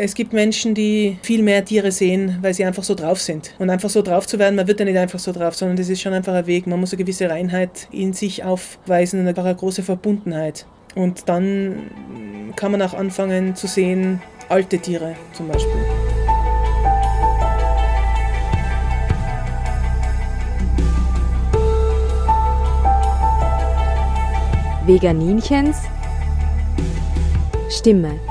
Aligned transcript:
Es 0.00 0.14
gibt 0.14 0.32
Menschen, 0.32 0.74
die 0.76 1.18
viel 1.22 1.42
mehr 1.42 1.64
Tiere 1.64 1.90
sehen, 1.90 2.38
weil 2.40 2.54
sie 2.54 2.64
einfach 2.64 2.84
so 2.84 2.94
drauf 2.94 3.20
sind. 3.20 3.52
Und 3.58 3.68
einfach 3.68 3.90
so 3.90 4.00
drauf 4.00 4.28
zu 4.28 4.38
werden, 4.38 4.54
man 4.54 4.68
wird 4.68 4.78
ja 4.78 4.84
nicht 4.84 4.96
einfach 4.96 5.18
so 5.18 5.32
drauf, 5.32 5.56
sondern 5.56 5.76
das 5.76 5.88
ist 5.88 6.00
schon 6.00 6.12
einfach 6.12 6.34
ein 6.34 6.46
Weg. 6.46 6.68
Man 6.68 6.78
muss 6.78 6.92
eine 6.92 6.98
gewisse 6.98 7.28
Reinheit 7.28 7.88
in 7.90 8.12
sich 8.12 8.44
aufweisen 8.44 9.18
und 9.18 9.26
einfach 9.26 9.44
eine 9.44 9.56
große 9.56 9.82
Verbundenheit. 9.82 10.66
Und 10.94 11.28
dann 11.28 11.90
kann 12.54 12.70
man 12.70 12.80
auch 12.80 12.94
anfangen 12.94 13.56
zu 13.56 13.66
sehen, 13.66 14.22
alte 14.48 14.78
Tiere 14.78 15.16
zum 15.32 15.48
Beispiel. 15.48 15.72
Veganinchens 24.86 25.78
Stimme. 27.68 28.27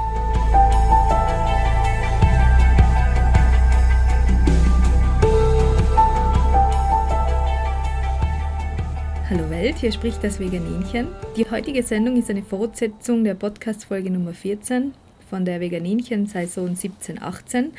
Welt, 9.59 9.79
hier 9.79 9.91
spricht 9.91 10.23
das 10.23 10.39
Veganinchen. 10.39 11.07
Die 11.35 11.49
heutige 11.49 11.81
Sendung 11.81 12.15
ist 12.15 12.29
eine 12.29 12.43
Fortsetzung 12.43 13.23
der 13.23 13.33
Podcast-Folge 13.33 14.11
Nummer 14.11 14.35
14 14.35 14.93
von 15.31 15.45
der 15.45 15.59
Veganinchen-Saison 15.59 16.75
17-18, 16.75 17.69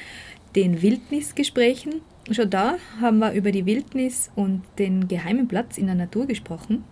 den 0.57 0.83
Wildnisgesprächen. 0.83 2.01
Schon 2.33 2.51
da 2.51 2.79
haben 3.01 3.21
wir 3.21 3.31
über 3.31 3.53
die 3.53 3.65
Wildnis 3.65 4.29
und 4.35 4.63
den 4.81 5.07
geheimen 5.07 5.47
Platz 5.47 5.79
in 5.79 5.87
der 5.87 5.95
Natur 5.95 6.27
gesprochen. 6.27 6.83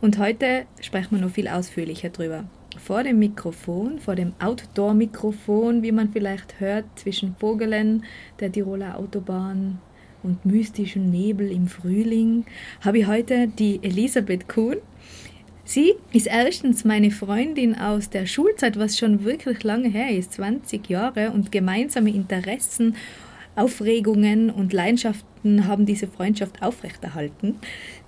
Und 0.00 0.18
heute 0.18 0.64
sprechen 0.80 1.12
wir 1.12 1.24
noch 1.24 1.30
viel 1.32 1.46
ausführlicher 1.46 2.08
drüber. 2.08 2.46
Vor 2.78 3.04
dem 3.04 3.20
Mikrofon, 3.20 4.00
vor 4.00 4.16
dem 4.16 4.32
Outdoor-Mikrofon, 4.40 5.84
wie 5.84 5.92
man 5.92 6.10
vielleicht 6.10 6.58
hört, 6.58 6.86
zwischen 6.96 7.36
Vogelen, 7.36 8.04
der 8.40 8.50
Tiroler 8.50 8.98
Autobahn 8.98 9.78
und 10.26 10.44
mystischem 10.44 11.10
Nebel 11.10 11.50
im 11.50 11.68
Frühling, 11.68 12.44
habe 12.80 12.98
ich 12.98 13.06
heute 13.06 13.48
die 13.48 13.80
Elisabeth 13.82 14.48
Kuhn. 14.48 14.76
Sie 15.64 15.94
ist 16.12 16.26
erstens 16.26 16.84
meine 16.84 17.10
Freundin 17.10 17.74
aus 17.74 18.10
der 18.10 18.26
Schulzeit, 18.26 18.78
was 18.78 18.98
schon 18.98 19.24
wirklich 19.24 19.62
lange 19.64 19.88
her 19.88 20.10
ist, 20.10 20.34
20 20.34 20.88
Jahre, 20.90 21.30
und 21.30 21.50
gemeinsame 21.50 22.10
Interessen 22.10 22.94
Aufregungen 23.56 24.50
und 24.50 24.74
Leidenschaften 24.74 25.66
haben 25.66 25.86
diese 25.86 26.06
Freundschaft 26.06 26.62
aufrechterhalten. 26.62 27.56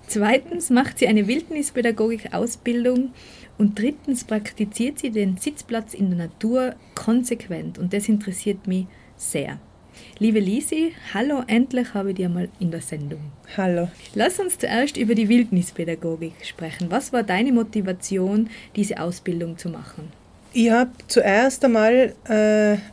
Zweitens 0.05 0.69
macht 0.69 0.99
sie 0.99 1.07
eine 1.07 1.27
Wildnispädagogik-Ausbildung 1.27 3.11
und 3.57 3.79
drittens 3.79 4.23
praktiziert 4.23 4.99
sie 4.99 5.09
den 5.09 5.37
Sitzplatz 5.37 5.93
in 5.93 6.09
der 6.09 6.27
Natur 6.27 6.75
konsequent 6.95 7.79
und 7.79 7.93
das 7.93 8.07
interessiert 8.07 8.67
mich 8.67 8.85
sehr. 9.17 9.59
Liebe 10.21 10.41
Lisi, 10.41 10.91
hallo, 11.13 11.43
endlich 11.47 11.93
habe 11.93 12.09
ich 12.09 12.17
dir 12.17 12.27
mal 12.27 12.49
in 12.59 12.71
der 12.71 12.81
Sendung. 12.81 13.21
Hallo. 13.55 13.87
Lass 14.15 14.37
uns 14.37 14.57
zuerst 14.57 14.97
über 14.97 15.15
die 15.15 15.29
Wildnispädagogik 15.29 16.33
sprechen. 16.43 16.87
Was 16.91 17.13
war 17.13 17.23
deine 17.23 17.53
Motivation, 17.53 18.49
diese 18.75 18.99
Ausbildung 18.99 19.57
zu 19.57 19.69
machen? 19.69 20.11
Ich 20.51 20.71
habe 20.71 20.91
zuerst 21.07 21.63
einmal 21.63 22.15
äh, 22.27 22.31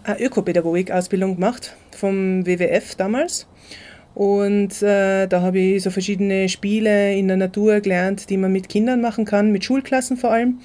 eine 0.09 0.21
Ökopädagogik-Ausbildung 0.21 1.35
gemacht 1.35 1.75
vom 1.91 2.47
WWF 2.47 2.95
damals. 2.95 3.49
Und 4.15 4.81
äh, 4.83 5.27
da 5.27 5.41
habe 5.41 5.59
ich 5.59 5.83
so 5.83 5.91
verschiedene 5.91 6.49
Spiele 6.49 7.13
in 7.17 7.27
der 7.27 7.39
Natur 7.39 7.81
gelernt, 7.81 8.31
die 8.31 8.37
man 8.37 8.53
mit 8.53 8.69
Kindern 8.69 9.01
machen 9.01 9.25
kann, 9.25 9.51
mit 9.51 9.65
Schulklassen 9.65 10.17
vor 10.17 10.31
allem. 10.31 10.61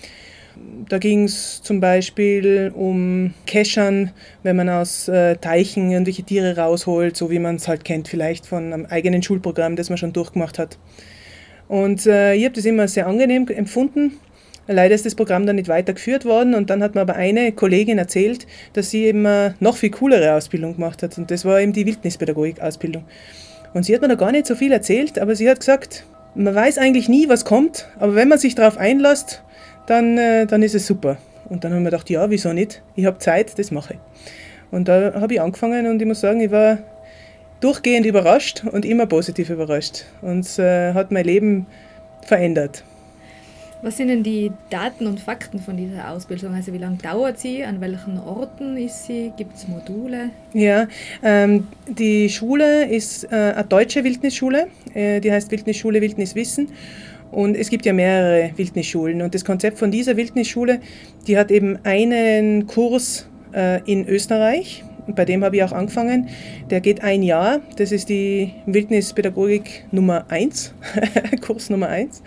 Da 0.90 0.98
ging 0.98 1.26
es 1.26 1.62
zum 1.62 1.80
Beispiel 1.80 2.72
um 2.76 3.34
Keschern, 3.46 4.12
wenn 4.44 4.56
man 4.56 4.70
aus 4.70 5.08
äh, 5.08 5.38
Teichen 5.38 5.92
irgendwelche 5.92 6.24
Tiere 6.24 6.58
rausholt, 6.58 7.16
so 7.16 7.30
wie 7.30 7.40
man 7.40 7.56
es 7.56 7.68
halt 7.68 7.86
kennt, 7.86 8.08
vielleicht 8.08 8.46
von 8.46 8.74
einem 8.74 8.86
eigenen 8.86 9.24
Schulprogramm, 9.24 9.76
das 9.76 9.90
man 9.90 9.98
schon 9.98 10.14
durchgemacht 10.14 10.60
hat. 10.60 10.78
Und 11.68 12.06
äh, 12.06 12.34
ich 12.34 12.44
habe 12.44 12.56
das 12.56 12.66
immer 12.66 12.88
sehr 12.88 13.08
angenehm 13.08 13.48
empfunden 13.48 14.20
Leider 14.68 14.94
ist 14.94 15.06
das 15.06 15.16
Programm 15.16 15.46
dann 15.46 15.56
nicht 15.56 15.68
weitergeführt 15.68 16.24
worden 16.24 16.54
und 16.54 16.70
dann 16.70 16.84
hat 16.84 16.94
mir 16.96 17.02
aber 17.02 17.16
eine 17.16 17.52
Kollegin 17.52 17.98
erzählt, 17.98 18.46
dass 18.74 18.92
sie 18.92 19.06
eben 19.06 19.26
eine 19.26 19.56
noch 19.60 19.76
viel 19.76 19.90
coolere 19.90 20.36
Ausbildung 20.36 20.76
gemacht 20.76 21.02
hat 21.02 21.18
und 21.18 21.32
das 21.32 21.46
war 21.46 21.60
eben 21.60 21.74
die 21.74 21.86
Wildnispädagogik-Ausbildung. 21.86 23.04
Und 23.74 23.84
sie 23.84 23.94
hat 23.94 24.02
mir 24.02 24.08
da 24.08 24.16
gar 24.16 24.32
nicht 24.32 24.46
so 24.46 24.56
viel 24.56 24.72
erzählt, 24.72 25.18
aber 25.18 25.36
sie 25.36 25.50
hat 25.50 25.60
gesagt, 25.60 26.06
man 26.36 26.54
weiß 26.54 26.78
eigentlich 26.78 27.10
nie, 27.10 27.28
was 27.28 27.44
kommt, 27.44 27.88
aber 28.00 28.16
wenn 28.16 28.28
man 28.28 28.38
sich 28.38 28.56
darauf 28.56 28.78
einlässt, 28.78 29.44
dann, 29.86 30.18
äh, 30.18 30.46
dann 30.46 30.64
ist 30.64 30.76
es 30.76 30.88
super. 30.88 31.18
Und 31.50 31.64
dann 31.64 31.74
haben 31.74 31.84
wir 31.84 31.92
gedacht, 31.92 32.10
ja, 32.10 32.30
wieso 32.30 32.54
nicht? 32.54 32.82
Ich 32.96 33.06
habe 33.06 33.20
Zeit, 33.20 33.58
das 33.60 33.72
mache 33.72 33.96
ich. 33.96 34.00
Und 34.72 34.88
da 34.88 35.14
habe 35.16 35.34
ich 35.34 35.42
angefangen 35.42 35.86
und 35.88 36.02
ich 36.02 36.08
muss 36.08 36.22
sagen, 36.22 36.40
ich 36.40 36.52
war 36.52 36.78
durchgehend 37.60 38.06
überrascht 38.06 38.64
und 38.72 38.86
immer 38.86 39.06
positiv 39.06 39.50
überrascht. 39.50 40.06
Und 40.22 40.40
es 40.40 40.58
äh, 40.60 40.94
hat 40.94 41.12
mein 41.12 41.26
Leben 41.26 41.68
verändert. 42.26 42.84
Was 43.84 43.98
sind 43.98 44.10
denn 44.10 44.22
die 44.22 44.52
Daten 44.70 45.08
und 45.08 45.20
Fakten 45.20 45.60
von 45.60 45.76
dieser 45.76 46.12
Ausbildung? 46.12 46.54
Also 46.54 46.72
wie 46.72 46.78
lange 46.78 46.98
dauert 46.98 47.40
sie? 47.40 47.64
An 47.64 47.82
welchen 47.82 48.20
Orten 48.20 48.78
ist 48.78 49.08
sie? 49.08 49.34
Gibt 49.36 49.56
es 49.56 49.68
Module? 49.68 50.30
Ja, 50.54 50.88
ähm, 51.24 51.68
die 51.88 52.30
Schule 52.30 52.86
ist 52.86 53.24
äh, 53.24 53.54
eine 53.56 53.64
deutsche 53.64 54.04
Wildnisschule. 54.04 54.68
Äh, 54.94 55.20
die 55.20 55.32
heißt 55.32 55.50
Wildnisschule 55.50 56.00
Wildniswissen. 56.00 56.70
Und 57.32 57.56
es 57.56 57.70
gibt 57.70 57.86
ja 57.86 57.94
mehrere 57.94 58.52
Wildnisschulen. 58.58 59.22
Und 59.22 59.34
das 59.34 59.46
Konzept 59.46 59.80
von 59.80 59.90
dieser 59.90 60.18
Wildnisschule, 60.18 60.80
die 61.28 61.38
hat 61.38 61.50
eben 61.50 61.80
einen 61.84 62.68
Kurs 62.68 63.28
äh, 63.54 63.82
in 63.90 64.08
Österreich. 64.08 64.84
Bei 65.08 65.26
dem 65.26 65.44
habe 65.44 65.56
ich 65.56 65.64
auch 65.64 65.72
angefangen. 65.72 66.28
Der 66.70 66.82
geht 66.82 67.04
ein 67.04 67.24
Jahr. 67.24 67.62
Das 67.78 67.92
ist 67.92 68.10
die 68.10 68.54
Wildnispädagogik 68.66 69.86
Nummer 69.92 70.26
1, 70.30 70.74
Kurs 71.42 71.70
Nummer 71.70 71.88
1. 71.88 72.22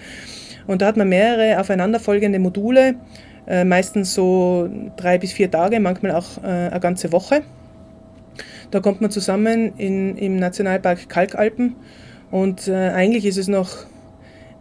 Und 0.67 0.81
da 0.81 0.87
hat 0.87 0.97
man 0.97 1.09
mehrere 1.09 1.61
aufeinanderfolgende 1.61 2.39
Module, 2.39 2.95
äh, 3.47 3.65
meistens 3.65 4.15
so 4.15 4.71
drei 4.97 5.19
bis 5.19 5.33
vier 5.33 5.51
Tage, 5.51 5.79
manchmal 5.81 6.13
auch 6.13 6.43
äh, 6.43 6.47
eine 6.47 6.81
ganze 6.81 7.13
Woche. 7.13 7.43
Da 8.71 8.81
kommt 8.81 9.03
man 9.03 9.11
zusammen 9.11 9.75
in, 9.77 10.17
im 10.17 10.37
Nationalpark 10.37 11.09
Kalkalpen 11.09 11.77
und 12.33 12.69
eigentlich 12.69 13.25
ist 13.27 13.37
es 13.37 13.47
noch 13.47 13.87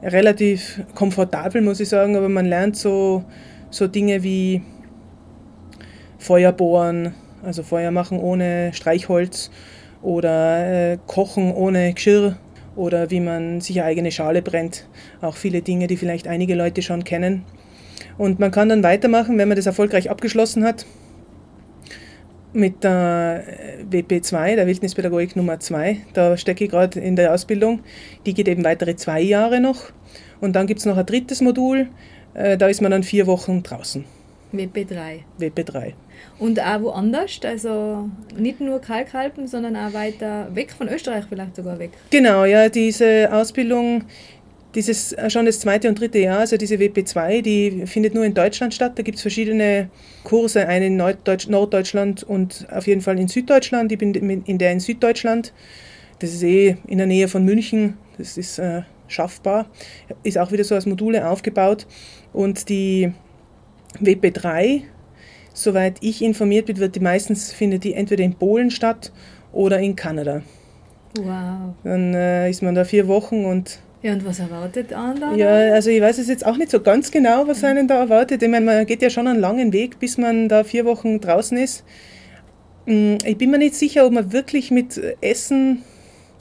relativ 0.04 0.82
komfortabel, 0.96 1.62
muss 1.62 1.80
ich 1.80 1.90
sagen, 1.90 2.16
aber 2.16 2.30
man 2.30 2.46
lernt 2.46 2.76
so, 2.76 3.24
so 3.70 3.88
Dinge 3.88 4.24
wie 4.24 4.62
Feuer 6.18 6.52
bohren, 6.52 7.14
also 7.44 7.64
Feuer 7.64 7.92
machen 7.92 8.20
ohne 8.20 8.72
Streichholz 8.74 9.52
oder 10.02 10.92
äh, 10.94 10.98
kochen 11.08 11.52
ohne 11.54 11.94
Geschirr 11.94 12.38
oder 12.76 13.12
wie 13.12 13.20
man 13.20 13.62
sich 13.62 13.80
eine 13.80 13.88
eigene 13.88 14.12
Schale 14.12 14.42
brennt. 14.42 14.88
Auch 15.22 15.36
viele 15.36 15.62
Dinge, 15.62 15.88
die 15.88 15.98
vielleicht 15.98 16.28
einige 16.28 16.56
Leute 16.56 16.82
schon 16.82 17.04
kennen. 17.04 17.46
Und 18.18 18.40
man 18.40 18.52
kann 18.52 18.70
dann 18.70 18.84
weitermachen, 18.84 19.38
wenn 19.38 19.48
man 19.48 19.58
das 19.58 19.66
erfolgreich 19.66 20.10
abgeschlossen 20.10 20.64
hat, 20.64 20.86
mit 22.54 22.84
der 22.84 23.44
WP2, 23.92 24.56
der 24.56 24.68
Wildnispädagogik 24.68 25.36
Nummer 25.36 25.60
2. 25.60 25.98
Da 26.14 26.38
stecke 26.38 26.66
ich 26.66 26.70
gerade 26.72 27.00
in 27.00 27.16
der 27.16 27.34
Ausbildung. 27.34 27.82
Die 28.26 28.34
geht 28.34 28.48
eben 28.48 28.64
weitere 28.64 28.96
zwei 28.96 29.22
Jahre 29.22 29.60
noch. 29.60 29.92
Und 30.40 30.54
dann 30.56 30.68
gibt 30.68 30.80
es 30.80 30.86
noch 30.86 30.98
ein 30.98 31.06
drittes 31.06 31.42
Modul. 31.42 31.88
Äh, 32.34 32.58
da 32.58 32.68
ist 32.68 32.82
man 32.82 32.92
dann 32.92 33.04
vier 33.04 33.28
Wochen 33.28 33.64
draußen. 33.64 34.06
WP3. 34.54 35.20
WP3. 35.40 35.94
Und 36.40 36.60
auch 36.60 36.82
woanders, 36.82 37.40
also 37.44 38.10
nicht 38.38 38.62
nur 38.62 38.80
Kalkalpen, 38.80 39.48
sondern 39.48 39.76
auch 39.76 39.94
weiter 39.94 40.48
weg 40.54 40.72
von 40.72 40.88
Österreich 40.88 41.26
vielleicht 41.28 41.56
sogar 41.56 41.80
weg. 41.80 41.92
Genau, 42.12 42.46
ja, 42.46 42.70
diese 42.70 43.30
Ausbildung, 43.32 44.04
dieses 44.76 45.14
äh, 45.14 45.30
schon 45.30 45.46
das 45.46 45.60
zweite 45.60 45.90
und 45.90 46.00
dritte 46.00 46.20
Jahr, 46.20 46.40
also 46.40 46.58
diese 46.58 46.76
WP2, 46.76 47.42
die 47.42 47.86
findet 47.86 48.14
nur 48.14 48.26
in 48.26 48.34
Deutschland 48.34 48.74
statt. 48.74 48.94
Da 48.96 49.04
gibt 49.04 49.18
es 49.18 49.22
verschiedene 49.22 49.90
Kurse, 50.24 50.68
eine 50.68 50.88
in 50.88 50.98
Norddeutsch, 50.98 51.48
Norddeutschland 51.48 52.24
und 52.24 52.68
auf 52.72 52.88
jeden 52.88 53.02
Fall 53.02 53.20
in 53.20 53.28
Süddeutschland. 53.28 53.92
Ich 53.92 53.98
bin 53.98 54.14
in 54.14 54.58
der 54.58 54.72
in 54.72 54.80
Süddeutschland. 54.80 55.54
Das 56.20 56.34
ist 56.34 56.44
eh 56.44 56.78
in 56.88 56.98
der 56.98 57.08
Nähe 57.08 57.28
von 57.28 57.44
München. 57.44 57.98
Das 58.18 58.38
ist 58.38 58.60
äh, 58.60 58.84
schaffbar. 59.08 59.68
Ist 60.24 60.38
auch 60.38 60.52
wieder 60.52 60.64
so 60.64 60.76
als 60.76 60.86
Module 60.86 61.28
aufgebaut. 61.28 61.88
Und 62.32 62.70
die 62.70 63.12
WP3 64.02 64.84
Soweit 65.54 65.98
ich 66.02 66.24
informiert 66.24 66.66
bin, 66.66 66.78
wird 66.78 66.96
die 66.96 67.00
meistens 67.00 67.54
findet 67.54 67.84
die 67.84 67.94
entweder 67.94 68.24
in 68.24 68.34
Polen 68.34 68.72
statt 68.72 69.12
oder 69.52 69.80
in 69.80 69.96
Kanada. 69.96 70.42
Wow. 71.16 71.76
Dann 71.84 72.16
äh, 72.16 72.50
ist 72.50 72.64
man 72.64 72.74
da 72.74 72.84
vier 72.86 73.08
Wochen 73.08 73.46
und 73.46 73.80
ja, 74.04 74.12
und 74.12 74.26
was 74.26 74.40
erwartet 74.40 74.92
einen 74.94 75.20
da? 75.20 75.34
Ja, 75.34 75.74
also 75.74 75.90
ich 75.90 76.02
weiß 76.02 76.18
es 76.18 76.28
jetzt 76.28 76.46
auch 76.46 76.58
nicht 76.58 76.70
so 76.70 76.82
ganz 76.82 77.10
genau, 77.10 77.48
was 77.48 77.64
einen 77.64 77.88
da 77.88 78.00
erwartet. 78.00 78.44
Ich 78.44 78.50
meine, 78.50 78.66
man 78.66 78.86
geht 78.86 79.02
ja 79.02 79.10
schon 79.10 79.28
einen 79.28 79.40
langen 79.40 79.72
Weg, 79.72 79.98
bis 79.98 80.18
man 80.18 80.50
da 80.50 80.66
vier 80.66 80.84
Wochen 80.84 81.22
draußen 81.22 81.58
ist. 81.58 81.86
Mm, 82.86 83.16
ich 83.26 83.38
bin 83.38 83.50
mir 83.50 83.58
nicht 83.58 83.76
sicher, 83.76 84.06
ob 84.06 84.12
man 84.12 84.34
wirklich 84.34 84.72
mit 84.72 85.02
Essen, 85.22 85.84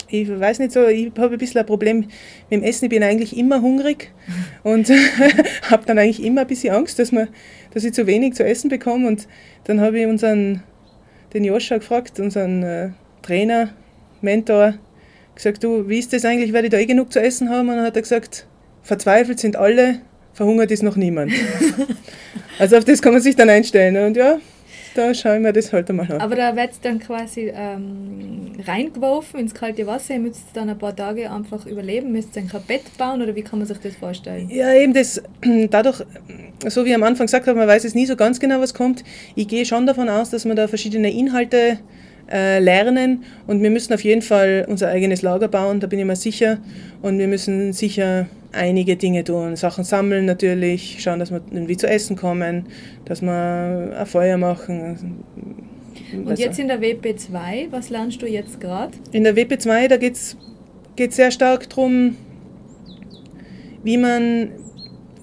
ich 0.09 0.29
weiß 0.29 0.59
nicht 0.59 0.73
so, 0.73 0.85
ich 0.85 1.13
habe 1.17 1.35
ein 1.35 1.37
bisschen 1.37 1.61
ein 1.61 1.65
Problem 1.65 1.99
mit 1.99 2.09
dem 2.51 2.63
Essen. 2.63 2.85
Ich 2.85 2.89
bin 2.89 3.01
eigentlich 3.01 3.37
immer 3.37 3.61
hungrig 3.61 4.11
und 4.63 4.89
habe 5.71 5.85
dann 5.85 5.97
eigentlich 5.97 6.21
immer 6.21 6.41
ein 6.41 6.47
bisschen 6.47 6.75
Angst, 6.75 6.99
dass 6.99 7.13
man 7.13 7.29
dass 7.73 7.83
ich 7.83 7.93
zu 7.93 8.07
wenig 8.07 8.35
zu 8.35 8.43
essen 8.43 8.69
bekomme. 8.69 9.07
Und 9.07 9.27
dann 9.63 9.81
habe 9.81 9.99
ich 9.99 10.05
unseren, 10.05 10.63
den 11.33 11.43
Joscha 11.43 11.77
gefragt, 11.77 12.19
unseren 12.19 12.63
äh, 12.63 12.89
Trainer, 13.21 13.69
Mentor, 14.21 14.75
gesagt, 15.35 15.63
du, 15.63 15.87
wie 15.87 15.99
ist 15.99 16.13
das 16.13 16.25
eigentlich, 16.25 16.53
werde 16.53 16.67
ich 16.67 16.71
da 16.71 16.77
eh 16.77 16.85
genug 16.85 17.11
zu 17.11 17.21
essen 17.21 17.49
haben? 17.49 17.69
Und 17.69 17.77
dann 17.77 17.85
hat 17.85 17.95
er 17.95 18.01
gesagt, 18.01 18.45
verzweifelt 18.81 19.39
sind 19.39 19.55
alle, 19.55 19.99
verhungert 20.33 20.71
ist 20.71 20.83
noch 20.83 20.95
niemand. 20.95 21.31
also 22.59 22.77
auf 22.77 22.85
das 22.85 23.01
kann 23.01 23.13
man 23.13 23.21
sich 23.21 23.35
dann 23.35 23.49
einstellen. 23.49 23.97
Und 23.97 24.17
ja, 24.17 24.39
da 24.95 25.13
schaue 25.13 25.37
ich 25.37 25.41
mir 25.41 25.53
das 25.53 25.73
halt 25.73 25.89
einmal 25.89 26.11
an. 26.11 26.21
Aber 26.21 26.35
da 26.35 26.55
wird 26.55 26.71
es 26.71 26.79
dann 26.79 26.99
quasi 26.99 27.51
ähm, 27.55 28.51
reingeworfen 28.65 29.39
ins 29.39 29.53
kalte 29.53 29.87
Wasser. 29.87 30.13
Ihr 30.13 30.19
müsst 30.19 30.43
dann 30.53 30.69
ein 30.69 30.77
paar 30.77 30.95
Tage 30.95 31.31
einfach 31.31 31.65
überleben, 31.65 32.11
müsst 32.11 32.35
ihr 32.35 32.43
ein 32.43 32.49
Bett 32.67 32.83
bauen 32.97 33.21
oder 33.21 33.35
wie 33.35 33.41
kann 33.41 33.59
man 33.59 33.67
sich 33.67 33.79
das 33.79 33.95
vorstellen? 33.95 34.49
Ja, 34.49 34.73
eben 34.73 34.93
das, 34.93 35.21
dadurch, 35.69 36.03
so 36.67 36.85
wie 36.85 36.89
ich 36.89 36.95
am 36.95 37.03
Anfang 37.03 37.25
gesagt 37.25 37.47
habe, 37.47 37.57
man 37.57 37.67
weiß 37.67 37.85
es 37.85 37.95
nie 37.95 38.05
so 38.05 38.15
ganz 38.15 38.39
genau, 38.39 38.59
was 38.59 38.73
kommt. 38.73 39.03
Ich 39.35 39.47
gehe 39.47 39.65
schon 39.65 39.87
davon 39.87 40.09
aus, 40.09 40.29
dass 40.29 40.45
man 40.45 40.55
da 40.55 40.67
verschiedene 40.67 41.11
Inhalte 41.11 41.79
äh, 42.31 42.59
lernen 42.59 43.23
und 43.47 43.61
wir 43.61 43.69
müssen 43.69 43.93
auf 43.93 44.03
jeden 44.03 44.21
Fall 44.21 44.65
unser 44.67 44.89
eigenes 44.89 45.21
Lager 45.21 45.47
bauen, 45.47 45.79
da 45.79 45.87
bin 45.87 45.99
ich 45.99 46.05
mir 46.05 46.15
sicher. 46.15 46.59
Und 47.01 47.19
wir 47.19 47.27
müssen 47.27 47.73
sicher 47.73 48.27
einige 48.53 48.95
Dinge 48.95 49.23
tun. 49.23 49.55
Sachen 49.55 49.83
sammeln 49.83 50.25
natürlich, 50.25 50.97
schauen, 51.01 51.19
dass 51.19 51.31
wir 51.31 51.41
irgendwie 51.51 51.77
zu 51.77 51.87
essen 51.87 52.15
kommen, 52.15 52.67
dass 53.05 53.21
wir 53.21 53.95
ein 53.97 54.05
Feuer 54.05 54.37
machen. 54.37 55.23
Und 56.13 56.39
jetzt 56.39 56.59
in 56.59 56.67
der 56.67 56.79
WP2, 56.79 57.71
was 57.71 57.89
lernst 57.89 58.21
du 58.21 58.27
jetzt 58.27 58.61
gerade? 58.61 58.93
In 59.11 59.23
der 59.23 59.35
WP2, 59.35 59.87
da 59.87 59.97
geht 59.97 60.15
es 60.15 60.37
sehr 61.15 61.31
stark 61.31 61.69
darum, 61.69 62.15
wie 63.83 63.97
man 63.97 64.49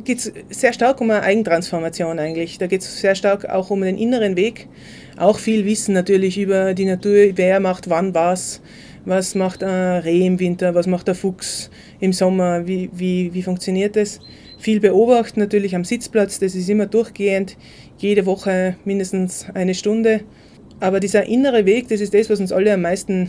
geht 0.04 0.18
es 0.18 0.32
sehr 0.48 0.72
stark 0.72 1.00
um 1.00 1.10
eine 1.10 1.22
Eigentransformation 1.22 2.18
eigentlich. 2.18 2.58
Da 2.58 2.66
geht 2.66 2.80
es 2.80 3.00
sehr 3.00 3.14
stark 3.14 3.48
auch 3.48 3.70
um 3.70 3.82
den 3.82 3.98
inneren 3.98 4.36
Weg. 4.36 4.68
Auch 5.20 5.38
viel 5.38 5.66
Wissen 5.66 5.92
natürlich 5.92 6.38
über 6.38 6.72
die 6.72 6.86
Natur, 6.86 7.32
wer 7.34 7.60
macht 7.60 7.90
wann 7.90 8.14
was, 8.14 8.62
was 9.04 9.34
macht 9.34 9.62
ein 9.62 10.00
Reh 10.00 10.24
im 10.24 10.40
Winter, 10.40 10.74
was 10.74 10.86
macht 10.86 11.08
der 11.08 11.14
Fuchs 11.14 11.68
im 12.00 12.14
Sommer, 12.14 12.66
wie, 12.66 12.88
wie, 12.94 13.34
wie 13.34 13.42
funktioniert 13.42 13.96
das. 13.96 14.20
Viel 14.58 14.80
beobachten 14.80 15.38
natürlich 15.38 15.76
am 15.76 15.84
Sitzplatz, 15.84 16.38
das 16.38 16.54
ist 16.54 16.70
immer 16.70 16.86
durchgehend, 16.86 17.58
jede 17.98 18.24
Woche 18.24 18.76
mindestens 18.86 19.44
eine 19.52 19.74
Stunde. 19.74 20.22
Aber 20.80 21.00
dieser 21.00 21.26
innere 21.26 21.66
Weg, 21.66 21.88
das 21.88 22.00
ist 22.00 22.14
das, 22.14 22.30
was 22.30 22.40
uns 22.40 22.50
alle 22.50 22.72
am 22.72 22.80
meisten 22.80 23.28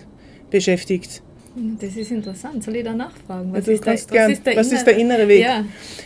beschäftigt. 0.50 1.22
Das 1.56 1.96
ist 1.96 2.12
interessant. 2.12 2.64
Soll 2.64 2.78
ich 2.78 2.84
da 2.84 2.94
nachfragen? 2.94 3.52
Was, 3.52 3.60
also 3.60 3.72
ist, 3.72 3.86
der, 3.86 3.94
was 3.94 4.08
gern, 4.08 4.32
ist, 4.32 4.46
der, 4.46 4.56
was 4.56 4.68
innere, 4.68 4.78
ist 4.78 4.88
der 4.88 4.98
innere 4.98 5.28
Weg? 5.28 5.42
Ja. 5.42 5.66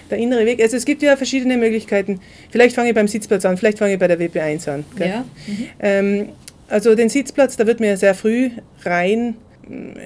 Der 0.09 0.17
innere 0.17 0.45
Weg. 0.45 0.61
Also 0.61 0.77
es 0.77 0.85
gibt 0.85 1.03
ja 1.03 1.15
verschiedene 1.15 1.57
Möglichkeiten. 1.57 2.19
Vielleicht 2.49 2.75
fange 2.75 2.89
ich 2.89 2.95
beim 2.95 3.07
Sitzplatz 3.07 3.45
an, 3.45 3.57
vielleicht 3.57 3.77
fange 3.77 3.93
ich 3.93 3.99
bei 3.99 4.07
der 4.07 4.19
WP1 4.19 4.69
an. 4.69 4.85
Ja. 4.97 5.25
Mhm. 5.45 5.67
Ähm, 5.79 6.29
also 6.67 6.95
den 6.95 7.09
Sitzplatz, 7.09 7.57
da 7.57 7.67
wird 7.67 7.79
mir 7.79 7.95
sehr 7.97 8.15
früh 8.15 8.49
rein. 8.83 9.35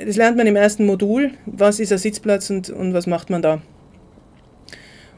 Das 0.06 0.18
lernt 0.18 0.38
man 0.38 0.48
im 0.48 0.56
ersten 0.56 0.86
Modul. 0.86 1.32
Was 1.46 1.80
ist 1.80 1.92
ein 1.92 1.98
Sitzplatz 1.98 2.50
und, 2.50 2.70
und 2.70 2.94
was 2.94 3.08
macht 3.08 3.30
man 3.30 3.42
da? 3.42 3.62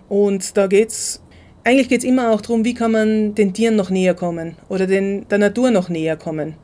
Und 0.07 0.57
da 0.57 0.67
geht 0.67 0.89
es, 0.89 1.21
eigentlich 1.63 1.89
geht 1.89 1.99
es 1.99 2.03
immer 2.05 2.31
auch 2.31 2.41
darum, 2.41 2.65
wie 2.65 2.73
kann 2.73 2.91
man 2.91 3.33
den 3.33 3.53
Tieren 3.53 3.75
noch 3.75 3.89
näher 3.89 4.13
kommen 4.13 4.55
oder 4.69 4.85
den, 4.85 5.27
der 5.29 5.37
Natur 5.37 5.71
noch 5.71 5.89
näher 5.89 6.17
kommen. 6.17 6.55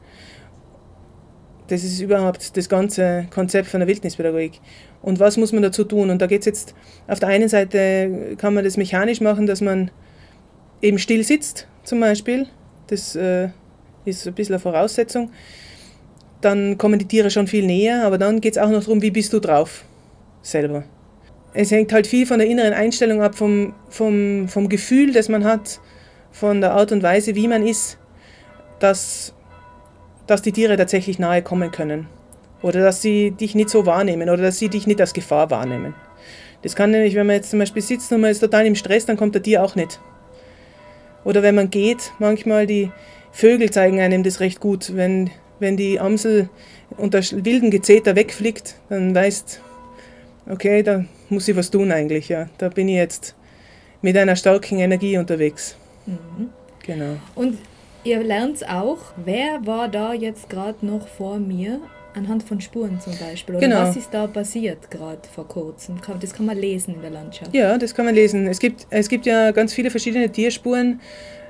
Das 1.67 1.83
ist 1.83 1.99
überhaupt 1.99 2.55
das 2.55 2.69
ganze 2.69 3.27
Konzept 3.29 3.67
von 3.67 3.81
der 3.81 3.87
Wildnispädagogik. 3.87 4.61
Und 5.01 5.19
was 5.19 5.37
muss 5.37 5.51
man 5.51 5.61
dazu 5.61 5.83
tun? 5.83 6.09
Und 6.09 6.21
da 6.21 6.27
geht 6.27 6.41
es 6.41 6.45
jetzt, 6.45 6.75
auf 7.07 7.19
der 7.19 7.29
einen 7.29 7.49
Seite 7.49 8.35
kann 8.37 8.53
man 8.53 8.63
das 8.63 8.77
mechanisch 8.77 9.19
machen, 9.19 9.47
dass 9.47 9.61
man 9.61 9.91
eben 10.81 10.97
still 10.97 11.23
sitzt, 11.23 11.67
zum 11.83 11.99
Beispiel. 11.99 12.47
Das 12.87 13.15
äh, 13.15 13.49
ist 14.05 14.27
ein 14.27 14.33
bisschen 14.33 14.55
eine 14.55 14.59
Voraussetzung. 14.59 15.31
Dann 16.39 16.77
kommen 16.77 16.99
die 16.99 17.05
Tiere 17.05 17.29
schon 17.29 17.47
viel 17.47 17.65
näher, 17.65 18.05
aber 18.05 18.17
dann 18.17 18.39
geht 18.39 18.53
es 18.53 18.61
auch 18.61 18.69
noch 18.69 18.83
darum, 18.83 19.01
wie 19.01 19.11
bist 19.11 19.33
du 19.33 19.39
drauf 19.39 19.83
selber. 20.41 20.83
Es 21.53 21.71
hängt 21.71 21.91
halt 21.91 22.07
viel 22.07 22.25
von 22.25 22.39
der 22.39 22.47
inneren 22.47 22.73
Einstellung 22.73 23.21
ab, 23.21 23.35
vom, 23.35 23.73
vom, 23.89 24.47
vom 24.47 24.69
Gefühl, 24.69 25.11
das 25.11 25.27
man 25.27 25.43
hat, 25.43 25.79
von 26.31 26.61
der 26.61 26.73
Art 26.73 26.91
und 26.91 27.03
Weise, 27.03 27.35
wie 27.35 27.47
man 27.47 27.65
ist, 27.65 27.97
dass 28.79 29.33
dass 30.27 30.41
die 30.41 30.51
Tiere 30.51 30.77
tatsächlich 30.77 31.19
nahe 31.19 31.41
kommen 31.41 31.71
können. 31.71 32.07
Oder 32.61 32.81
dass 32.81 33.01
sie 33.01 33.31
dich 33.31 33.55
nicht 33.55 33.69
so 33.69 33.85
wahrnehmen 33.85 34.29
oder 34.29 34.43
dass 34.43 34.59
sie 34.59 34.69
dich 34.69 34.87
nicht 34.87 34.99
als 34.99 35.13
Gefahr 35.13 35.49
wahrnehmen. 35.49 35.93
Das 36.63 36.75
kann 36.75 36.91
nämlich, 36.91 37.15
wenn 37.15 37.27
man 37.27 37.35
jetzt 37.35 37.51
zum 37.51 37.59
Beispiel 37.59 37.81
sitzt 37.81 38.11
und 38.11 38.21
man 38.21 38.31
ist 38.31 38.39
total 38.39 38.65
im 38.65 38.75
Stress, 38.75 39.05
dann 39.05 39.17
kommt 39.17 39.35
der 39.35 39.43
Tier 39.43 39.63
auch 39.63 39.75
nicht. 39.75 39.99
Oder 41.23 41.43
wenn 41.43 41.55
man 41.55 41.69
geht, 41.69 42.13
manchmal 42.19 42.65
die 42.65 42.91
Vögel 43.31 43.69
zeigen 43.69 43.99
einem 43.99 44.23
das 44.23 44.39
recht 44.39 44.59
gut. 44.59 44.95
Wenn, 44.95 45.29
wenn 45.59 45.77
die 45.77 45.99
Amsel 45.99 46.49
unter 46.97 47.19
wilden 47.19 47.69
Gezeter 47.69 48.15
wegfliegt, 48.15 48.75
dann 48.89 49.13
weißt, 49.13 49.61
okay, 50.49 50.83
da 50.83 51.05
muss 51.29 51.47
ich 51.47 51.55
was 51.55 51.69
tun 51.69 51.91
eigentlich. 51.91 52.29
Ja. 52.29 52.49
Da 52.57 52.69
bin 52.69 52.87
ich 52.89 52.95
jetzt 52.95 53.35
mit 54.01 54.17
einer 54.17 54.35
starken 54.35 54.79
Energie 54.79 55.17
unterwegs. 55.17 55.75
Mhm. 56.05 56.49
Genau. 56.83 57.17
Und 57.35 57.57
Ihr 58.07 58.23
lernt 58.23 58.65
auch, 58.69 58.99
wer 59.17 59.65
war 59.65 59.89
da 59.89 60.13
jetzt 60.13 60.49
gerade 60.49 60.85
noch 60.85 61.09
vor 61.09 61.39
mir, 61.39 61.81
anhand 62.13 62.41
von 62.41 62.61
Spuren 62.61 63.01
zum 63.01 63.11
Beispiel. 63.17 63.55
Oder 63.55 63.67
genau. 63.67 63.81
was 63.81 63.97
ist 63.97 64.13
da 64.13 64.27
passiert 64.27 64.89
gerade 64.89 65.19
vor 65.35 65.45
kurzem? 65.45 65.97
Das 66.21 66.33
kann 66.33 66.45
man 66.45 66.57
lesen 66.57 66.95
in 66.95 67.01
der 67.01 67.09
Landschaft. 67.09 67.53
Ja, 67.53 67.77
das 67.77 67.93
kann 67.93 68.05
man 68.05 68.15
lesen. 68.15 68.47
Es 68.47 68.59
gibt, 68.59 68.87
es 68.91 69.09
gibt 69.09 69.25
ja 69.25 69.51
ganz 69.51 69.73
viele 69.73 69.89
verschiedene 69.89 70.31
Tierspuren, 70.31 71.01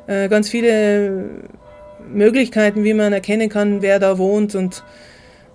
äh, 0.08 0.28
ganz 0.30 0.50
viele 0.50 1.44
Möglichkeiten, 2.12 2.84
wie 2.84 2.96
man 2.96 3.14
erkennen 3.14 3.50
kann, 3.50 3.84
wer 3.84 4.00
da 4.00 4.18
wohnt 4.18 4.56
und, 4.56 4.84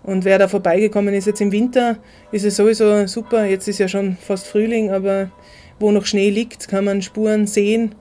und 0.05 0.25
wer 0.25 0.39
da 0.39 0.47
vorbeigekommen 0.47 1.15
ist. 1.15 1.27
Jetzt 1.27 1.41
im 1.41 1.51
Winter 1.51 1.97
ist 2.31 2.45
es 2.45 2.55
sowieso 2.55 3.09
super. 3.09 3.45
Jetzt 3.45 3.67
ist 3.67 3.79
ja 3.79 3.89
schon 3.89 4.17
fast 4.21 4.47
Frühling, 4.47 4.93
aber 4.93 5.33
wo 5.81 5.91
noch 5.91 6.07
Schnee 6.07 6.31
liegt, 6.31 6.69
kann 6.69 6.85
man 6.85 7.03
Spuren 7.03 7.49
sehen. 7.49 7.97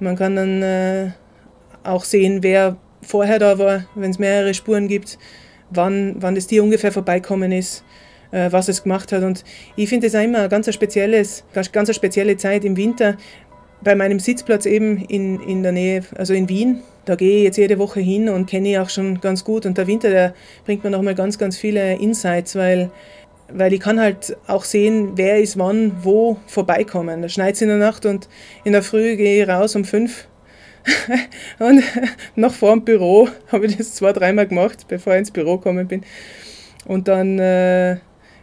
Man 0.00 0.16
kann 0.16 0.36
dann 0.36 0.62
äh, 0.62 1.12
auch 1.84 2.04
sehen, 2.04 2.42
wer 2.42 2.76
vorher 3.02 3.38
da 3.38 3.58
war, 3.58 3.84
wenn 3.94 4.10
es 4.10 4.18
mehrere 4.18 4.54
Spuren 4.54 4.88
gibt, 4.88 5.18
wann, 5.70 6.16
wann 6.18 6.34
das 6.34 6.46
Tier 6.46 6.62
ungefähr 6.62 6.92
vorbeikommen 6.92 7.52
ist, 7.52 7.84
äh, 8.30 8.50
was 8.50 8.68
es 8.68 8.82
gemacht 8.82 9.12
hat. 9.12 9.22
Und 9.22 9.44
ich 9.76 9.88
finde 9.88 10.06
es 10.06 10.14
immer 10.14 10.38
eine 10.38 10.48
ganz, 10.48 10.72
spezielles, 10.72 11.44
ganz 11.52 11.74
eine 11.74 11.94
spezielle 11.94 12.36
Zeit 12.36 12.64
im 12.64 12.76
Winter. 12.76 13.16
Bei 13.82 13.96
meinem 13.96 14.20
Sitzplatz 14.20 14.64
eben 14.66 15.04
in, 15.06 15.40
in 15.40 15.62
der 15.62 15.72
Nähe, 15.72 16.04
also 16.16 16.34
in 16.34 16.48
Wien, 16.48 16.82
da 17.04 17.16
gehe 17.16 17.38
ich 17.38 17.44
jetzt 17.44 17.56
jede 17.56 17.78
Woche 17.78 17.98
hin 17.98 18.28
und 18.28 18.48
kenne 18.48 18.70
ich 18.70 18.78
auch 18.78 18.88
schon 18.88 19.20
ganz 19.20 19.42
gut. 19.42 19.66
Und 19.66 19.76
der 19.76 19.88
Winter, 19.88 20.10
der 20.10 20.34
bringt 20.64 20.84
mir 20.84 20.90
nochmal 20.90 21.16
ganz, 21.16 21.36
ganz 21.36 21.56
viele 21.56 21.94
Insights, 21.96 22.54
weil 22.54 22.90
weil 23.54 23.74
ich 23.74 23.80
kann 23.80 24.00
halt 24.00 24.34
auch 24.46 24.64
sehen, 24.64 25.12
wer 25.16 25.38
ist 25.38 25.58
wann, 25.58 25.92
wo 26.02 26.38
vorbeikommen. 26.46 27.20
Da 27.20 27.28
schneit 27.28 27.56
es 27.56 27.60
in 27.60 27.68
der 27.68 27.76
Nacht 27.76 28.06
und 28.06 28.28
in 28.64 28.72
der 28.72 28.82
Früh 28.82 29.16
gehe 29.16 29.42
ich 29.42 29.48
raus 29.48 29.76
um 29.76 29.84
fünf 29.84 30.26
und 31.58 31.82
noch 32.36 32.52
vor 32.52 32.72
dem 32.72 32.84
Büro 32.84 33.28
habe 33.50 33.66
ich 33.66 33.76
das 33.76 33.94
zwei, 33.94 34.12
dreimal 34.12 34.46
gemacht, 34.46 34.86
bevor 34.88 35.14
ich 35.14 35.20
ins 35.20 35.30
Büro 35.30 35.56
gekommen 35.56 35.86
bin. 35.86 36.02
Und 36.84 37.08
dann 37.08 37.38
äh, 37.38 37.98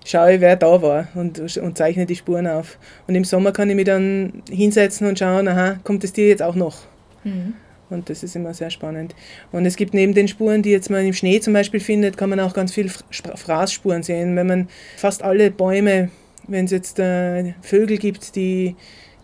schaue 0.05 0.35
ich, 0.35 0.41
wer 0.41 0.55
da 0.55 0.81
war 0.81 1.07
und, 1.15 1.39
und 1.39 1.77
zeichne 1.77 2.05
die 2.05 2.15
Spuren 2.15 2.47
auf. 2.47 2.77
Und 3.07 3.15
im 3.15 3.23
Sommer 3.23 3.51
kann 3.51 3.69
ich 3.69 3.75
mich 3.75 3.85
dann 3.85 4.43
hinsetzen 4.49 5.07
und 5.07 5.19
schauen, 5.19 5.47
aha, 5.47 5.79
kommt 5.83 6.03
das 6.03 6.13
Tier 6.13 6.27
jetzt 6.27 6.41
auch 6.41 6.55
noch? 6.55 6.77
Mhm. 7.23 7.53
Und 7.89 8.09
das 8.09 8.21
ist 8.23 8.35
immer 8.35 8.53
sehr 8.53 8.69
spannend. 8.69 9.15
Und 9.51 9.65
es 9.65 9.75
gibt 9.75 9.93
neben 9.93 10.13
den 10.13 10.27
Spuren, 10.27 10.61
die 10.61 10.69
jetzt 10.69 10.89
man 10.89 11.05
im 11.05 11.13
Schnee 11.13 11.39
zum 11.39 11.53
Beispiel 11.53 11.79
findet, 11.79 12.17
kann 12.17 12.29
man 12.29 12.39
auch 12.39 12.53
ganz 12.53 12.71
viele 12.71 12.89
Fraßspuren 12.89 14.03
sehen. 14.03 14.35
Wenn 14.35 14.47
man 14.47 14.69
fast 14.95 15.23
alle 15.23 15.49
Bäume, 15.49 16.09
wenn 16.47 16.65
es 16.65 16.71
jetzt 16.71 16.99
äh, 16.99 17.53
Vögel 17.61 17.97
gibt, 17.97 18.35
die 18.35 18.75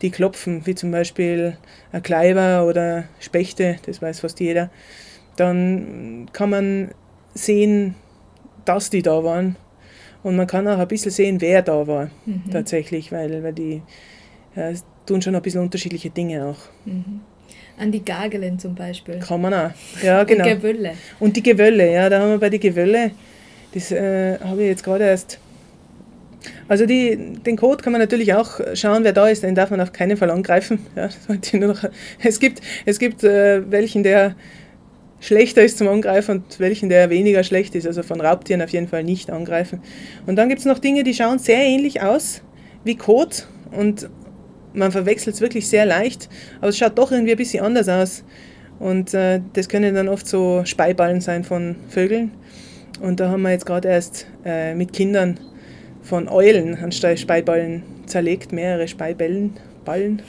die 0.05 0.11
klopfen, 0.11 0.65
wie 0.65 0.75
zum 0.75 0.91
Beispiel 0.91 1.57
ein 1.91 2.03
Kleiber 2.03 2.67
oder 2.67 3.05
Spechte, 3.19 3.77
das 3.87 4.01
weiß 4.01 4.19
fast 4.19 4.39
jeder, 4.39 4.69
dann 5.35 6.29
kann 6.31 6.51
man 6.51 6.91
sehen, 7.33 7.95
dass 8.65 8.91
die 8.91 9.01
da 9.01 9.23
waren. 9.23 9.55
Und 10.21 10.35
man 10.35 10.47
kann 10.47 10.67
auch 10.67 10.77
ein 10.77 10.87
bisschen 10.87 11.11
sehen, 11.11 11.41
wer 11.41 11.61
da 11.61 11.87
war, 11.87 12.09
mhm. 12.25 12.51
tatsächlich, 12.51 13.11
weil, 13.11 13.43
weil 13.43 13.53
die 13.53 13.81
ja, 14.55 14.71
tun 15.05 15.21
schon 15.21 15.35
ein 15.35 15.41
bisschen 15.41 15.61
unterschiedliche 15.61 16.11
Dinge 16.11 16.45
auch. 16.45 16.59
Mhm. 16.85 17.21
An 17.77 17.91
die 17.91 18.05
Gagelen 18.05 18.57
zum 18.57 18.75
Beispiel. 18.75 19.19
Kann 19.19 19.41
man 19.41 19.53
auch, 19.53 19.71
ja 20.03 20.23
genau. 20.23 20.45
Und 20.45 20.61
Gewölle. 20.61 20.91
Und 21.19 21.35
die 21.35 21.43
Gewölle, 21.43 21.91
ja, 21.91 22.09
da 22.09 22.21
haben 22.21 22.29
wir 22.29 22.39
bei 22.39 22.49
den 22.49 22.59
Gewölle, 22.59 23.11
das 23.73 23.91
äh, 23.91 24.39
habe 24.39 24.61
ich 24.61 24.69
jetzt 24.69 24.83
gerade 24.83 25.05
erst 25.05 25.39
also 26.67 26.85
die, 26.85 27.15
den 27.45 27.57
Code 27.57 27.83
kann 27.83 27.91
man 27.91 28.01
natürlich 28.01 28.33
auch 28.33 28.59
schauen, 28.73 29.03
wer 29.03 29.13
da 29.13 29.27
ist, 29.27 29.43
den 29.43 29.55
darf 29.55 29.69
man 29.69 29.81
auf 29.81 29.93
keinen 29.93 30.17
Fall 30.17 30.31
angreifen. 30.31 30.79
Ja, 30.95 31.09
noch, 31.59 31.83
es 32.23 32.39
gibt, 32.39 32.61
es 32.85 32.97
gibt 32.99 33.23
äh, 33.23 33.69
welchen, 33.69 34.03
der 34.03 34.35
schlechter 35.19 35.63
ist 35.63 35.77
zum 35.77 35.87
Angreifen 35.87 36.37
und 36.37 36.59
welchen, 36.59 36.89
der 36.89 37.09
weniger 37.09 37.43
schlecht 37.43 37.75
ist. 37.75 37.85
Also 37.85 38.03
von 38.03 38.19
Raubtieren 38.19 38.61
auf 38.61 38.69
jeden 38.69 38.87
Fall 38.87 39.03
nicht 39.03 39.29
angreifen. 39.29 39.81
Und 40.25 40.37
dann 40.37 40.49
gibt 40.49 40.59
es 40.59 40.65
noch 40.65 40.79
Dinge, 40.79 41.03
die 41.03 41.13
schauen 41.13 41.39
sehr 41.39 41.61
ähnlich 41.61 42.01
aus 42.01 42.41
wie 42.83 42.95
Code 42.95 43.35
und 43.71 44.09
man 44.73 44.91
verwechselt 44.91 45.35
es 45.35 45.41
wirklich 45.41 45.67
sehr 45.67 45.85
leicht, 45.85 46.29
aber 46.59 46.69
es 46.69 46.77
schaut 46.77 46.97
doch 46.97 47.11
irgendwie 47.11 47.31
ein 47.31 47.37
bisschen 47.37 47.63
anders 47.63 47.89
aus. 47.89 48.23
Und 48.77 49.13
äh, 49.13 49.39
das 49.53 49.69
können 49.69 49.95
dann 49.95 50.09
oft 50.09 50.27
so 50.27 50.63
Speiballen 50.65 51.21
sein 51.21 51.43
von 51.43 51.77
Vögeln. 51.89 52.31
Und 53.01 53.19
da 53.19 53.29
haben 53.29 53.41
wir 53.41 53.51
jetzt 53.51 53.65
gerade 53.65 53.87
erst 53.87 54.27
äh, 54.43 54.75
mit 54.75 54.91
Kindern 54.91 55.39
von 56.05 56.29
Eulen 56.29 56.77
anstatt 56.81 57.19
Speiballen 57.19 57.83
zerlegt, 58.05 58.51
mehrere 58.51 58.87
Speibällen, 58.87 59.57
Ballen. 59.83 60.21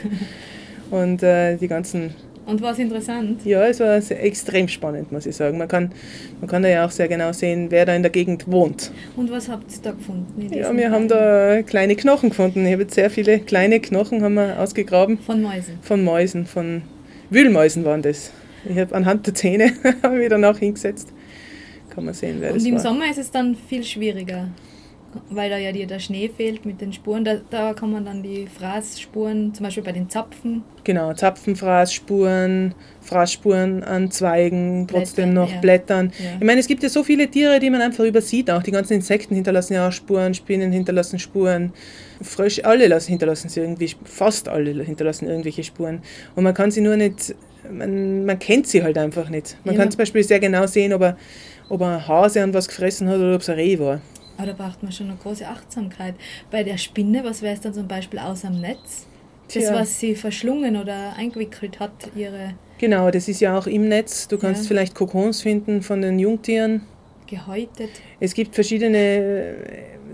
und 0.90 1.22
äh, 1.22 1.56
die 1.56 1.68
ganzen 1.68 2.14
und 2.48 2.62
war 2.62 2.72
es 2.72 2.78
interessant? 2.78 3.44
Ja, 3.44 3.66
es 3.66 3.78
war 3.78 3.96
extrem 4.22 4.68
spannend, 4.68 5.12
muss 5.12 5.26
ich 5.26 5.36
sagen. 5.36 5.58
Man 5.58 5.68
kann, 5.68 5.92
man 6.40 6.48
kann 6.48 6.62
da 6.62 6.70
ja 6.70 6.86
auch 6.86 6.90
sehr 6.90 7.06
genau 7.06 7.30
sehen, 7.30 7.66
wer 7.68 7.84
da 7.84 7.94
in 7.94 8.00
der 8.00 8.10
Gegend 8.10 8.50
wohnt. 8.50 8.90
Und 9.16 9.30
was 9.30 9.50
habt 9.50 9.70
ihr 9.70 9.82
da 9.82 9.90
gefunden? 9.90 10.48
Ja, 10.54 10.74
wir 10.74 10.90
haben 10.90 11.08
da 11.08 11.60
kleine 11.60 11.94
Knochen 11.94 12.30
gefunden. 12.30 12.64
Ich 12.64 12.72
habe 12.72 12.84
jetzt 12.84 12.94
sehr 12.94 13.10
viele 13.10 13.40
kleine 13.40 13.80
Knochen 13.80 14.22
haben 14.22 14.32
wir 14.32 14.58
ausgegraben. 14.58 15.18
Von 15.18 15.42
Mäusen? 15.42 15.78
Von 15.82 16.02
Mäusen, 16.02 16.46
von 16.46 16.80
Wühlmäusen 17.28 17.84
waren 17.84 18.00
das. 18.00 18.30
Ich 18.66 18.78
habe 18.78 18.94
anhand 18.94 19.26
der 19.26 19.34
Zähne 19.34 19.66
wieder 20.14 20.38
nach 20.38 20.58
hingesetzt. 20.58 21.12
Kann 21.90 22.06
man 22.06 22.14
sehen, 22.14 22.38
wer 22.40 22.52
Und 22.52 22.60
das 22.60 22.64
im 22.64 22.76
war. 22.76 22.80
Sommer 22.80 23.10
ist 23.10 23.18
es 23.18 23.30
dann 23.30 23.56
viel 23.56 23.84
schwieriger 23.84 24.48
weil 25.30 25.50
da 25.50 25.58
ja 25.58 25.72
dir 25.72 25.86
der 25.86 25.98
Schnee 25.98 26.28
fehlt 26.34 26.64
mit 26.64 26.80
den 26.80 26.92
Spuren. 26.92 27.24
Da, 27.24 27.36
da 27.50 27.74
kann 27.74 27.90
man 27.92 28.04
dann 28.04 28.22
die 28.22 28.46
Fraßspuren, 28.46 29.54
zum 29.54 29.64
Beispiel 29.64 29.82
bei 29.82 29.92
den 29.92 30.08
Zapfen. 30.08 30.62
Genau, 30.84 31.12
Zapfenfraßspuren, 31.12 32.74
Fraßspuren 33.00 33.84
an 33.84 34.10
Zweigen, 34.10 34.86
trotzdem 34.88 35.34
noch 35.34 35.50
ja. 35.50 35.60
Blättern. 35.60 36.12
Ja. 36.18 36.36
Ich 36.38 36.44
meine, 36.46 36.60
es 36.60 36.66
gibt 36.66 36.82
ja 36.82 36.88
so 36.88 37.04
viele 37.04 37.28
Tiere, 37.28 37.58
die 37.60 37.70
man 37.70 37.80
einfach 37.80 38.04
übersieht. 38.04 38.50
Auch 38.50 38.62
die 38.62 38.70
ganzen 38.70 38.94
Insekten 38.94 39.34
hinterlassen 39.34 39.74
ja 39.74 39.88
auch 39.88 39.92
Spuren, 39.92 40.34
Spinnen 40.34 40.72
hinterlassen 40.72 41.18
Spuren, 41.18 41.72
Frösche, 42.22 42.64
alle 42.64 42.86
lassen, 42.88 43.10
hinterlassen 43.10 43.48
sie 43.48 43.60
irgendwie, 43.60 43.90
fast 44.04 44.48
alle 44.48 44.82
hinterlassen 44.82 45.28
irgendwelche 45.28 45.62
Spuren. 45.64 46.00
Und 46.34 46.44
man 46.44 46.54
kann 46.54 46.70
sie 46.70 46.80
nur 46.80 46.96
nicht, 46.96 47.34
man, 47.70 48.24
man 48.24 48.38
kennt 48.38 48.66
sie 48.66 48.82
halt 48.82 48.98
einfach 48.98 49.28
nicht. 49.28 49.56
Man 49.64 49.74
Ja, 49.74 49.82
kann 49.82 49.90
zum 49.90 49.98
Beispiel 49.98 50.24
sehr 50.24 50.40
genau 50.40 50.66
sehen, 50.66 50.92
ob 50.92 51.02
er, 51.02 51.16
ob 51.68 51.82
ein 51.82 52.06
Hase 52.06 52.42
an 52.42 52.54
was 52.54 52.68
gefressen 52.68 53.08
hat 53.08 53.18
oder 53.18 53.34
ob 53.34 53.42
es 53.42 53.48
ein 53.48 53.56
Reh 53.56 53.78
war. 53.78 54.00
Aber 54.38 54.46
da 54.46 54.52
braucht 54.54 54.82
man 54.82 54.90
schon 54.92 55.08
eine 55.08 55.16
große 55.16 55.46
Achtsamkeit. 55.46 56.14
Bei 56.50 56.64
der 56.64 56.78
Spinne, 56.78 57.22
was 57.24 57.42
wäre 57.42 57.52
es 57.54 57.60
dann 57.60 57.74
zum 57.74 57.86
Beispiel 57.88 58.18
aus 58.20 58.44
am 58.46 58.58
Netz? 58.60 59.06
Das, 59.52 59.64
Tja. 59.64 59.74
was 59.74 59.98
sie 60.00 60.14
verschlungen 60.14 60.76
oder 60.76 61.14
eingewickelt 61.16 61.78
hat, 61.80 61.92
ihre 62.16 62.54
Genau, 62.78 63.10
das 63.10 63.28
ist 63.28 63.40
ja 63.40 63.58
auch 63.58 63.66
im 63.66 63.88
Netz. 63.88 64.28
Du 64.28 64.38
kannst 64.38 64.62
Ja. 64.62 64.68
vielleicht 64.68 64.94
Kokons 64.94 65.42
finden 65.42 65.82
von 65.82 66.00
den 66.00 66.18
Jungtieren. 66.18 66.82
gehäutet. 67.26 67.90
Es 68.20 68.32
gibt 68.32 68.54
verschiedene 68.54 68.96
äh, 68.98 69.54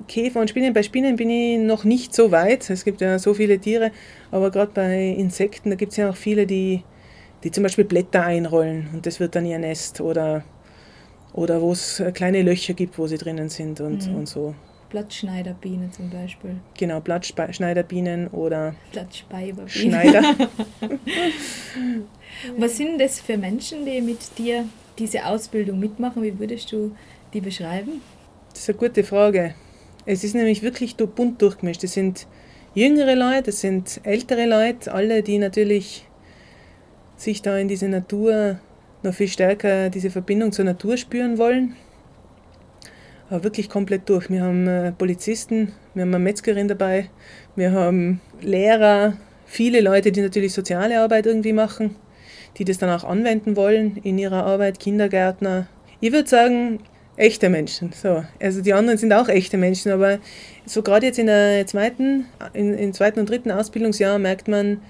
Käfer 0.09 0.40
und 0.40 0.50
Spinnen. 0.50 0.73
Bei 0.73 0.83
Spinnen 0.83 1.14
bin 1.14 1.31
ich 1.31 1.59
noch 1.59 1.85
nicht 1.85 2.12
so 2.14 2.33
weit. 2.33 2.69
Es 2.71 2.85
gibt 2.85 3.00
ja 3.00 3.19
so 3.21 3.35
viele 3.35 3.59
Tiere. 3.59 3.93
Aber 4.33 4.50
gerade 4.50 4.73
bei 4.75 5.09
Insekten, 5.16 5.71
da 5.71 5.76
gibt 5.76 5.93
es 5.93 5.99
ja 5.99 6.11
auch 6.11 6.16
viele, 6.16 6.45
die, 6.47 6.83
die 7.45 7.50
zum 7.52 7.62
Beispiel 7.62 7.85
Blätter 7.85 8.25
einrollen 8.25 8.88
und 8.93 9.07
das 9.07 9.21
wird 9.21 9.37
dann 9.37 9.47
ihr 9.47 9.59
Nest. 9.61 10.00
Oder, 10.00 10.43
oder 11.35 11.61
wo 11.61 11.73
es 11.73 12.00
äh, 12.00 12.11
kleine 12.12 12.43
Löcher 12.43 12.73
gibt, 12.73 12.99
wo 12.99 13.07
sie 13.07 13.19
drinnen 13.19 13.50
sind 13.50 13.81
und, 13.81 14.09
Mhm. 14.09 14.14
und 14.17 14.29
so. 14.29 14.55
Blattschneiderbiene 14.91 15.91
zum 15.91 16.09
Beispiel. 16.09 16.57
Genau, 16.79 17.00
Blattschneiderbienen 17.00 18.29
oder 18.29 18.75
Blattspeiberbiene. 18.93 19.69
Schneider. 19.69 20.23
Was 22.59 22.76
sind 22.76 23.00
das 23.00 23.21
für 23.21 23.37
Menschen, 23.37 23.85
die 23.85 24.00
mit 24.00 24.38
dir 24.38 24.67
diese 24.99 25.26
Ausbildung 25.26 25.81
mitmachen? 25.81 26.23
Wie 26.23 26.38
würdest 26.38 26.71
du 26.73 26.95
die 27.33 27.41
beschreiben? 27.41 28.00
Das 28.50 28.61
ist 28.61 28.69
eine 28.71 28.79
gute 28.79 29.03
Frage. 29.03 29.55
Es 30.07 30.23
ist 30.23 30.35
nämlich 30.35 30.62
wirklich 30.62 30.97
bunt 30.97 31.43
durchgemischt. 31.43 31.83
Es 31.83 31.95
sind 31.95 32.26
jüngere 32.75 33.17
Leute, 33.17 33.50
es 33.50 33.61
sind 33.61 34.00
ältere 34.05 34.47
Leute, 34.47 34.93
alle, 34.93 35.23
die 35.23 35.38
natürlich 35.38 36.07
sich 37.17 37.43
da 37.43 37.57
in 37.59 37.69
diese 37.69 37.88
Natur 37.88 38.59
noch 39.04 39.14
viel 39.14 39.28
stärker 39.28 39.90
diese 39.90 40.11
Verbindung 40.11 40.52
zur 40.52 40.64
Natur 40.64 40.96
spüren 40.96 41.38
wollen. 41.38 41.76
Aber 43.30 43.44
wirklich 43.44 43.68
komplett 43.68 44.08
durch. 44.08 44.28
Wir 44.30 44.42
haben 44.42 44.66
äh, 44.66 44.92
Polizisten, 44.92 45.73
wir 45.94 46.02
haben 46.02 46.14
eine 46.14 46.23
Metzgerin 46.23 46.68
dabei, 46.68 47.08
wir 47.56 47.73
haben 47.73 48.20
Lehrer, 48.40 49.16
viele 49.46 49.80
Leute, 49.80 50.12
die 50.12 50.20
natürlich 50.20 50.52
soziale 50.52 51.00
Arbeit 51.00 51.26
irgendwie 51.26 51.52
machen, 51.52 51.96
die 52.58 52.64
das 52.64 52.78
dann 52.78 52.90
auch 52.90 53.04
anwenden 53.04 53.56
wollen 53.56 53.96
in 54.02 54.18
ihrer 54.18 54.44
Arbeit, 54.44 54.78
Kindergärtner. 54.78 55.68
Ich 56.00 56.12
würde 56.12 56.28
sagen, 56.28 56.80
echte 57.16 57.49
Menschen. 57.49 57.92
So. 57.92 58.25
Also 58.40 58.61
die 58.61 58.73
anderen 58.73 58.99
sind 58.99 59.12
auch 59.12 59.28
echte 59.28 59.56
Menschen, 59.56 59.92
aber 59.92 60.18
so 60.66 60.82
gerade 60.82 61.06
jetzt 61.06 61.18
in 61.18 61.26
der 61.26 61.66
zweiten, 61.66 62.26
in, 62.52 62.75
im 62.75 62.92
zweiten 62.92 63.20
und 63.20 63.30
dritten 63.30 63.50
Ausbildungsjahr 63.50 64.18
merkt 64.18 64.49
man, 64.49 64.80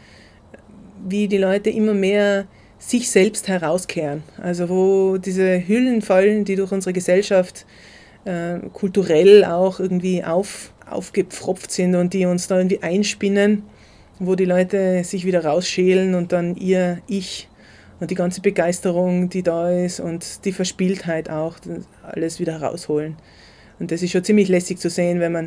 wie 1.06 1.28
die 1.28 1.38
Leute 1.38 1.71
immer 1.71 1.94
mehr 1.94 2.47
sich 2.88 3.11
selbst 3.11 3.49
herauskehren. 3.49 4.23
Also 4.41 4.69
wo 4.69 5.17
diese 5.17 5.67
Hüllen 5.67 6.03
fallen, 6.03 6.45
die 6.45 6.57
durch 6.57 6.73
unsere 6.73 6.93
Gesellschaft 6.93 7.67
äh, 8.25 8.59
kulturell 8.73 9.45
auch 9.45 9.81
irgendwie 9.81 10.23
auf, 10.23 10.73
aufgepfropft 10.88 11.71
sind 11.71 11.95
und 11.95 12.12
die 12.12 12.26
uns 12.26 12.47
da 12.47 12.59
irgendwie 12.59 12.83
einspinnen, 12.83 13.62
wo 14.19 14.35
die 14.35 14.45
Leute 14.45 15.03
sich 15.05 15.25
wieder 15.25 15.45
rausschälen 15.45 16.14
und 16.14 16.33
dann 16.33 16.57
ihr 16.57 16.99
Ich 17.07 17.49
und 18.00 18.11
die 18.11 18.14
ganze 18.14 18.43
Begeisterung, 18.43 19.29
die 19.29 19.43
da 19.43 19.71
ist 19.71 20.00
und 20.00 20.45
die 20.45 20.53
Verspieltheit 20.53 21.31
auch, 21.31 21.57
alles 22.03 22.38
wieder 22.38 22.61
rausholen. 22.61 23.17
Und 23.79 23.91
das 23.91 24.03
ist 24.03 24.12
schon 24.12 24.25
ziemlich 24.25 24.49
lässig 24.49 24.79
zu 24.79 24.91
sehen, 24.91 25.21
wenn 25.21 25.33
man, 25.33 25.47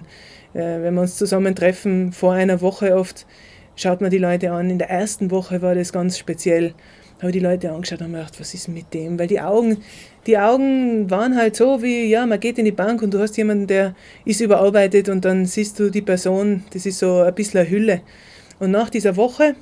äh, 0.54 0.82
wenn 0.82 0.96
wir 0.96 1.02
uns 1.02 1.18
zusammentreffen, 1.18 2.12
vor 2.12 2.34
einer 2.34 2.62
Woche 2.62 2.96
oft, 2.96 3.26
schaut 3.76 4.02
man 4.02 4.12
die 4.12 4.18
Leute 4.18 4.52
an. 4.52 4.70
In 4.70 4.80
der 4.80 4.90
ersten 4.90 5.32
Woche 5.32 5.62
war 5.62 5.76
das 5.76 5.94
ganz 5.94 6.18
speziell. 6.18 6.74
Habe 7.22 7.32
die 7.32 7.40
Leute 7.40 7.72
angeschaut 7.72 8.02
und 8.02 8.12
mir 8.12 8.20
gedacht, 8.20 8.40
was 8.40 8.54
ist 8.54 8.68
mit 8.68 8.94
dem? 8.94 9.18
Weil 9.18 9.28
die 9.28 9.42
Augen, 9.42 9.78
die 10.28 10.38
Augen 10.38 11.10
waren 11.10 11.36
halt 11.36 11.56
so 11.56 11.82
wie, 11.82 12.06
ja, 12.06 12.26
man 12.28 12.40
geht 12.40 12.60
in 12.60 12.66
die 12.66 12.72
Bank 12.72 13.02
und 13.02 13.14
du 13.14 13.20
hast 13.20 13.38
jemanden, 13.38 13.66
der 13.66 13.96
ist 14.24 14.40
überarbeitet 14.40 15.10
und 15.10 15.26
dann 15.26 15.46
siehst 15.46 15.80
du 15.80 15.90
die 15.90 16.04
Person, 16.04 16.64
das 16.74 16.86
ist 16.86 17.00
so 17.00 17.22
ein 17.22 17.34
bisschen 17.34 17.62
eine 17.62 17.70
Hülle. 17.70 18.02
Und 18.60 18.70
nach 18.70 18.92
dieser 18.92 19.16
Woche, 19.16 19.56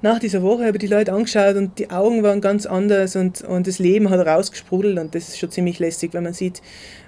nach 0.00 0.18
dieser 0.18 0.42
Woche 0.42 0.64
habe 0.64 0.78
ich 0.78 0.80
die 0.80 0.86
Leute 0.86 1.12
angeschaut 1.12 1.56
und 1.56 1.78
die 1.78 1.90
Augen 1.90 2.22
waren 2.22 2.40
ganz 2.40 2.64
anders 2.64 3.14
und, 3.14 3.42
und 3.42 3.66
das 3.66 3.78
Leben 3.78 4.08
hat 4.08 4.26
rausgesprudelt 4.26 4.98
und 4.98 5.14
das 5.14 5.28
ist 5.28 5.38
schon 5.38 5.50
ziemlich 5.50 5.78
lästig, 5.78 6.14
wenn 6.14 6.24
man 6.24 6.32
sieht, 6.32 6.62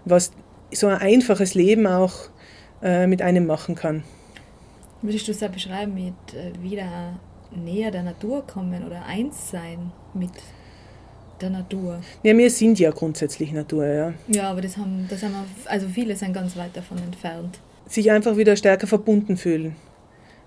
was 0.05 0.33
so 0.71 0.87
ein 0.87 0.99
einfaches 0.99 1.55
Leben 1.55 1.87
auch 1.87 2.29
äh, 2.83 3.07
mit 3.07 3.23
einem 3.23 3.47
machen 3.47 3.75
kann. 3.75 4.05
Würdest 5.03 5.29
du 5.29 5.33
es 5.33 5.43
auch 5.43 5.49
beschreiben 5.49 5.95
mit 5.95 6.15
äh, 6.35 6.63
wieder 6.63 7.19
näher 7.57 7.91
der 7.91 8.03
Natur 8.03 8.47
kommen 8.47 8.85
oder 8.85 9.05
eins 9.07 9.51
sein 9.51 9.93
mit 10.13 10.31
der 11.41 11.51
Natur? 11.51 12.01
Ja, 12.23 12.37
wir 12.37 12.51
sind 12.51 12.79
ja 12.79 12.91
grundsätzlich 12.91 13.53
Natur, 13.53 13.87
ja. 13.87 14.15
Ja, 14.29 14.51
aber 14.51 14.61
das 14.61 14.77
haben, 14.77 15.07
das 15.09 15.23
haben 15.23 15.33
wir, 15.33 15.71
also 15.71 15.89
viele 15.89 16.17
sind 16.17 16.33
ganz 16.33 16.57
weit 16.57 16.77
davon 16.77 16.99
entfernt. 16.99 17.59
Sich 17.87 18.11
einfach 18.11 18.37
wieder 18.37 18.57
stärker 18.57 18.87
verbunden 18.87 19.37
fühlen. 19.37 19.77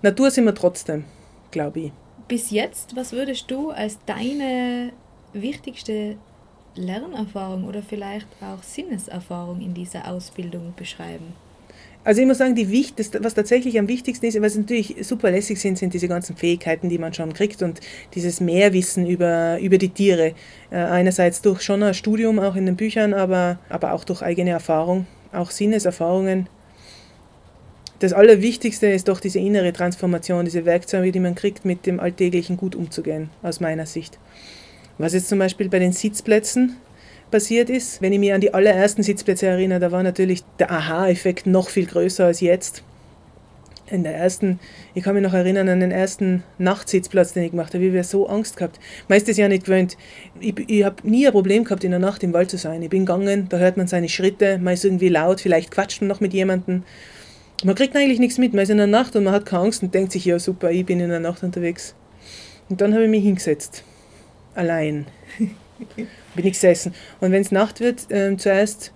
Natur 0.01 0.31
sind 0.31 0.45
wir 0.45 0.55
trotzdem, 0.55 1.05
glaube 1.51 1.79
ich. 1.79 1.91
Bis 2.27 2.51
jetzt, 2.51 2.95
was 2.95 3.13
würdest 3.13 3.49
du 3.49 3.71
als 3.71 3.99
deine 4.05 4.91
wichtigste 5.33 6.17
Lernerfahrung 6.75 7.65
oder 7.65 7.81
vielleicht 7.81 8.27
auch 8.41 8.61
Sinneserfahrung 8.63 9.61
in 9.61 9.73
dieser 9.73 10.07
Ausbildung 10.07 10.73
beschreiben? 10.75 11.33
Also 12.07 12.21
ich 12.21 12.27
muss 12.27 12.37
sagen, 12.37 12.55
die 12.55 12.71
Wicht, 12.71 12.99
das, 12.99 13.11
was 13.19 13.33
tatsächlich 13.33 13.77
am 13.77 13.89
wichtigsten 13.89 14.27
ist, 14.27 14.41
was 14.41 14.55
natürlich 14.55 14.95
super 15.01 15.29
lässig 15.29 15.59
sind, 15.59 15.77
sind 15.77 15.93
diese 15.93 16.07
ganzen 16.07 16.37
Fähigkeiten, 16.37 16.87
die 16.87 16.99
man 16.99 17.13
schon 17.13 17.33
kriegt 17.33 17.61
und 17.61 17.81
dieses 18.13 18.39
Mehrwissen 18.39 19.05
über, 19.05 19.59
über 19.59 19.77
die 19.77 19.89
Tiere. 19.89 20.33
Äh, 20.71 20.77
einerseits 20.77 21.41
durch 21.41 21.61
schon 21.61 21.83
ein 21.83 21.93
Studium, 21.93 22.39
auch 22.39 22.55
in 22.55 22.65
den 22.65 22.77
Büchern, 22.77 23.13
aber, 23.13 23.59
aber 23.67 23.91
auch 23.91 24.05
durch 24.05 24.21
eigene 24.21 24.51
Erfahrung, 24.51 25.05
auch 25.33 25.51
Sinneserfahrungen. 25.51 26.47
Das 27.99 28.13
Allerwichtigste 28.13 28.87
ist 28.87 29.09
doch 29.09 29.19
diese 29.19 29.39
innere 29.39 29.73
Transformation, 29.73 30.45
diese 30.45 30.63
Werkzeuge, 30.63 31.11
die 31.11 31.19
man 31.19 31.35
kriegt, 31.35 31.65
mit 31.65 31.85
dem 31.85 31.99
Alltäglichen 31.99 32.55
gut 32.55 32.73
umzugehen, 32.73 33.31
aus 33.43 33.59
meiner 33.59 33.85
Sicht. 33.85 34.17
Was 34.97 35.11
jetzt 35.11 35.27
zum 35.27 35.39
Beispiel 35.39 35.67
bei 35.67 35.79
den 35.79 35.91
Sitzplätzen 35.91 36.77
passiert 37.31 37.69
ist, 37.69 38.01
wenn 38.01 38.13
ich 38.13 38.19
mich 38.19 38.33
an 38.33 38.41
die 38.41 38.53
allerersten 38.53 39.03
Sitzplätze 39.03 39.47
erinnere, 39.47 39.79
da 39.79 39.91
war 39.91 40.03
natürlich 40.03 40.43
der 40.59 40.71
Aha-Effekt 40.71 41.45
noch 41.45 41.69
viel 41.69 41.85
größer 41.85 42.25
als 42.25 42.41
jetzt. 42.41 42.83
In 43.89 44.03
der 44.03 44.15
ersten, 44.15 44.59
ich 44.95 45.03
kann 45.03 45.15
mich 45.15 45.23
noch 45.23 45.33
erinnern 45.33 45.69
an 45.69 45.79
den 45.79 45.91
ersten 45.91 46.43
Nachtsitzplatz, 46.57 47.31
den 47.31 47.43
ich 47.43 47.51
gemacht 47.51 47.73
habe, 47.73 47.85
ich 47.85 47.91
habe 47.91 48.03
so 48.03 48.27
Angst 48.27 48.57
gehabt. 48.57 48.81
Meistens 49.07 49.37
ja 49.37 49.47
nicht 49.47 49.65
gewöhnt. 49.65 49.95
Ich, 50.41 50.55
ich 50.67 50.83
habe 50.83 51.07
nie 51.07 51.25
ein 51.25 51.31
Problem 51.31 51.63
gehabt, 51.63 51.85
in 51.85 51.91
der 51.91 51.99
Nacht 51.99 52.21
im 52.23 52.33
Wald 52.33 52.49
zu 52.49 52.57
sein. 52.57 52.81
Ich 52.81 52.89
bin 52.89 53.05
gegangen, 53.05 53.47
da 53.47 53.57
hört 53.57 53.77
man 53.77 53.87
seine 53.87 54.09
Schritte, 54.09 54.57
man 54.57 54.73
ist 54.73 54.83
irgendwie 54.83 55.07
laut, 55.07 55.39
vielleicht 55.39 55.71
quatscht 55.71 56.01
man 56.01 56.09
noch 56.09 56.19
mit 56.19 56.33
jemandem. 56.33 56.83
Man 57.63 57.75
kriegt 57.75 57.95
eigentlich 57.95 58.19
nichts 58.19 58.37
mit, 58.37 58.53
man 58.53 58.63
ist 58.63 58.69
in 58.69 58.77
der 58.77 58.87
Nacht 58.87 59.15
und 59.15 59.23
man 59.23 59.33
hat 59.33 59.45
keine 59.45 59.63
Angst 59.63 59.81
und 59.81 59.95
denkt 59.95 60.11
sich, 60.11 60.25
ja 60.25 60.37
super, 60.37 60.69
ich 60.69 60.85
bin 60.85 60.99
in 60.99 61.09
der 61.09 61.21
Nacht 61.21 61.43
unterwegs. 61.43 61.95
Und 62.69 62.81
dann 62.81 62.93
habe 62.93 63.05
ich 63.05 63.09
mich 63.09 63.23
hingesetzt. 63.23 63.83
Allein. 64.53 65.07
bin 66.37 66.45
ich 66.45 66.53
gesessen. 66.53 66.93
Und 67.19 67.33
wenn 67.33 67.41
es 67.41 67.51
Nacht 67.51 67.81
wird, 67.81 68.07
ähm, 68.09 68.39
zuerst 68.39 68.93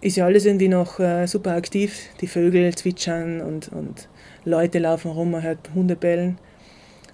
ist 0.00 0.16
ja 0.16 0.26
alles 0.26 0.44
irgendwie 0.44 0.68
noch 0.68 0.98
äh, 0.98 1.26
super 1.26 1.54
aktiv. 1.54 2.10
Die 2.20 2.26
Vögel 2.26 2.74
zwitschern 2.74 3.40
und, 3.40 3.68
und 3.68 4.08
Leute 4.44 4.78
laufen 4.78 5.10
rum, 5.10 5.30
man 5.30 5.42
hört 5.42 5.70
Hunde 5.74 5.96
bellen. 5.96 6.38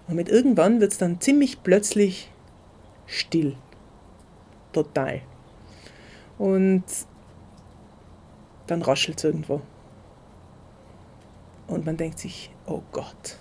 Und 0.08 0.16
mit 0.16 0.28
irgendwann 0.28 0.80
wird 0.80 0.90
es 0.90 0.98
dann 0.98 1.20
ziemlich 1.20 1.62
plötzlich 1.62 2.32
still. 3.06 3.54
Total. 4.72 5.20
Und 6.36 6.82
dann 8.66 8.82
raschelt 8.82 9.18
es 9.18 9.24
irgendwo. 9.24 9.60
Und 11.68 11.86
man 11.86 11.96
denkt 11.96 12.18
sich, 12.18 12.50
oh 12.66 12.82
Gott, 12.90 13.36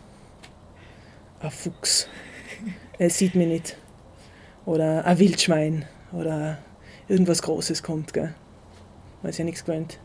ein 1.39 1.49
Fuchs, 1.49 2.07
er 2.99 3.09
sieht 3.09 3.33
mich 3.33 3.47
nicht. 3.47 3.77
Oder 4.65 5.05
ein 5.05 5.17
Wildschwein 5.17 5.85
oder 6.11 6.57
irgendwas 7.07 7.41
Großes 7.41 7.83
kommt, 7.83 8.13
gell? 8.13 8.33
Weiß 9.21 9.37
ja 9.37 9.45
nichts 9.45 9.65
gewöhnt. 9.65 9.99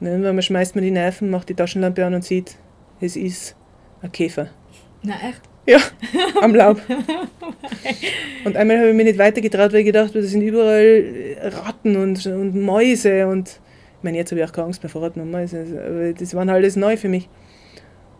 Und 0.00 0.06
irgendwann 0.06 0.40
schmeißt 0.40 0.74
man 0.74 0.84
die 0.84 0.90
Nerven, 0.90 1.30
macht 1.30 1.48
die 1.48 1.54
Taschenlampe 1.54 2.04
an 2.04 2.14
und 2.14 2.24
sieht, 2.24 2.56
es 3.00 3.16
ist 3.16 3.56
ein 4.02 4.12
Käfer. 4.12 4.48
Na 5.02 5.14
echt? 5.28 5.42
Ja, 5.66 5.78
am 6.40 6.54
Laub. 6.54 6.80
und 8.44 8.56
einmal 8.56 8.78
habe 8.78 8.88
ich 8.88 8.94
mich 8.94 9.04
nicht 9.04 9.18
weitergetraut, 9.18 9.72
weil 9.72 9.80
ich 9.80 9.86
gedacht 9.86 10.08
habe, 10.08 10.22
da 10.22 10.26
sind 10.26 10.42
überall 10.42 11.04
Ratten 11.42 11.96
und, 11.96 12.24
und 12.26 12.60
Mäuse 12.60 13.26
und 13.26 13.60
ich 13.98 14.04
meine, 14.04 14.16
jetzt 14.16 14.30
habe 14.30 14.40
ich 14.40 14.48
auch 14.48 14.52
keine 14.52 14.66
Angst 14.66 14.82
mehr 14.82 14.90
vor 14.90 15.02
Ratten 15.02 15.20
und 15.20 15.30
Mäuse, 15.30 15.58
aber 15.60 16.12
das 16.12 16.32
war 16.34 16.48
alles 16.48 16.76
neu 16.76 16.96
für 16.96 17.08
mich. 17.08 17.28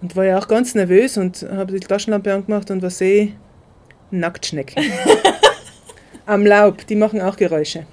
Und 0.03 0.15
war 0.15 0.25
ja 0.25 0.39
auch 0.39 0.47
ganz 0.47 0.75
nervös 0.75 1.17
und 1.17 1.47
habe 1.51 1.73
die 1.73 1.81
Taschenlampe 1.81 2.33
angemacht 2.33 2.71
und 2.71 2.83
was 2.83 2.99
sehe 2.99 3.23
ich? 3.23 3.37
Nacktschnecken. 4.11 4.85
am 6.29 6.45
Laub, 6.45 6.87
die 6.87 6.95
machen 6.95 7.21
auch 7.21 7.37
Geräusche. 7.37 7.87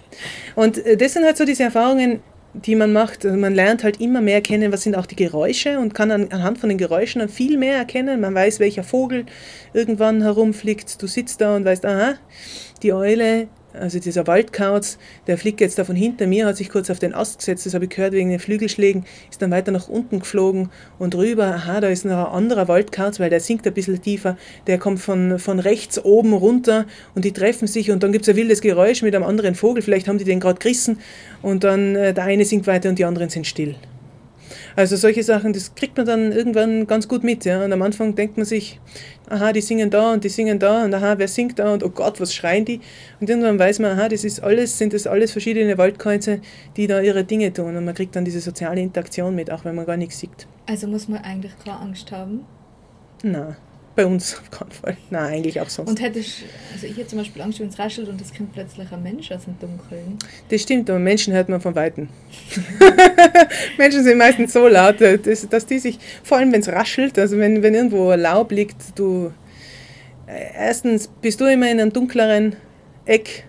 Und 0.56 0.86
äh, 0.86 0.98
das 0.98 1.14
sind 1.14 1.26
halt 1.26 1.38
so 1.38 1.46
diese 1.46 1.64
Erfahrungen, 1.64 2.20
die 2.54 2.76
man 2.76 2.94
macht. 2.94 3.26
Also 3.26 3.38
man 3.38 3.56
lernt 3.56 3.84
halt 3.84 4.00
immer 4.02 4.22
mehr 4.22 4.42
kennen, 4.42 4.72
was 4.72 4.84
sind 4.84 4.96
auch 4.96 5.06
die 5.06 5.16
Geräusche 5.16 5.80
und 5.80 5.94
kann 5.94 6.12
an, 6.12 6.28
anhand 6.32 6.58
von 6.58 6.70
den 6.70 6.78
Geräuschen 6.78 7.20
dann 7.20 7.30
viel 7.30 7.58
mehr 7.58 7.78
erkennen. 7.78 8.20
Man 8.22 8.36
weiß, 8.36 8.60
welcher 8.60 8.84
Vogel 8.84 9.26
irgendwann 9.74 10.22
herumfliegt. 10.22 11.02
Du 11.02 11.08
sitzt 11.08 11.42
da 11.42 11.56
und 11.56 11.66
weißt, 11.66 11.86
aha, 11.86 12.16
die 12.84 12.94
Eule 12.94 13.48
also 13.80 14.00
dieser 14.00 14.28
Waldkauz, 14.28 14.98
der 15.28 15.38
fliegt 15.38 15.62
jetzt 15.62 15.78
da 15.78 15.84
von 15.84 15.96
hinter 15.96 16.28
mir, 16.28 16.46
hat 16.46 16.58
sich 16.58 16.70
kurz 16.70 16.90
auf 16.90 17.00
den 17.00 17.14
Ast 17.14 17.40
gesetzt, 17.40 17.66
das 17.66 17.74
habe 17.74 17.86
ich 17.86 17.92
gehört 17.92 18.14
wegen 18.14 18.30
den 18.30 18.40
Flügelschlägen, 18.40 19.06
ist 19.30 19.42
dann 19.42 19.52
weiter 19.52 19.72
nach 19.72 19.88
unten 19.88 20.20
geflogen 20.20 20.70
und 21.00 21.16
rüber, 21.16 21.46
aha, 21.46 21.82
da 21.82 21.88
ist 21.88 22.06
noch 22.06 22.28
ein 22.28 22.34
anderer 22.34 22.68
Waldkauz, 22.68 23.20
weil 23.20 23.30
der 23.30 23.40
sinkt 23.40 23.66
ein 23.68 23.74
bisschen 23.74 24.02
tiefer, 24.02 24.38
der 24.68 24.78
kommt 24.78 25.00
von, 25.00 25.40
von 25.40 25.60
rechts 25.60 26.04
oben 26.04 26.34
runter 26.34 26.86
und 27.14 27.26
die 27.26 27.32
treffen 27.32 27.68
sich 27.68 27.92
und 27.92 28.04
dann 28.04 28.12
gibt 28.12 28.26
es 28.26 28.30
ein 28.30 28.36
wildes 28.36 28.62
Geräusch 28.62 29.02
mit 29.02 29.16
einem 29.16 29.26
anderen 29.26 29.56
Vogel, 29.56 29.82
vielleicht 29.82 30.08
haben 30.08 30.18
die 30.18 30.26
den 30.26 30.40
gerade 30.40 30.60
gerissen 30.60 31.00
und 31.42 31.64
dann 31.64 31.96
äh, 31.96 32.14
der 32.14 32.24
eine 32.24 32.46
sinkt 32.46 32.68
weiter 32.68 32.90
und 32.90 33.00
die 33.00 33.06
anderen 33.06 33.30
sind 33.30 33.48
still. 33.48 33.76
Also 34.76 34.98
solche 34.98 35.24
Sachen, 35.24 35.54
das 35.54 35.74
kriegt 35.74 35.96
man 35.96 36.06
dann 36.06 36.32
irgendwann 36.32 36.86
ganz 36.86 37.08
gut 37.08 37.24
mit. 37.24 37.46
Ja? 37.46 37.64
Und 37.64 37.72
am 37.72 37.82
Anfang 37.82 38.14
denkt 38.16 38.36
man 38.36 38.46
sich, 38.46 38.80
aha, 39.30 39.54
die 39.54 39.62
singen 39.62 39.90
da 39.90 40.12
und 40.12 40.24
die 40.24 40.30
singen 40.30 40.60
da 40.60 40.84
und 40.84 40.94
aha, 40.94 41.18
wer 41.18 41.28
singt 41.28 41.60
da 41.60 41.74
und 41.74 41.84
oh 41.84 41.90
Gott, 41.90 42.20
was 42.20 42.34
schreien 42.34 42.66
die? 42.66 42.82
Und 43.22 43.30
irgendwann 43.30 43.58
weiß 43.58 43.80
man, 43.80 43.98
aha, 43.98 44.10
das 44.10 44.26
ist 44.26 44.42
alles, 44.44 44.78
sind 44.78 44.94
das 44.94 45.08
alles 45.08 45.32
verschiedene 45.32 45.78
Waldkreuze, 45.78 46.42
die 46.76 46.88
da 46.88 47.00
ihre 47.00 47.24
Dinge 47.24 47.54
tun. 47.54 47.78
Und 47.78 47.86
man 47.86 47.96
kriegt 47.96 48.16
dann 48.16 48.26
diese 48.26 48.42
soziale 48.42 48.82
Interaktion 48.82 49.34
mit, 49.34 49.50
auch 49.50 49.64
wenn 49.64 49.76
man 49.76 49.86
gar 49.86 49.98
nichts 49.98 50.20
sieht. 50.20 50.48
Also 50.68 50.88
muss 50.88 51.08
man 51.08 51.24
eigentlich 51.24 51.54
keine 51.64 51.80
Angst 51.80 52.12
haben? 52.12 52.42
Nein. 53.24 53.56
Bei 53.96 54.06
uns 54.06 54.38
auf 54.38 54.52
keinen 54.52 54.72
Fall. 54.72 54.98
Nein, 55.10 55.34
eigentlich 55.36 55.62
auch 55.62 55.70
sonst. 55.70 55.90
Und 55.90 56.02
hättest, 56.02 56.44
also 56.74 56.86
ich 56.86 56.98
hätte 56.98 57.08
zum 57.08 57.20
Beispiel 57.20 57.42
Angst, 57.42 57.60
wenn 57.60 57.70
es 57.70 57.80
raschelt 57.80 58.10
und 58.10 58.20
es 58.20 58.34
kommt 58.34 58.52
plötzlich 58.52 58.92
ein 58.92 59.02
Mensch 59.02 59.32
aus 59.32 59.46
dem 59.46 59.58
Dunkeln. 59.58 60.18
Das 60.50 60.62
stimmt, 60.62 60.90
aber 60.90 61.00
Menschen 61.00 61.34
hört 61.34 61.48
man 61.48 61.62
von 61.62 61.76
Weitem. 61.76 62.10
Menschen 63.78 64.04
sind 64.04 64.18
meistens 64.18 64.52
so 64.52 64.68
laut, 64.68 65.00
dass, 65.00 65.48
dass 65.48 65.66
die 65.66 65.80
sich, 65.80 65.98
vor 66.24 66.38
allem 66.38 66.52
wenn 66.52 66.60
es 66.60 66.68
raschelt, 66.68 67.18
also 67.18 67.38
wenn, 67.38 67.64
wenn 67.64 67.74
irgendwo 67.74 68.12
Laub 68.14 68.52
liegt, 68.52 69.00
du, 69.00 69.32
äh, 70.28 70.54
erstens 70.58 71.08
bist 71.22 71.40
du 71.40 71.46
immer 71.46 71.72
in 71.72 71.80
einem 71.80 71.94
dunkleren 71.94 72.58
Eck 73.06 73.46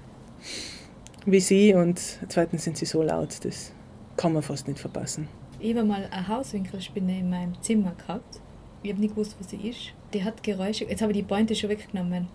wie 1.26 1.40
sie 1.40 1.74
und 1.74 2.00
zweitens 2.28 2.64
sind 2.64 2.78
sie 2.78 2.86
so 2.86 3.02
laut, 3.02 3.44
das 3.44 3.72
kann 4.16 4.32
man 4.32 4.42
fast 4.42 4.68
nicht 4.68 4.78
verpassen. 4.78 5.28
Ich 5.58 5.74
habe 5.74 5.84
mal 5.84 6.08
eine 6.10 6.28
Hauswinkelspinne 6.28 7.18
in 7.18 7.30
meinem 7.30 7.60
Zimmer 7.62 7.94
gehabt. 7.94 8.40
Ich 8.82 8.90
habe 8.90 9.00
nicht 9.00 9.14
gewusst, 9.14 9.36
was 9.38 9.50
sie 9.50 9.68
ist 9.68 9.92
die 10.16 10.24
hat 10.24 10.42
Geräusche, 10.42 10.84
jetzt 10.84 11.02
habe 11.02 11.12
ich 11.12 11.18
die 11.18 11.24
Pointe 11.24 11.54
schon 11.54 11.70
weggenommen, 11.70 12.28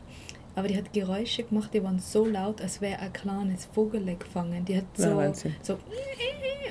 aber 0.56 0.68
die 0.68 0.78
hat 0.78 0.94
Geräusche 0.94 1.44
gemacht, 1.44 1.74
die 1.74 1.84
waren 1.84 2.00
so 2.00 2.26
laut, 2.26 2.62
als 2.62 2.82
wäre 2.82 3.00
ein 3.00 3.14
kleines 3.14 3.66
Vogel 3.66 4.16
gefangen. 4.18 4.66
Die 4.66 4.78
hat 4.78 4.86
so, 4.96 5.22
ja, 5.22 5.34
so 5.34 5.78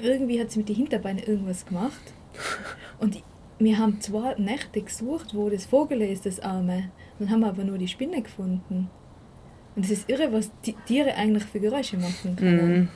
irgendwie 0.03 0.41
hat 0.41 0.51
sie 0.51 0.59
mit 0.59 0.69
den 0.69 0.77
Hinterbeinen 0.77 1.23
irgendwas 1.23 1.65
gemacht. 1.65 2.13
Und 2.99 3.23
wir 3.59 3.79
haben 3.79 4.01
zwei 4.01 4.35
Nächte 4.35 4.83
gesucht, 4.83 5.35
wo 5.35 5.49
das 5.49 5.65
Vogel 5.67 6.03
ist, 6.03 6.27
das 6.27 6.41
Arme. 6.41 6.91
Dann 7.19 7.31
haben 7.31 7.41
wir 7.41 7.49
aber 7.49 7.65
nur 7.65 7.79
die 7.79 7.89
Spinne 7.89 8.23
gefunden. 8.23 8.91
Und 9.77 9.85
es 9.85 9.91
ist 9.91 10.11
irre, 10.11 10.33
was 10.33 10.51
die 10.67 10.75
Tiere 10.87 11.15
eigentlich 11.15 11.45
für 11.45 11.61
Geräusche 11.61 11.97
machen 11.97 12.37
können. 12.37 12.81
Mm. 12.81 12.89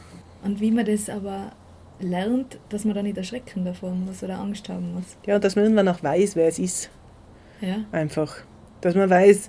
Und 0.47 0.61
wie 0.61 0.71
man 0.71 0.85
das 0.85 1.09
aber 1.09 1.53
lernt, 2.01 2.59
dass 2.69 2.85
man 2.85 2.95
da 2.95 3.03
nicht 3.03 3.17
erschrecken 3.17 3.65
davon 3.65 4.05
muss 4.05 4.23
oder 4.23 4.39
Angst 4.39 4.69
haben 4.69 4.95
muss. 4.95 5.17
Ja, 5.27 5.39
dass 5.39 5.57
man 5.57 5.65
irgendwann 5.65 5.89
auch 5.89 6.03
weiß, 6.03 6.37
wer 6.37 6.49
es 6.49 6.59
ist. 6.59 6.91
Ja. 7.61 7.85
Einfach. 7.93 8.37
Dass 8.81 8.95
man 8.95 9.09
weiß, 9.09 9.49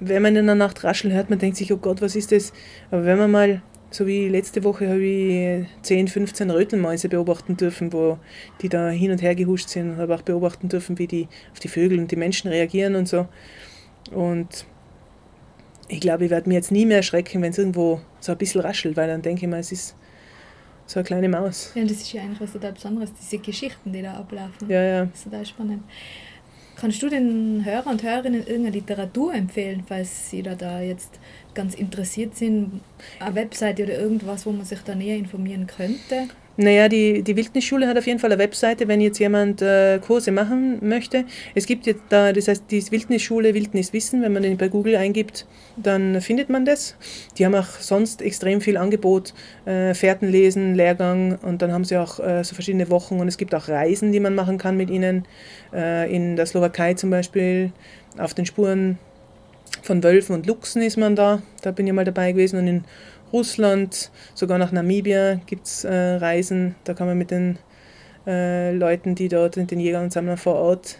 wenn 0.00 0.22
man 0.22 0.34
in 0.34 0.46
der 0.46 0.54
Nacht 0.54 0.82
rascheln 0.82 1.14
hört, 1.14 1.30
man 1.30 1.38
denkt 1.38 1.56
sich, 1.56 1.72
oh 1.72 1.76
Gott, 1.76 2.02
was 2.02 2.16
ist 2.16 2.32
das? 2.32 2.52
Aber 2.90 3.04
wenn 3.04 3.18
man 3.18 3.30
mal, 3.30 3.62
so 3.90 4.06
wie 4.06 4.28
letzte 4.28 4.64
Woche, 4.64 4.88
habe 4.88 5.04
ich 5.04 5.66
10, 5.82 6.08
15 6.08 6.50
Rötelmäuse 6.50 7.08
beobachten 7.08 7.56
dürfen, 7.56 7.92
wo 7.92 8.18
die 8.60 8.68
da 8.68 8.88
hin 8.88 9.12
und 9.12 9.22
her 9.22 9.34
gehuscht 9.34 9.68
sind 9.68 9.90
und 9.90 9.96
habe 9.98 10.14
auch 10.14 10.22
beobachten 10.22 10.68
dürfen, 10.68 10.98
wie 10.98 11.06
die 11.06 11.28
auf 11.52 11.60
die 11.60 11.68
Vögel 11.68 11.98
und 11.98 12.10
die 12.10 12.16
Menschen 12.16 12.48
reagieren 12.48 12.96
und 12.96 13.06
so. 13.06 13.28
Und 14.10 14.66
ich 15.88 16.00
glaube, 16.00 16.24
ich 16.24 16.30
werde 16.30 16.48
mir 16.48 16.54
jetzt 16.54 16.72
nie 16.72 16.86
mehr 16.86 16.98
erschrecken, 16.98 17.42
wenn 17.42 17.50
es 17.50 17.58
irgendwo 17.58 18.00
so 18.18 18.32
ein 18.32 18.38
bisschen 18.38 18.62
raschelt, 18.62 18.96
weil 18.96 19.08
dann 19.08 19.22
denke 19.22 19.44
ich 19.44 19.50
mal, 19.50 19.60
es 19.60 19.72
ist 19.72 19.94
so 20.92 21.00
eine 21.00 21.06
kleine 21.06 21.28
Maus. 21.28 21.72
Ja, 21.74 21.82
das 21.82 21.92
ist 21.92 22.12
ja 22.12 22.22
eigentlich 22.22 22.40
was 22.40 22.52
total 22.52 22.72
Besonderes, 22.72 23.10
diese 23.14 23.38
Geschichten, 23.38 23.92
die 23.92 24.02
da 24.02 24.14
ablaufen. 24.14 24.68
Ja, 24.68 24.82
ja. 24.82 25.04
Das 25.06 25.18
ist 25.18 25.24
total 25.24 25.46
spannend. 25.46 25.82
Kannst 26.76 27.02
du 27.02 27.08
den 27.08 27.64
Hörern 27.64 27.92
und 27.92 28.02
Hörerinnen 28.02 28.40
irgendeine 28.40 28.70
Literatur 28.70 29.34
empfehlen, 29.34 29.84
falls 29.86 30.30
sie 30.30 30.42
da, 30.42 30.54
da 30.54 30.80
jetzt 30.80 31.18
ganz 31.54 31.74
interessiert 31.74 32.36
sind? 32.36 32.80
Eine 33.20 33.34
Webseite 33.34 33.84
oder 33.84 33.98
irgendwas, 33.98 34.46
wo 34.46 34.52
man 34.52 34.64
sich 34.64 34.80
da 34.80 34.94
näher 34.94 35.16
informieren 35.16 35.66
könnte? 35.66 36.28
Naja, 36.56 36.88
die, 36.88 37.22
die 37.22 37.34
Wildnisschule 37.34 37.88
hat 37.88 37.96
auf 37.96 38.06
jeden 38.06 38.18
Fall 38.18 38.30
eine 38.30 38.42
Webseite, 38.42 38.86
wenn 38.86 39.00
jetzt 39.00 39.18
jemand 39.18 39.62
äh, 39.62 39.98
Kurse 39.98 40.32
machen 40.32 40.78
möchte. 40.82 41.24
Es 41.54 41.64
gibt 41.66 41.86
jetzt 41.86 42.02
da, 42.10 42.32
das 42.32 42.48
heißt, 42.48 42.64
die 42.70 42.90
Wildnisschule 42.90 43.54
Wildniswissen, 43.54 44.20
wenn 44.20 44.34
man 44.34 44.42
den 44.42 44.58
bei 44.58 44.68
Google 44.68 44.96
eingibt, 44.96 45.46
dann 45.76 46.20
findet 46.20 46.50
man 46.50 46.66
das. 46.66 46.94
Die 47.38 47.46
haben 47.46 47.54
auch 47.54 47.68
sonst 47.80 48.20
extrem 48.20 48.60
viel 48.60 48.76
Angebot, 48.76 49.32
äh, 49.64 49.94
Fährtenlesen, 49.94 50.74
Lehrgang 50.74 51.38
und 51.40 51.62
dann 51.62 51.72
haben 51.72 51.84
sie 51.84 51.96
auch 51.96 52.20
äh, 52.20 52.44
so 52.44 52.54
verschiedene 52.54 52.90
Wochen 52.90 53.18
und 53.18 53.28
es 53.28 53.38
gibt 53.38 53.54
auch 53.54 53.68
Reisen, 53.68 54.12
die 54.12 54.20
man 54.20 54.34
machen 54.34 54.58
kann 54.58 54.76
mit 54.76 54.90
ihnen. 54.90 55.24
Äh, 55.72 56.14
in 56.14 56.36
der 56.36 56.44
Slowakei 56.44 56.94
zum 56.94 57.08
Beispiel, 57.08 57.72
auf 58.18 58.34
den 58.34 58.44
Spuren 58.44 58.98
von 59.82 60.02
Wölfen 60.04 60.34
und 60.34 60.46
Luchsen 60.46 60.82
ist 60.82 60.96
man 60.96 61.16
da. 61.16 61.42
Da 61.62 61.70
bin 61.70 61.86
ich 61.86 61.92
mal 61.92 62.04
dabei 62.04 62.32
gewesen 62.32 62.58
und 62.58 62.66
in 62.66 62.84
Russland, 63.32 64.10
sogar 64.34 64.58
nach 64.58 64.72
Namibia 64.72 65.36
gibt 65.46 65.66
es 65.66 65.84
äh, 65.84 65.92
Reisen. 65.92 66.74
Da 66.84 66.94
kann 66.94 67.06
man 67.06 67.18
mit 67.18 67.30
den 67.30 67.58
äh, 68.26 68.72
Leuten, 68.72 69.14
die 69.14 69.28
dort 69.28 69.56
den 69.56 69.80
Jägern 69.80 70.04
und 70.04 70.12
Sammlern 70.12 70.36
vor 70.36 70.54
Ort 70.54 70.98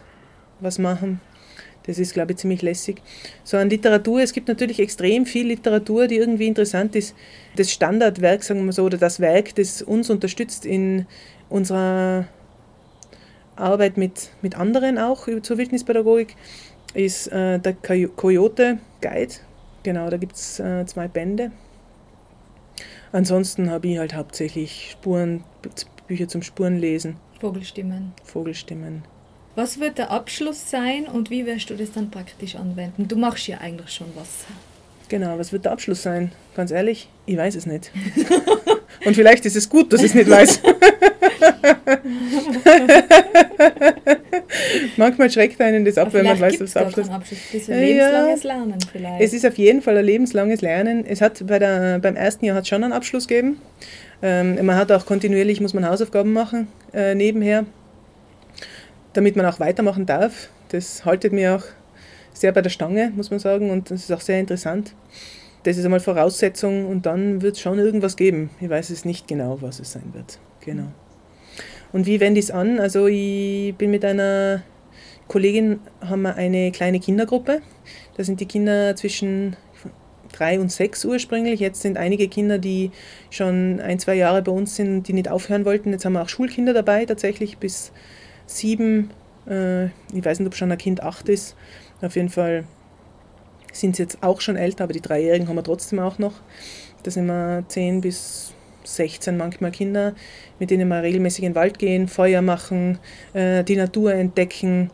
was 0.61 0.79
machen. 0.79 1.21
Das 1.85 1.99
ist, 1.99 2.15
glaube 2.15 2.33
ich, 2.33 2.39
ziemlich 2.39 2.63
lässig. 2.63 3.03
So 3.43 3.57
an 3.57 3.69
Literatur, 3.69 4.21
es 4.21 4.33
gibt 4.33 4.49
natürlich 4.49 4.79
extrem 4.79 5.27
viel 5.27 5.49
Literatur, 5.49 6.07
die 6.07 6.17
irgendwie 6.17 6.47
interessant 6.47 6.95
ist. 6.95 7.15
Das 7.57 7.73
Standardwerk, 7.73 8.45
sagen 8.45 8.65
wir 8.65 8.73
so, 8.73 8.85
oder 8.85 8.99
das 8.99 9.19
Werk, 9.19 9.55
das 9.57 9.83
uns 9.83 10.09
unterstützt 10.09 10.65
in 10.65 11.07
unserer 11.49 12.27
Arbeit 13.57 13.97
mit, 13.97 14.31
mit 14.43 14.57
anderen 14.57 14.99
auch 14.99 15.29
zur 15.43 15.59
Wildnispädagogik, 15.59 16.37
ist 16.95 17.29
äh, 17.29 17.59
der 17.59 17.75
Coyote 17.75 18.79
Guide. 19.01 19.35
Genau, 19.83 20.09
da 20.09 20.17
gibt 20.17 20.37
es 20.37 20.61
äh, 20.61 20.87
zwei 20.87 21.09
Bände. 21.09 21.51
Ansonsten 23.13 23.71
habe 23.71 23.89
ich 23.89 23.99
halt 23.99 24.15
hauptsächlich 24.15 24.91
Spuren, 24.93 25.45
Bücher 26.09 26.29
zum 26.29 26.43
Spurenlesen. 26.43 27.17
Vogelstimmen. 27.41 28.13
Vogelstimmen. 28.25 29.05
Was 29.55 29.79
wird 29.79 29.99
der 29.99 30.11
Abschluss 30.11 30.71
sein 30.71 31.07
und 31.07 31.29
wie 31.29 31.45
wirst 31.45 31.69
du 31.69 31.75
das 31.75 31.93
dann 31.93 32.11
praktisch 32.11 32.57
anwenden? 32.57 33.07
Du 33.07 33.17
machst 33.17 33.47
ja 33.49 33.59
eigentlich 33.59 33.91
schon 33.91 34.07
was. 34.15 34.47
Genau, 35.09 35.39
was 35.39 35.53
wird 35.53 35.67
der 35.67 35.73
Abschluss 35.73 36.03
sein? 36.03 36.33
Ganz 36.55 36.71
ehrlich, 36.71 37.11
ich 37.27 37.37
weiß 37.37 37.55
es 37.55 37.67
nicht. 37.67 37.91
und 39.05 39.15
vielleicht 39.15 39.45
ist 39.45 39.57
es 39.57 39.69
gut, 39.69 39.93
dass 39.93 40.01
ich 40.01 40.07
es 40.07 40.15
nicht 40.15 40.31
weiß. 40.31 40.63
Manchmal 44.97 45.31
schreckt 45.31 45.61
einen 45.61 45.85
das 45.85 45.99
ab, 45.99 46.09
Aber 46.09 46.19
wenn 46.19 46.27
man 46.27 46.41
weiß, 46.41 46.61
was 46.61 46.77
Abschluss 46.77 47.07
ist. 47.07 47.13
Abschluss. 47.13 47.39
Das 47.53 47.63
ist 47.63 47.71
ein 47.71 47.81
lebenslanges 47.81 48.45
Lernen 48.45 48.79
vielleicht. 48.93 49.21
Es 49.21 49.33
ist 49.33 49.47
auf 49.47 49.59
jeden 49.59 49.83
Fall 49.83 49.97
ein 49.97 50.05
lebenslanges 50.05 50.61
Lernen. 50.61 51.07
Es 51.07 51.21
hat 51.21 51.47
bei 51.47 51.59
der, 51.59 51.99
beim 51.99 52.17
ersten 52.17 52.45
Jahr 52.45 52.57
hat 52.57 52.67
schon 52.67 52.85
einen 52.85 52.93
Abschluss 52.93 53.29
gegeben. 53.29 53.59
Ähm, 54.23 54.65
man 54.65 54.77
hat 54.77 54.93
auch 54.93 55.07
kontinuierlich, 55.07 55.61
muss 55.61 55.75
man 55.75 55.89
Hausaufgaben 55.89 56.33
machen, 56.33 56.69
äh, 56.95 57.15
nebenher, 57.15 57.65
damit 59.15 59.37
man 59.37 59.47
auch 59.47 59.59
weitermachen 59.59 60.07
darf. 60.07 60.49
Das 60.69 61.05
haltet 61.05 61.33
mir 61.33 61.57
auch 61.57 61.65
sehr 62.33 62.53
bei 62.53 62.63
der 62.63 62.71
Stange, 62.71 63.13
muss 63.15 63.31
man 63.31 63.41
sagen, 63.41 63.71
und 63.71 63.91
das 63.91 64.05
ist 64.05 64.13
auch 64.13 64.21
sehr 64.21 64.39
interessant. 64.39 64.95
Das 65.65 65.77
ist 65.77 65.85
einmal 65.85 66.01
Voraussetzung 66.01 66.87
und 66.89 67.07
dann 67.07 67.43
wird 67.43 67.57
es 67.57 67.61
schon 67.61 67.79
irgendwas 67.79 68.17
geben. 68.17 68.51
Ich 68.61 68.69
weiß 68.69 68.91
es 68.91 69.05
nicht 69.05 69.29
genau, 69.29 69.59
was 69.61 69.81
es 69.81 69.93
sein 69.93 70.13
wird. 70.13 70.39
Genau. 70.65 70.89
Und 71.93 72.07
wie 72.07 72.21
wende 72.21 72.41
ich 72.41 72.47
es 72.47 72.51
an? 72.51 72.79
Also 72.81 73.07
ich 73.07 73.75
bin 73.77 73.91
mit 73.91 74.05
einer 74.05 74.63
Kollegin, 75.29 75.81
haben 76.01 76.23
wir 76.23 76.37
eine 76.37 76.73
kleine 76.73 77.01
Kindergruppe. 77.01 77.61
Da 78.17 78.25
sind 78.25 78.41
die 78.41 78.47
Kinder 78.47 78.97
zwischen 78.97 79.57
drei 80.33 80.59
und 80.59 80.73
sechs 80.73 81.05
ursprünglich. 81.05 81.61
Jetzt 81.61 81.83
sind 81.83 81.97
einige 81.97 82.29
Kinder, 82.29 82.59
die 82.59 82.91
schon 83.31 83.81
ein, 83.81 83.99
zwei 83.99 84.15
Jahre 84.15 84.43
bei 84.43 84.53
uns 84.53 84.77
sind, 84.77 85.09
die 85.09 85.13
nicht 85.13 85.29
aufhören 85.29 85.65
wollten. 85.65 85.93
Jetzt 85.93 86.05
haben 86.05 86.15
wir 86.15 86.23
auch 86.23 86.29
Schulkinder 86.29 86.73
dabei, 86.73 87.05
tatsächlich 87.05 87.59
bis 87.59 87.93
sieben. 88.47 89.11
Äh, 89.47 89.87
ich 89.87 90.25
weiß 90.25 90.39
nicht, 90.39 90.49
ob 90.49 90.55
schon 90.55 90.73
ein 90.73 90.79
Kind 90.79 91.03
acht 91.03 91.29
ist. 91.29 91.57
Auf 92.01 92.17
jeden 92.17 92.31
Fall 92.31 92.65
sind 93.73 93.97
sie 93.97 94.03
jetzt 94.03 94.23
auch 94.23 94.41
schon 94.41 94.57
älter, 94.57 94.85
aber 94.85 94.93
die 94.93 95.01
Dreijährigen 95.01 95.49
haben 95.49 95.57
wir 95.57 95.63
trotzdem 95.63 95.99
auch 95.99 96.19
noch. 96.19 96.35
Da 97.03 97.11
sind 97.11 97.27
wir 97.27 97.65
zehn 97.69 98.01
bis 98.01 98.55
16 98.85 99.37
manchmal 99.37 99.71
Kinder, 99.71 100.15
mit 100.59 100.71
denen 100.71 100.89
wir 100.89 101.03
regelmäßig 101.03 101.45
in 101.45 101.51
den 101.51 101.57
Wald 101.57 101.79
gehen, 101.79 102.09
Feuer 102.09 102.43
machen, 102.43 102.99
äh, 103.35 103.65
die 103.65 103.77
Natur 103.77 104.15
entdecken. 104.15 104.91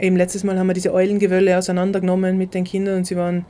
Eben 0.00 0.16
letztes 0.16 0.44
Mal 0.44 0.58
haben 0.58 0.66
wir 0.66 0.74
diese 0.74 0.92
Eulengewölle 0.92 1.56
auseinandergenommen 1.58 2.38
mit 2.38 2.54
den 2.54 2.64
Kindern 2.64 2.98
und 2.98 3.06
sie 3.06 3.16
waren 3.16 3.44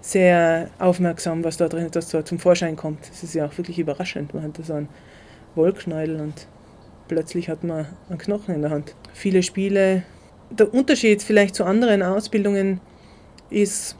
sehr 0.00 0.68
aufmerksam, 0.78 1.44
was 1.44 1.56
da 1.56 1.68
drin 1.68 1.88
das 1.90 2.08
da 2.08 2.24
zum 2.24 2.38
Vorschein 2.38 2.76
kommt. 2.76 3.08
Das 3.08 3.22
ist 3.22 3.34
ja 3.34 3.46
auch 3.46 3.56
wirklich 3.56 3.78
überraschend. 3.78 4.34
Man 4.34 4.42
hat 4.42 4.58
da 4.58 4.62
so 4.62 4.74
einen 4.74 4.88
Wollknäuel 5.54 6.20
und 6.20 6.46
plötzlich 7.08 7.48
hat 7.48 7.64
man 7.64 7.86
einen 8.08 8.18
Knochen 8.18 8.54
in 8.54 8.62
der 8.62 8.70
Hand. 8.70 8.94
Viele 9.14 9.42
Spiele. 9.42 10.02
Der 10.50 10.72
Unterschied 10.72 11.22
vielleicht 11.22 11.54
zu 11.54 11.64
anderen 11.64 12.02
Ausbildungen 12.02 12.80
ist, 13.48 13.96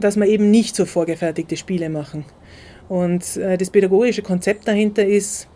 dass 0.00 0.16
wir 0.16 0.26
eben 0.26 0.50
nicht 0.50 0.74
so 0.74 0.84
vorgefertigte 0.84 1.56
Spiele 1.56 1.88
machen. 1.88 2.24
Und 2.90 3.36
äh, 3.36 3.56
das 3.56 3.70
pädagogische 3.70 4.20
Konzept 4.20 4.66
dahinter 4.66 5.06
ist, 5.06 5.46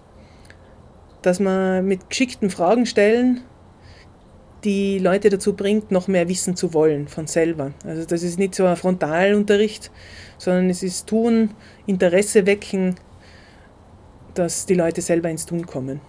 dass 1.21 1.41
man 1.41 1.85
mit 1.85 2.09
geschickten 2.09 2.49
Fragen 2.49 2.87
stellen 2.87 3.41
die 4.63 5.01
Leute 5.01 5.31
dazu 5.31 5.55
bringt, 5.55 5.91
noch 5.91 6.07
mehr 6.07 6.29
wissen 6.29 6.55
zu 6.55 6.73
wollen 6.73 7.09
von 7.09 7.27
selber. 7.27 7.73
Also 7.85 8.07
das 8.07 8.23
ist 8.23 8.39
nicht 8.39 8.55
so 8.55 8.65
ein 8.65 8.77
Frontalunterricht, 8.77 9.91
sondern 10.39 10.71
es 10.71 10.85
ist 10.85 11.09
Tun, 11.09 11.51
Interesse 11.87 12.47
wecken, 12.47 12.95
dass 14.35 14.65
die 14.65 14.75
Leute 14.75 15.03
selber 15.03 15.29
ins 15.29 15.45
Tun 15.45 15.67
kommen. 15.67 16.01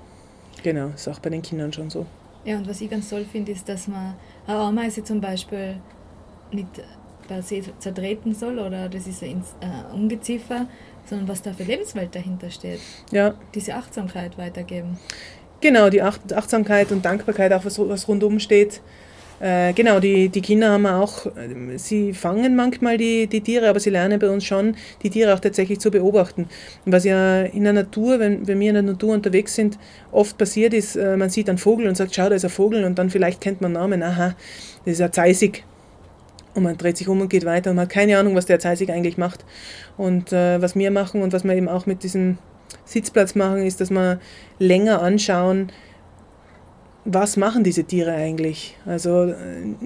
Genau, 0.63 0.89
ist 0.89 1.07
auch 1.07 1.19
bei 1.19 1.31
den 1.31 1.41
Kindern 1.41 1.73
schon 1.73 1.89
so. 1.89 2.05
Ja, 2.45 2.57
und 2.57 2.69
was 2.69 2.79
ich 2.81 2.89
ganz 2.89 3.09
toll 3.09 3.25
finde, 3.29 3.51
ist, 3.51 3.67
dass 3.67 3.87
man 3.87 4.15
eine 4.45 4.57
Ameise 4.57 5.03
zum 5.03 5.19
Beispiel 5.19 5.77
nicht 6.51 6.69
per 7.27 7.41
se 7.41 7.61
zertreten 7.79 8.35
soll 8.35 8.59
oder 8.59 8.87
das 8.87 9.07
ist 9.07 9.23
ein 9.23 9.43
äh, 9.59 9.93
Ungeziefer, 9.93 10.67
sondern 11.09 11.27
was 11.27 11.41
da 11.41 11.53
für 11.53 11.63
Lebenswelt 11.63 12.15
dahinter 12.15 12.49
steht. 12.49 12.79
Ja. 13.11 13.35
Diese 13.53 13.75
Achtsamkeit 13.75 14.37
weitergeben. 14.37 14.97
Genau, 15.61 15.89
die 15.89 16.01
Achtsamkeit 16.01 16.91
und 16.91 17.05
Dankbarkeit, 17.05 17.53
auch 17.53 17.65
was, 17.65 17.79
was 17.79 18.07
rundum 18.07 18.39
steht. 18.39 18.81
Äh, 19.39 19.73
genau, 19.73 19.99
die, 19.99 20.29
die 20.29 20.41
Kinder 20.41 20.69
haben 20.69 20.85
auch, 20.85 21.25
sie 21.75 22.13
fangen 22.13 22.55
manchmal 22.55 22.97
die, 22.97 23.27
die 23.27 23.41
Tiere, 23.41 23.69
aber 23.69 23.79
sie 23.79 23.89
lernen 23.89 24.17
bei 24.17 24.29
uns 24.29 24.45
schon, 24.45 24.75
die 25.03 25.09
Tiere 25.09 25.33
auch 25.33 25.39
tatsächlich 25.39 25.79
zu 25.79 25.91
beobachten. 25.91 26.47
Und 26.85 26.91
was 26.91 27.03
ja 27.03 27.41
in 27.41 27.63
der 27.63 27.73
Natur, 27.73 28.19
wenn, 28.19 28.47
wenn 28.47 28.59
wir 28.59 28.69
in 28.69 28.75
der 28.75 28.83
Natur 28.83 29.13
unterwegs 29.13 29.55
sind, 29.55 29.77
oft 30.11 30.37
passiert 30.37 30.73
ist, 30.73 30.95
äh, 30.95 31.17
man 31.17 31.29
sieht 31.29 31.49
einen 31.49 31.57
Vogel 31.57 31.87
und 31.87 31.95
sagt, 31.95 32.15
schau, 32.15 32.29
da 32.29 32.35
ist 32.35 32.45
ein 32.45 32.49
Vogel 32.49 32.85
und 32.85 32.97
dann 32.97 33.09
vielleicht 33.09 33.41
kennt 33.41 33.59
man 33.59 33.73
Namen, 33.73 34.03
aha, 34.03 34.35
das 34.85 34.93
ist 34.93 35.01
ein 35.01 35.11
Zeisig. 35.11 35.63
Und 36.55 36.63
man 36.63 36.77
dreht 36.77 36.97
sich 36.97 37.07
um 37.07 37.21
und 37.21 37.29
geht 37.29 37.45
weiter 37.45 37.69
und 37.69 37.75
man 37.75 37.83
hat 37.83 37.91
keine 37.91 38.17
Ahnung, 38.17 38.35
was 38.35 38.45
der 38.45 38.59
Zeisig 38.59 38.89
eigentlich 38.89 39.17
macht. 39.17 39.45
Und 39.97 40.31
äh, 40.31 40.61
was 40.61 40.75
wir 40.75 40.89
machen 40.89 41.21
und 41.21 41.33
was 41.33 41.43
wir 41.43 41.53
eben 41.53 41.67
auch 41.67 41.85
mit 41.85 42.03
diesem 42.03 42.37
Sitzplatz 42.85 43.35
machen, 43.35 43.63
ist, 43.63 43.81
dass 43.81 43.91
wir 43.91 44.19
länger 44.57 45.01
anschauen, 45.01 45.71
was 47.03 47.37
machen 47.37 47.63
diese 47.63 47.83
Tiere 47.83 48.13
eigentlich. 48.13 48.77
Also 48.85 49.25
äh, 49.25 49.35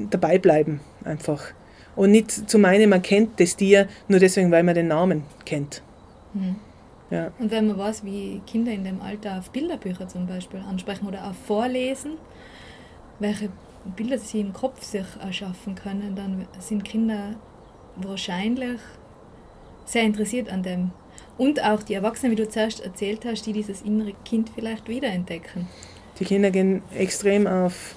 dabei 0.10 0.38
bleiben 0.38 0.80
einfach. 1.04 1.44
Und 1.96 2.12
nicht 2.12 2.32
zu 2.32 2.60
meinen, 2.60 2.90
man 2.90 3.02
kennt 3.02 3.40
das 3.40 3.56
Tier 3.56 3.88
nur 4.08 4.20
deswegen, 4.20 4.52
weil 4.52 4.64
man 4.64 4.76
den 4.76 4.88
Namen 4.88 5.24
kennt. 5.46 5.82
Mhm. 6.34 6.56
Ja. 7.12 7.32
Und 7.40 7.52
wenn 7.52 7.68
man 7.68 7.78
weiß, 7.78 8.06
wie 8.06 8.42
Kinder 8.46 8.72
in 8.72 8.84
dem 8.84 9.02
Alter 9.02 9.40
auf 9.40 9.50
Bilderbücher 9.50 10.08
zum 10.08 10.28
Beispiel 10.28 10.60
ansprechen 10.60 11.08
oder 11.08 11.28
auf 11.28 11.36
Vorlesen, 11.48 12.12
welche 13.20 13.50
Bilder 13.96 14.18
sie 14.18 14.42
im 14.42 14.54
Kopf 14.54 14.84
sich 14.84 15.06
erschaffen 15.22 15.76
können, 15.76 16.16
dann 16.16 16.48
sind 16.60 16.84
Kinder 16.84 17.36
wahrscheinlich 17.96 18.80
sehr 19.86 20.04
interessiert 20.04 20.52
an 20.52 20.64
dem 20.64 20.92
und 21.38 21.64
auch 21.64 21.82
die 21.84 21.94
Erwachsenen, 21.94 22.34
wie 22.34 22.36
du 22.36 22.48
zuerst 22.48 22.82
erzählt 22.82 23.26
hast, 23.26 23.46
die 23.46 23.54
dieses 23.54 23.82
innere 23.82 24.14
Kind 24.26 24.52
vielleicht 24.54 24.88
wiederentdecken. 24.88 25.68
Die 26.20 26.26
Kinder 26.26 26.52
gehen 26.52 26.82
extrem 26.96 27.48
auf 27.48 27.96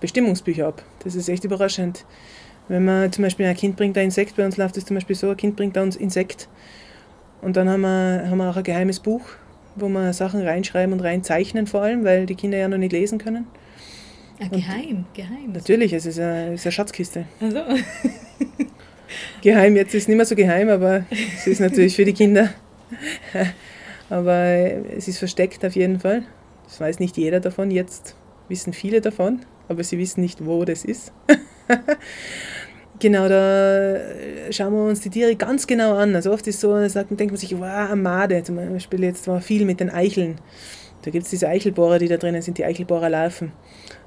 Bestimmungsbücher 0.00 0.68
ab. 0.68 0.82
Das 1.02 1.14
ist 1.14 1.28
echt 1.28 1.44
überraschend. 1.44 2.04
Wenn 2.68 2.84
man 2.84 3.10
zum 3.10 3.24
Beispiel 3.24 3.46
ein 3.46 3.56
Kind 3.56 3.76
bringt 3.76 3.96
ein 3.96 4.04
Insekt, 4.04 4.36
bei 4.36 4.44
uns 4.44 4.56
läuft 4.56 4.76
es 4.76 4.84
zum 4.84 4.94
Beispiel 4.94 5.16
so, 5.16 5.30
ein 5.30 5.36
Kind 5.36 5.56
bringt 5.56 5.76
uns 5.76 5.96
Insekt 5.96 6.48
und 7.40 7.56
dann 7.56 7.68
haben 7.68 7.80
wir, 7.80 8.28
haben 8.28 8.38
wir 8.38 8.50
auch 8.50 8.56
ein 8.56 8.62
geheimes 8.62 9.00
Buch, 9.00 9.22
wo 9.74 9.88
wir 9.88 10.12
Sachen 10.12 10.42
reinschreiben 10.42 10.92
und 10.92 11.00
reinzeichnen 11.00 11.66
vor 11.66 11.82
allem, 11.82 12.04
weil 12.04 12.26
die 12.26 12.34
Kinder 12.34 12.58
ja 12.58 12.68
noch 12.68 12.78
nicht 12.78 12.92
lesen 12.92 13.18
können. 13.18 13.46
Ah, 14.42 14.48
geheim, 14.48 15.04
geheim. 15.14 15.52
Natürlich, 15.52 15.92
es 15.92 16.06
ist 16.06 16.18
eine, 16.18 16.54
es 16.54 16.60
ist 16.60 16.66
eine 16.66 16.72
Schatzkiste. 16.72 17.26
Also. 17.40 17.60
geheim, 19.42 19.76
jetzt 19.76 19.94
ist 19.94 20.02
es 20.02 20.08
nicht 20.08 20.16
mehr 20.16 20.26
so 20.26 20.34
geheim, 20.34 20.68
aber 20.68 21.04
es 21.36 21.46
ist 21.46 21.60
natürlich 21.60 21.94
für 21.94 22.04
die 22.04 22.12
Kinder 22.12 22.50
Aber 24.10 24.44
es 24.96 25.08
ist 25.08 25.18
versteckt 25.18 25.64
auf 25.64 25.74
jeden 25.74 26.00
Fall. 26.00 26.24
Das 26.64 26.80
weiß 26.80 27.00
nicht 27.00 27.16
jeder 27.16 27.40
davon. 27.40 27.70
Jetzt 27.70 28.14
wissen 28.48 28.72
viele 28.72 29.00
davon, 29.00 29.40
aber 29.68 29.82
sie 29.84 29.98
wissen 29.98 30.20
nicht, 30.20 30.44
wo 30.44 30.64
das 30.64 30.84
ist. 30.84 31.12
genau, 32.98 33.28
da 33.28 33.98
schauen 34.50 34.74
wir 34.74 34.84
uns 34.84 35.00
die 35.00 35.10
Tiere 35.10 35.36
ganz 35.36 35.66
genau 35.66 35.96
an. 35.96 36.14
Also 36.14 36.32
oft 36.32 36.46
ist 36.46 36.56
es 36.56 36.60
so, 36.60 36.72
da 36.72 37.04
denkt 37.04 37.32
man 37.32 37.36
sich, 37.36 37.56
wow, 37.58 37.90
Amade 37.90 38.42
zum 38.42 38.56
Beispiel, 38.56 39.04
jetzt 39.04 39.26
war 39.28 39.40
viel 39.40 39.64
mit 39.64 39.80
den 39.80 39.90
Eicheln. 39.90 40.36
Da 41.02 41.10
gibt 41.10 41.24
es 41.24 41.30
diese 41.30 41.48
Eichelbohrer, 41.48 41.98
die 41.98 42.08
da 42.08 42.16
drinnen 42.16 42.42
sind, 42.42 42.58
die 42.58 42.64
Eichelbohrer 42.64 43.08
Larven. 43.08 43.52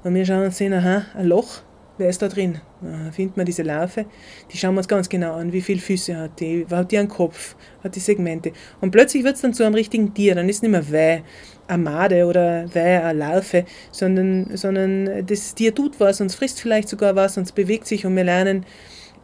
Und 0.02 0.14
wir 0.14 0.24
schauen 0.24 0.44
uns 0.44 0.56
sehen, 0.56 0.72
aha, 0.72 1.04
ein 1.14 1.26
Loch, 1.26 1.62
wer 1.98 2.08
ist 2.08 2.22
da 2.22 2.28
drin? 2.28 2.60
Da 2.80 3.10
findet 3.12 3.36
man 3.36 3.46
diese 3.46 3.62
Larve, 3.62 4.06
die 4.52 4.56
schauen 4.56 4.74
wir 4.74 4.78
uns 4.78 4.88
ganz 4.88 5.08
genau 5.08 5.34
an, 5.34 5.52
wie 5.52 5.60
viele 5.60 5.80
Füße 5.80 6.16
hat 6.16 6.40
die, 6.40 6.66
hat 6.70 6.90
die 6.92 6.98
einen 6.98 7.08
Kopf, 7.08 7.56
hat 7.82 7.94
die 7.96 8.00
Segmente. 8.00 8.52
Und 8.80 8.90
plötzlich 8.90 9.24
wird 9.24 9.36
es 9.36 9.42
dann 9.42 9.54
zu 9.54 9.64
einem 9.64 9.74
richtigen 9.74 10.12
Tier, 10.14 10.34
dann 10.34 10.48
ist 10.48 10.56
es 10.56 10.62
nicht 10.62 10.70
mehr 10.70 10.90
Weh, 10.90 11.20
eine 11.68 11.82
Made 11.82 12.26
oder 12.26 12.72
Weh, 12.74 12.80
eine 12.80 13.18
Larve, 13.18 13.64
sondern, 13.90 14.56
sondern 14.56 15.26
das 15.26 15.54
Tier 15.54 15.74
tut 15.74 15.98
was 16.00 16.20
und 16.20 16.28
es 16.28 16.34
frisst 16.34 16.60
vielleicht 16.60 16.88
sogar 16.88 17.16
was 17.16 17.36
und 17.36 17.44
es 17.44 17.52
bewegt 17.52 17.86
sich 17.86 18.06
und 18.06 18.14
wir 18.16 18.24
lernen, 18.24 18.64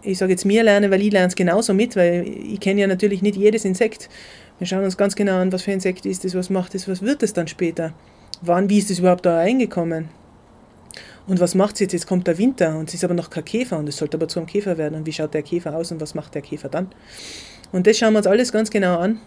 ich 0.03 0.19
sage 0.19 0.33
jetzt 0.33 0.45
mir 0.45 0.63
lernen, 0.65 0.91
weil 0.91 1.01
ich 1.03 1.13
lerne 1.13 1.29
es 1.29 1.37
genauso 1.37 1.75
mit, 1.75 1.95
weil 1.95 2.27
ich 2.27 2.59
kenne 2.59 2.81
ja 2.81 2.87
natürlich 2.87 3.23
nicht 3.23 3.37
jedes 3.37 3.65
Insekt. 3.65 4.09
Wir 4.63 4.67
schauen 4.69 4.85
uns 4.85 4.97
ganz 4.97 5.17
genau 5.17 5.41
an, 5.41 5.53
was 5.53 5.63
für 5.63 5.73
ein 5.73 5.79
Insekt 5.79 6.07
ist 6.07 6.25
das, 6.25 6.37
was 6.37 6.49
macht 6.49 6.73
das, 6.77 6.87
was 6.87 7.03
wird 7.03 7.25
es 7.25 7.33
dann 7.33 7.49
später. 7.49 7.95
Wann, 8.43 8.71
wie 8.71 8.79
ist 8.79 8.91
das 8.91 9.01
überhaupt 9.01 9.27
da 9.27 9.39
reingekommen? 9.39 10.09
Und 11.27 11.41
was 11.41 11.57
macht 11.57 11.77
sie 11.77 11.83
jetzt? 11.83 11.95
Jetzt 11.95 12.07
kommt 12.07 12.29
der 12.29 12.39
Winter 12.39 12.79
und 12.79 12.89
es 12.89 12.95
ist 12.95 13.03
aber 13.03 13.15
noch 13.15 13.29
kein 13.29 13.45
Käfer 13.45 13.77
und 13.77 13.89
es 13.89 13.97
sollte 13.97 14.17
aber 14.17 14.29
zu 14.29 14.39
einem 14.39 14.47
Käfer 14.47 14.79
werden. 14.79 14.95
Und 14.95 15.05
wie 15.05 15.13
schaut 15.13 15.35
der 15.35 15.43
Käfer 15.43 15.75
aus 15.75 15.91
und 15.91 16.01
was 16.01 16.15
macht 16.15 16.37
der 16.37 16.43
Käfer 16.43 16.69
dann? 16.69 16.87
Und 17.73 17.89
das 17.89 17.99
schauen 17.99 18.13
wir 18.13 18.19
uns 18.19 18.29
alles 18.29 18.53
ganz 18.53 18.71
genau 18.71 19.01
an 19.01 19.19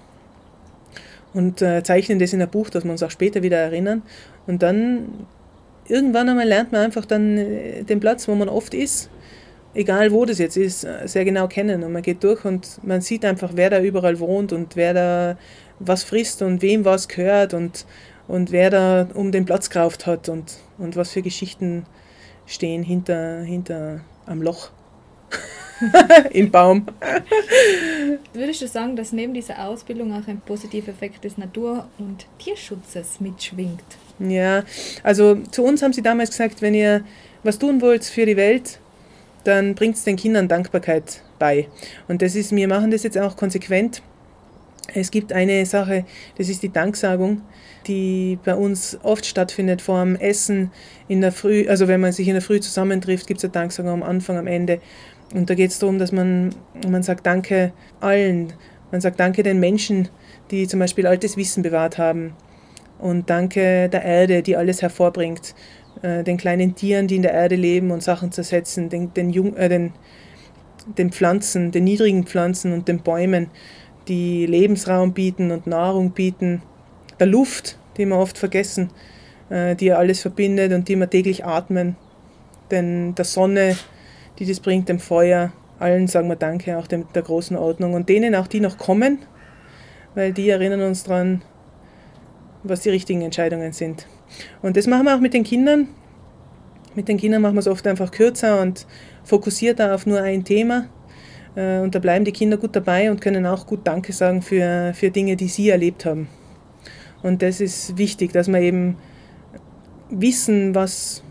und 1.33 1.61
äh, 1.61 1.83
zeichnen 1.83 2.17
das 2.17 2.31
in 2.31 2.41
ein 2.41 2.49
Buch, 2.49 2.69
dass 2.69 2.85
wir 2.85 2.91
uns 2.91 3.03
auch 3.03 3.11
später 3.11 3.43
wieder 3.43 3.57
erinnern. 3.57 4.03
Und 4.47 4.63
dann 4.63 5.25
irgendwann 5.85 6.29
einmal 6.29 6.47
lernt 6.47 6.71
man 6.71 6.79
einfach 6.79 7.05
dann 7.05 7.37
äh, 7.37 7.83
den 7.83 7.99
Platz, 7.99 8.29
wo 8.29 8.35
man 8.35 8.47
oft 8.47 8.73
ist, 8.73 9.09
egal 9.75 10.11
wo 10.11 10.25
das 10.25 10.39
jetzt 10.39 10.57
ist, 10.57 10.83
äh, 10.83 11.07
sehr 11.07 11.25
genau 11.25 11.47
kennen. 11.47 11.83
Und 11.83 11.93
man 11.93 12.01
geht 12.01 12.23
durch 12.23 12.43
und 12.45 12.83
man 12.83 13.01
sieht 13.01 13.23
einfach, 13.25 13.51
wer 13.53 13.69
da 13.69 13.79
überall 13.81 14.19
wohnt 14.19 14.53
und 14.53 14.75
wer 14.75 14.93
da 14.93 15.37
was 15.79 16.03
frisst 16.03 16.41
und 16.41 16.61
wem 16.61 16.85
was 16.85 17.07
gehört 17.07 17.53
und, 17.53 17.85
und 18.27 18.51
wer 18.51 18.69
da 18.69 19.07
um 19.13 19.31
den 19.31 19.45
Platz 19.45 19.69
gekauft 19.69 20.07
hat 20.07 20.29
und, 20.29 20.57
und 20.77 20.95
was 20.95 21.11
für 21.11 21.21
Geschichten 21.21 21.85
stehen 22.45 22.81
hinter, 22.83 23.41
hinter 23.41 24.01
am 24.25 24.41
Loch 24.41 24.69
im 26.31 26.49
Baum. 26.51 26.85
Würdest 28.33 28.61
du 28.61 28.67
sagen, 28.67 28.95
dass 28.95 29.11
neben 29.11 29.33
dieser 29.33 29.67
Ausbildung 29.67 30.13
auch 30.13 30.27
ein 30.27 30.39
positiver 30.39 30.89
Effekt 30.89 31.23
des 31.23 31.37
Natur- 31.37 31.87
und 31.97 32.25
Tierschutzes 32.39 33.19
mitschwingt? 33.19 33.83
Ja, 34.19 34.63
also 35.03 35.35
zu 35.51 35.63
uns 35.63 35.81
haben 35.81 35.91
sie 35.91 36.01
damals 36.01 36.29
gesagt, 36.29 36.61
wenn 36.61 36.73
ihr 36.73 37.03
was 37.43 37.59
tun 37.59 37.81
wollt 37.81 38.05
für 38.05 38.25
die 38.25 38.37
Welt, 38.37 38.79
dann 39.45 39.75
bringt 39.75 39.95
es 39.95 40.03
den 40.03 40.15
Kindern 40.15 40.47
Dankbarkeit 40.47 41.21
bei. 41.39 41.67
Und 42.07 42.21
das 42.21 42.35
ist, 42.35 42.55
wir 42.55 42.67
machen 42.67 42.91
das 42.91 43.03
jetzt 43.03 43.17
auch 43.17 43.37
konsequent 43.37 44.01
Es 44.93 45.11
gibt 45.11 45.33
eine 45.33 45.65
Sache, 45.65 46.05
das 46.37 46.49
ist 46.49 46.63
die 46.63 46.71
Danksagung, 46.71 47.41
die 47.87 48.37
bei 48.43 48.55
uns 48.55 48.97
oft 49.03 49.25
stattfindet 49.25 49.81
vor 49.81 50.03
dem 50.03 50.15
Essen 50.15 50.71
in 51.07 51.21
der 51.21 51.31
Früh. 51.31 51.67
Also 51.67 51.87
wenn 51.87 52.01
man 52.01 52.11
sich 52.11 52.27
in 52.27 52.33
der 52.33 52.41
Früh 52.41 52.59
zusammentrifft, 52.59 53.27
gibt 53.27 53.39
es 53.39 53.43
eine 53.43 53.51
Danksagung 53.51 53.91
am 53.91 54.03
Anfang, 54.03 54.37
am 54.37 54.47
Ende. 54.47 54.79
Und 55.33 55.49
da 55.49 55.55
geht 55.55 55.71
es 55.71 55.79
darum, 55.79 55.99
dass 55.99 56.11
man, 56.11 56.53
man 56.87 57.03
sagt 57.03 57.25
Danke 57.25 57.73
allen. 57.99 58.53
Man 58.91 59.01
sagt 59.01 59.19
Danke 59.19 59.43
den 59.43 59.59
Menschen, 59.59 60.09
die 60.51 60.67
zum 60.67 60.79
Beispiel 60.79 61.07
altes 61.07 61.35
Wissen 61.37 61.63
bewahrt 61.63 61.97
haben. 61.97 62.33
Und 62.99 63.29
Danke 63.29 63.89
der 63.89 64.03
Erde, 64.03 64.41
die 64.41 64.55
alles 64.55 64.81
hervorbringt. 64.81 65.55
Äh, 66.01 66.23
den 66.23 66.37
kleinen 66.37 66.75
Tieren, 66.75 67.07
die 67.07 67.15
in 67.15 67.21
der 67.21 67.33
Erde 67.33 67.55
leben 67.55 67.91
und 67.91 68.03
Sachen 68.03 68.31
zersetzen. 68.31 68.89
Den, 68.89 69.13
den, 69.13 69.29
Jung, 69.29 69.55
äh, 69.55 69.69
den, 69.69 69.93
den 70.97 71.11
Pflanzen, 71.11 71.71
den 71.71 71.83
niedrigen 71.83 72.25
Pflanzen 72.25 72.73
und 72.73 72.87
den 72.87 73.01
Bäumen 73.01 73.49
die 74.07 74.45
Lebensraum 74.45 75.13
bieten 75.13 75.51
und 75.51 75.67
Nahrung 75.67 76.11
bieten, 76.11 76.61
der 77.19 77.27
Luft, 77.27 77.77
die 77.97 78.05
wir 78.05 78.17
oft 78.17 78.37
vergessen, 78.37 78.91
äh, 79.49 79.75
die 79.75 79.91
alles 79.91 80.21
verbindet 80.21 80.73
und 80.73 80.87
die 80.87 80.95
wir 80.95 81.09
täglich 81.09 81.45
atmen, 81.45 81.95
denn 82.71 83.15
der 83.15 83.25
Sonne, 83.25 83.75
die 84.39 84.45
das 84.45 84.59
bringt, 84.59 84.89
dem 84.89 84.99
Feuer, 84.99 85.53
allen 85.79 86.07
sagen 86.07 86.27
wir 86.27 86.35
Danke, 86.35 86.77
auch 86.77 86.87
dem, 86.87 87.07
der 87.13 87.21
großen 87.21 87.57
Ordnung 87.57 87.93
und 87.93 88.09
denen 88.09 88.35
auch, 88.35 88.47
die 88.47 88.59
noch 88.59 88.77
kommen, 88.77 89.19
weil 90.13 90.33
die 90.33 90.49
erinnern 90.49 90.81
uns 90.81 91.03
daran, 91.03 91.41
was 92.63 92.81
die 92.81 92.89
richtigen 92.89 93.21
Entscheidungen 93.21 93.73
sind. 93.73 94.07
Und 94.61 94.77
das 94.77 94.87
machen 94.87 95.05
wir 95.05 95.15
auch 95.15 95.19
mit 95.19 95.33
den 95.33 95.43
Kindern. 95.43 95.87
Mit 96.95 97.07
den 97.07 97.17
Kindern 97.17 97.41
machen 97.41 97.55
wir 97.55 97.59
es 97.59 97.67
oft 97.67 97.85
einfach 97.87 98.11
kürzer 98.11 98.61
und 98.61 98.85
fokussierter 99.23 99.93
auf 99.93 100.05
nur 100.05 100.21
ein 100.21 100.43
Thema. 100.43 100.87
Äh, 101.55 101.79
und 101.79 101.95
da 101.95 101.99
bleiben 101.99 102.25
die 102.25 102.31
Kinder 102.31 102.57
gut 102.57 102.75
dabei 102.75 103.11
und 103.11 103.21
können 103.21 103.45
auch 103.45 103.65
gut 103.65 103.81
Danke 103.83 104.13
sagen 104.13 104.41
für, 104.41 104.93
für 104.93 105.09
Dinge, 105.09 105.35
die 105.35 105.47
sie 105.47 105.69
erlebt 105.69 106.05
haben. 106.05 106.27
Und 107.23 107.41
das 107.41 107.59
ist 107.59 107.97
wichtig, 107.97 108.31
dass 108.33 108.47
wir 108.47 108.59
eben 108.59 108.97
wissen, 110.09 110.75
was, 110.75 111.23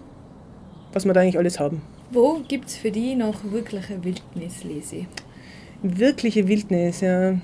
was 0.92 1.04
wir 1.04 1.12
da 1.12 1.20
eigentlich 1.20 1.38
alles 1.38 1.60
haben. 1.60 1.82
Wo 2.10 2.40
gibt 2.46 2.68
es 2.68 2.76
für 2.76 2.90
die 2.90 3.14
noch 3.14 3.44
wirkliche 3.44 4.02
Wildnis, 4.04 4.64
Lesi? 4.64 5.06
Wirkliche 5.82 6.48
Wildnis, 6.48 7.00
ja. 7.00 7.38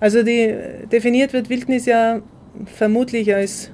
Also 0.00 0.22
die, 0.22 0.54
definiert 0.90 1.32
wird 1.32 1.48
Wildnis 1.48 1.86
ja 1.86 2.20
vermutlich 2.66 3.34
als 3.34 3.70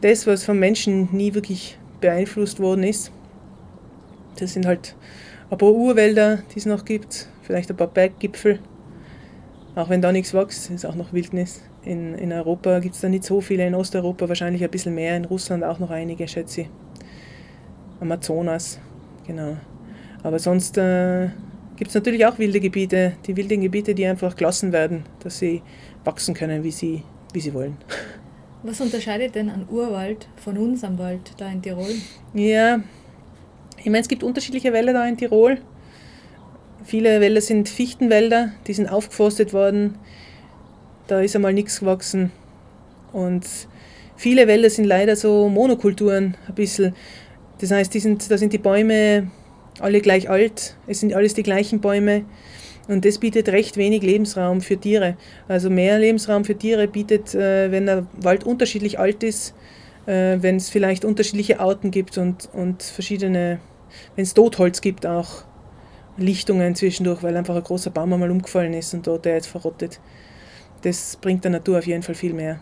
das, 0.00 0.26
was 0.26 0.44
vom 0.44 0.58
Menschen 0.58 1.08
nie 1.12 1.34
wirklich 1.34 1.78
beeinflusst 2.00 2.60
worden 2.60 2.84
ist. 2.84 3.10
Das 4.38 4.52
sind 4.52 4.66
halt 4.66 4.94
ein 5.50 5.58
paar 5.58 5.72
Urwälder, 5.72 6.42
die 6.54 6.58
es 6.58 6.66
noch 6.66 6.84
gibt, 6.84 7.28
vielleicht 7.42 7.70
ein 7.70 7.76
paar 7.76 7.86
Berggipfel. 7.86 8.58
Auch 9.74 9.88
wenn 9.88 10.02
da 10.02 10.12
nichts 10.12 10.34
wächst, 10.34 10.70
ist 10.70 10.86
auch 10.86 10.94
noch 10.94 11.12
Wildnis. 11.12 11.62
In, 11.84 12.14
in 12.14 12.32
Europa 12.32 12.80
gibt 12.80 12.94
es 12.94 13.00
da 13.00 13.08
nicht 13.08 13.24
so 13.24 13.40
viele, 13.40 13.66
in 13.66 13.74
Osteuropa 13.74 14.28
wahrscheinlich 14.28 14.64
ein 14.64 14.70
bisschen 14.70 14.94
mehr, 14.94 15.16
in 15.16 15.24
Russland 15.24 15.62
auch 15.62 15.78
noch 15.78 15.90
einige, 15.90 16.26
schätze 16.26 16.62
ich. 16.62 16.70
Amazonas, 18.00 18.80
genau. 19.26 19.56
Aber 20.22 20.38
sonst 20.38 20.76
äh, 20.78 21.28
gibt 21.76 21.88
es 21.88 21.94
natürlich 21.94 22.26
auch 22.26 22.38
wilde 22.38 22.58
Gebiete, 22.58 23.12
die 23.26 23.36
wilden 23.36 23.60
Gebiete, 23.60 23.94
die 23.94 24.06
einfach 24.06 24.34
gelassen 24.34 24.72
werden, 24.72 25.04
dass 25.20 25.38
sie 25.38 25.62
wachsen 26.04 26.34
können, 26.34 26.64
wie 26.64 26.72
sie, 26.72 27.02
wie 27.32 27.40
sie 27.40 27.54
wollen. 27.54 27.76
Was 28.62 28.80
unterscheidet 28.80 29.34
denn 29.34 29.48
ein 29.48 29.66
Urwald 29.70 30.28
von 30.36 30.58
unserem 30.58 30.98
Wald 30.98 31.32
da 31.36 31.48
in 31.48 31.62
Tirol? 31.62 31.94
Ja, 32.34 32.80
ich 33.78 33.86
meine, 33.86 34.00
es 34.00 34.08
gibt 34.08 34.22
unterschiedliche 34.22 34.72
Wälder 34.72 34.92
da 34.92 35.06
in 35.06 35.16
Tirol. 35.16 35.58
Viele 36.84 37.20
Wälder 37.20 37.40
sind 37.40 37.68
Fichtenwälder, 37.68 38.52
die 38.66 38.72
sind 38.72 38.88
aufgeforstet 38.88 39.52
worden. 39.52 39.98
Da 41.06 41.20
ist 41.20 41.36
einmal 41.36 41.52
nichts 41.52 41.80
gewachsen. 41.80 42.32
Und 43.12 43.46
viele 44.16 44.46
Wälder 44.48 44.70
sind 44.70 44.84
leider 44.84 45.16
so 45.16 45.48
Monokulturen 45.48 46.36
ein 46.48 46.54
bisschen. 46.54 46.94
Das 47.60 47.70
heißt, 47.70 47.92
sind, 47.92 48.30
da 48.30 48.38
sind 48.38 48.52
die 48.52 48.58
Bäume 48.58 49.30
alle 49.80 50.00
gleich 50.00 50.28
alt. 50.30 50.76
Es 50.86 51.00
sind 51.00 51.14
alles 51.14 51.34
die 51.34 51.42
gleichen 51.42 51.80
Bäume. 51.80 52.24
Und 52.88 53.04
das 53.04 53.18
bietet 53.18 53.48
recht 53.48 53.76
wenig 53.76 54.02
Lebensraum 54.02 54.60
für 54.60 54.76
Tiere. 54.76 55.16
Also 55.48 55.70
mehr 55.70 55.98
Lebensraum 55.98 56.44
für 56.44 56.56
Tiere 56.56 56.86
bietet, 56.86 57.34
äh, 57.34 57.70
wenn 57.72 57.86
der 57.86 58.06
Wald 58.12 58.44
unterschiedlich 58.44 58.98
alt 58.98 59.22
ist, 59.22 59.54
äh, 60.06 60.38
wenn 60.40 60.56
es 60.56 60.70
vielleicht 60.70 61.04
unterschiedliche 61.04 61.58
Arten 61.60 61.90
gibt 61.90 62.16
und, 62.18 62.48
und 62.52 62.82
verschiedene 62.82 63.58
wenn 64.14 64.22
es 64.22 64.34
Totholz 64.34 64.80
gibt, 64.80 65.06
auch 65.06 65.44
Lichtungen 66.16 66.74
zwischendurch, 66.74 67.22
weil 67.22 67.36
einfach 67.36 67.56
ein 67.56 67.62
großer 67.62 67.90
Baum 67.90 68.12
einmal 68.12 68.30
umgefallen 68.30 68.74
ist 68.74 68.94
und 68.94 69.06
dort 69.06 69.24
der 69.24 69.34
jetzt 69.34 69.48
verrottet. 69.48 70.00
Das 70.82 71.16
bringt 71.16 71.44
der 71.44 71.50
Natur 71.50 71.78
auf 71.78 71.86
jeden 71.86 72.02
Fall 72.02 72.14
viel 72.14 72.32
mehr. 72.32 72.60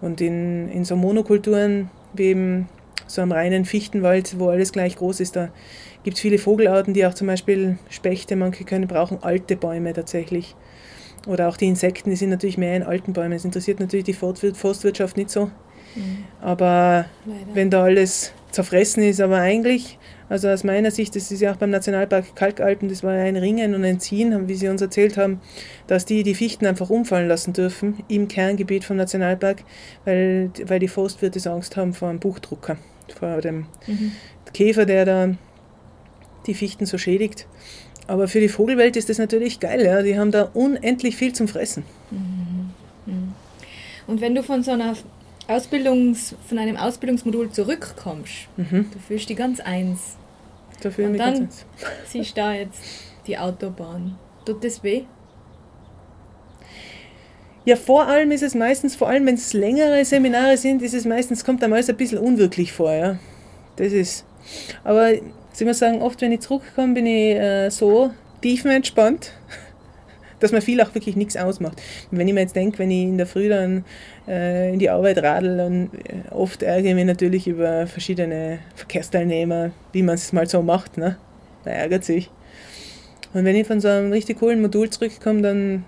Und 0.00 0.20
in, 0.20 0.68
in 0.68 0.84
so 0.84 0.96
Monokulturen 0.96 1.90
wie 2.12 2.24
eben 2.24 2.68
so 3.06 3.22
einem 3.22 3.32
reinen 3.32 3.64
Fichtenwald, 3.64 4.38
wo 4.38 4.48
alles 4.48 4.72
gleich 4.72 4.96
groß 4.96 5.20
ist, 5.20 5.36
da 5.36 5.50
gibt 6.04 6.16
es 6.16 6.20
viele 6.20 6.38
Vogelarten, 6.38 6.94
die 6.94 7.04
auch 7.06 7.14
zum 7.14 7.26
Beispiel 7.26 7.78
Spechte, 7.90 8.36
manche 8.36 8.64
können 8.64 8.86
brauchen 8.86 9.18
alte 9.22 9.56
Bäume 9.56 9.92
tatsächlich. 9.92 10.54
Oder 11.26 11.48
auch 11.48 11.56
die 11.56 11.66
Insekten, 11.66 12.10
die 12.10 12.16
sind 12.16 12.30
natürlich 12.30 12.58
mehr 12.58 12.76
in 12.76 12.82
alten 12.82 13.14
Bäumen. 13.14 13.32
Es 13.32 13.44
interessiert 13.44 13.80
natürlich 13.80 14.04
die 14.04 14.12
Forstwirtschaft 14.12 15.16
nicht 15.16 15.30
so. 15.30 15.46
Mhm. 15.94 16.24
Aber 16.40 17.06
Leider. 17.24 17.54
wenn 17.54 17.70
da 17.70 17.84
alles 17.84 18.32
zerfressen 18.50 19.02
ist, 19.02 19.20
aber 19.20 19.38
eigentlich 19.38 19.98
also 20.28 20.48
aus 20.48 20.64
meiner 20.64 20.90
Sicht, 20.90 21.14
das 21.16 21.30
ist 21.30 21.40
ja 21.40 21.52
auch 21.52 21.56
beim 21.56 21.70
Nationalpark 21.70 22.34
Kalkalpen, 22.34 22.88
das 22.88 23.02
war 23.02 23.14
ja 23.14 23.24
ein 23.24 23.36
Ringen 23.36 23.74
und 23.74 23.84
ein 23.84 24.00
Ziehen, 24.00 24.48
wie 24.48 24.54
Sie 24.54 24.68
uns 24.68 24.80
erzählt 24.80 25.16
haben, 25.16 25.40
dass 25.86 26.06
die 26.06 26.22
die 26.22 26.34
Fichten 26.34 26.66
einfach 26.66 26.88
umfallen 26.90 27.28
lassen 27.28 27.52
dürfen 27.52 28.02
im 28.08 28.26
Kerngebiet 28.28 28.84
vom 28.84 28.96
Nationalpark, 28.96 29.64
weil, 30.04 30.50
weil 30.66 30.78
die 30.78 30.88
Forstwirte 30.88 31.50
Angst 31.50 31.76
haben 31.76 31.92
vor 31.92 32.08
einem 32.08 32.20
Buchdrucker, 32.20 32.78
vor 33.18 33.40
dem 33.42 33.66
mhm. 33.86 34.12
Käfer, 34.54 34.86
der 34.86 35.04
da 35.04 35.34
die 36.46 36.54
Fichten 36.54 36.86
so 36.86 36.98
schädigt. 36.98 37.46
Aber 38.06 38.28
für 38.28 38.40
die 38.40 38.48
Vogelwelt 38.48 38.96
ist 38.96 39.08
das 39.08 39.18
natürlich 39.18 39.60
geil, 39.60 39.84
ja. 39.84 40.02
die 40.02 40.18
haben 40.18 40.30
da 40.30 40.50
unendlich 40.52 41.16
viel 41.16 41.32
zum 41.32 41.48
Fressen. 41.48 41.84
Mhm. 42.10 42.70
Mhm. 43.06 43.32
Und 44.06 44.20
wenn 44.20 44.34
du 44.34 44.42
von 44.42 44.62
so 44.62 44.72
einer 44.72 44.94
Ausbildungs, 45.48 46.34
von 46.46 46.58
einem 46.58 46.76
Ausbildungsmodul 46.76 47.50
zurückkommst, 47.50 48.48
mhm. 48.56 48.90
du 48.92 48.98
fühlst 48.98 49.28
dich 49.28 49.36
ganz 49.36 49.60
eins. 49.60 50.16
Da 50.82 50.90
fühle 50.90 51.08
Und 51.08 51.18
dann 51.18 51.34
ganz 51.34 51.40
eins. 51.40 51.66
siehst 52.12 52.30
du 52.36 52.40
da 52.40 52.52
jetzt 52.54 52.80
die 53.26 53.38
Autobahn. 53.38 54.18
Tut 54.44 54.62
das 54.62 54.82
weh? 54.82 55.04
Ja, 57.66 57.76
vor 57.76 58.06
allem 58.06 58.30
ist 58.30 58.42
es 58.42 58.54
meistens, 58.54 58.94
vor 58.94 59.08
allem 59.08 59.24
wenn 59.24 59.36
es 59.36 59.54
längere 59.54 60.04
Seminare 60.04 60.58
sind, 60.58 60.82
ist 60.82 60.92
es 60.92 61.06
meistens, 61.06 61.44
kommt 61.44 61.64
einem 61.64 61.72
alles 61.72 61.88
ein 61.88 61.96
bisschen 61.96 62.18
unwirklich 62.18 62.72
vor, 62.72 62.92
ja. 62.92 63.18
Das 63.76 63.92
ist. 63.92 64.26
Aber 64.84 65.12
ich 65.60 65.66
muss 65.66 65.78
sagen, 65.78 66.02
oft 66.02 66.20
wenn 66.20 66.32
ich 66.32 66.40
zurückkomme, 66.40 66.94
bin 66.94 67.06
ich 67.06 67.36
äh, 67.36 67.70
so 67.70 68.10
tiefenentspannt 68.40 69.32
dass 70.40 70.52
mir 70.52 70.60
viel 70.60 70.80
auch 70.82 70.94
wirklich 70.94 71.16
nichts 71.16 71.36
ausmacht. 71.36 71.80
Wenn 72.10 72.28
ich 72.28 72.34
mir 72.34 72.40
jetzt 72.40 72.56
denke, 72.56 72.78
wenn 72.78 72.90
ich 72.90 73.04
in 73.04 73.16
der 73.16 73.26
Früh 73.26 73.48
dann 73.48 73.84
äh, 74.28 74.72
in 74.72 74.78
die 74.78 74.90
Arbeit 74.90 75.22
radel, 75.22 75.56
dann 75.56 75.84
äh, 75.84 76.32
oft 76.34 76.62
ärgere 76.62 76.90
ich 76.90 76.94
mich 76.94 77.06
natürlich 77.06 77.46
über 77.46 77.86
verschiedene 77.86 78.58
Verkehrsteilnehmer, 78.74 79.70
wie 79.92 80.02
man 80.02 80.16
es 80.16 80.32
mal 80.32 80.46
so 80.46 80.60
macht. 80.60 80.98
Ne? 80.98 81.16
Man 81.64 81.74
ärgert 81.74 82.04
sich. 82.04 82.30
Und 83.32 83.44
wenn 83.44 83.56
ich 83.56 83.66
von 83.66 83.80
so 83.80 83.88
einem 83.88 84.12
richtig 84.12 84.38
coolen 84.38 84.60
Modul 84.60 84.90
zurückkomme, 84.90 85.40
dann 85.40 85.84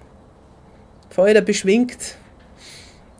fahre 1.10 1.28
ich 1.28 1.34
da 1.34 1.40
beschwingt 1.40 2.16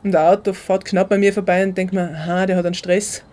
und 0.03 0.11
der 0.11 0.31
Auto 0.31 0.53
fährt 0.53 0.85
knapp 0.85 1.09
bei 1.09 1.17
mir 1.17 1.33
vorbei 1.33 1.63
und 1.63 1.77
denkt 1.77 1.93
mir, 1.93 2.11
aha, 2.13 2.45
der 2.45 2.55
hat 2.55 2.65
einen 2.65 2.75
Stress. 2.75 3.23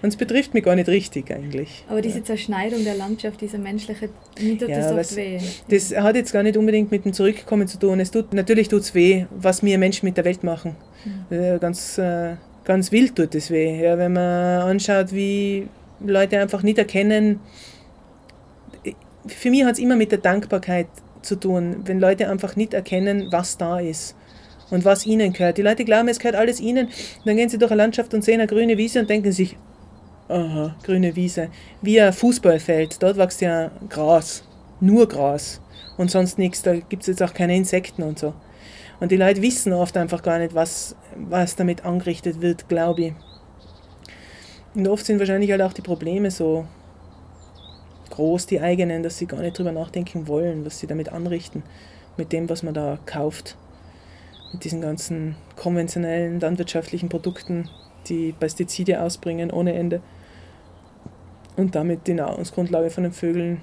Und 0.00 0.10
es 0.10 0.16
betrifft 0.16 0.54
mich 0.54 0.64
gar 0.64 0.76
nicht 0.76 0.88
richtig 0.88 1.30
eigentlich. 1.30 1.84
Aber 1.88 2.00
diese 2.00 2.22
Zerschneidung 2.22 2.84
der 2.84 2.94
Landschaft, 2.94 3.40
diese 3.40 3.58
menschliche, 3.58 4.10
mir 4.40 4.56
tut 4.56 4.68
ja, 4.68 4.78
das 4.78 4.92
oft 4.92 5.16
weh. 5.16 5.40
Das 5.68 5.94
hat 5.96 6.14
jetzt 6.14 6.32
gar 6.32 6.42
nicht 6.44 6.56
unbedingt 6.56 6.90
mit 6.90 7.04
dem 7.04 7.12
Zurückkommen 7.12 7.66
zu 7.66 7.78
tun. 7.78 7.98
Es 7.98 8.10
tut, 8.10 8.32
natürlich 8.32 8.68
tut 8.68 8.82
es 8.82 8.94
weh, 8.94 9.26
was 9.30 9.62
wir 9.62 9.76
Menschen 9.78 10.06
mit 10.06 10.16
der 10.16 10.24
Welt 10.24 10.44
machen. 10.44 10.76
Mhm. 11.30 11.58
Ganz, 11.60 11.98
äh, 11.98 12.36
ganz 12.64 12.92
wild 12.92 13.16
tut 13.16 13.34
es 13.34 13.50
weh. 13.50 13.82
Ja, 13.82 13.98
wenn 13.98 14.12
man 14.12 14.62
anschaut, 14.62 15.12
wie 15.12 15.66
Leute 16.00 16.38
einfach 16.38 16.62
nicht 16.62 16.78
erkennen, 16.78 17.40
für 19.26 19.50
mich 19.50 19.64
hat 19.64 19.72
es 19.72 19.78
immer 19.78 19.96
mit 19.96 20.12
der 20.12 20.18
Dankbarkeit 20.18 20.86
zu 21.22 21.36
tun, 21.36 21.82
wenn 21.84 21.98
Leute 21.98 22.30
einfach 22.30 22.56
nicht 22.56 22.72
erkennen, 22.72 23.28
was 23.30 23.58
da 23.58 23.80
ist 23.80 24.14
und 24.70 24.84
was 24.84 25.06
ihnen 25.06 25.32
gehört. 25.32 25.58
Die 25.58 25.62
Leute 25.62 25.84
glauben, 25.84 26.08
es 26.08 26.18
gehört 26.18 26.36
alles 26.36 26.60
ihnen. 26.60 26.86
Und 26.86 27.26
dann 27.26 27.36
gehen 27.36 27.48
sie 27.48 27.58
durch 27.58 27.70
eine 27.70 27.82
Landschaft 27.82 28.14
und 28.14 28.24
sehen 28.24 28.40
eine 28.40 28.46
grüne 28.46 28.78
Wiese 28.78 29.00
und 29.00 29.10
denken 29.10 29.32
sich, 29.32 29.56
Aha, 30.28 30.76
grüne 30.82 31.16
Wiese. 31.16 31.48
Wie 31.80 31.98
ein 31.98 32.12
Fußballfeld, 32.12 33.02
dort 33.02 33.16
wächst 33.16 33.40
ja 33.40 33.70
Gras. 33.88 34.44
Nur 34.78 35.08
Gras. 35.08 35.62
Und 35.96 36.10
sonst 36.10 36.38
nichts. 36.38 36.60
Da 36.62 36.74
gibt 36.76 37.02
es 37.02 37.06
jetzt 37.06 37.22
auch 37.22 37.32
keine 37.32 37.56
Insekten 37.56 38.02
und 38.02 38.18
so. 38.18 38.34
Und 39.00 39.10
die 39.10 39.16
Leute 39.16 39.40
wissen 39.40 39.72
oft 39.72 39.96
einfach 39.96 40.22
gar 40.22 40.38
nicht, 40.38 40.54
was, 40.54 40.96
was 41.16 41.56
damit 41.56 41.86
angerichtet 41.86 42.42
wird, 42.42 42.68
glaube 42.68 43.02
ich. 43.02 43.12
Und 44.74 44.86
oft 44.86 45.06
sind 45.06 45.18
wahrscheinlich 45.18 45.50
halt 45.50 45.62
auch 45.62 45.72
die 45.72 45.82
Probleme 45.82 46.30
so 46.30 46.66
groß, 48.10 48.46
die 48.46 48.60
eigenen, 48.60 49.02
dass 49.02 49.16
sie 49.16 49.26
gar 49.26 49.40
nicht 49.40 49.56
drüber 49.58 49.72
nachdenken 49.72 50.28
wollen, 50.28 50.66
was 50.66 50.78
sie 50.78 50.86
damit 50.86 51.10
anrichten. 51.10 51.62
mit 52.18 52.32
dem, 52.32 52.50
was 52.50 52.62
man 52.62 52.74
da 52.74 52.98
kauft. 53.06 53.56
Mit 54.52 54.64
diesen 54.64 54.80
ganzen 54.80 55.36
konventionellen 55.56 56.40
landwirtschaftlichen 56.40 57.08
Produkten, 57.08 57.70
die 58.08 58.32
Pestizide 58.32 59.00
ausbringen 59.00 59.50
ohne 59.50 59.74
Ende 59.74 60.02
und 61.58 61.74
damit 61.74 62.06
die 62.06 62.14
Nahrungsgrundlage 62.14 62.88
von 62.88 63.02
den 63.02 63.12
Vögeln 63.12 63.60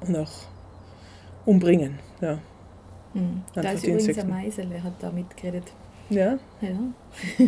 und 0.00 0.16
auch 0.16 0.32
umbringen. 1.46 2.00
Ja. 2.20 2.38
Hm. 3.14 3.42
Da 3.54 3.70
ist 3.70 3.86
übrigens 3.86 4.18
ein 4.18 4.28
Meisele, 4.28 4.82
hat 4.82 4.94
da 5.00 5.10
mitgeredet. 5.10 5.72
Ja. 6.10 6.38
ja. 6.60 6.78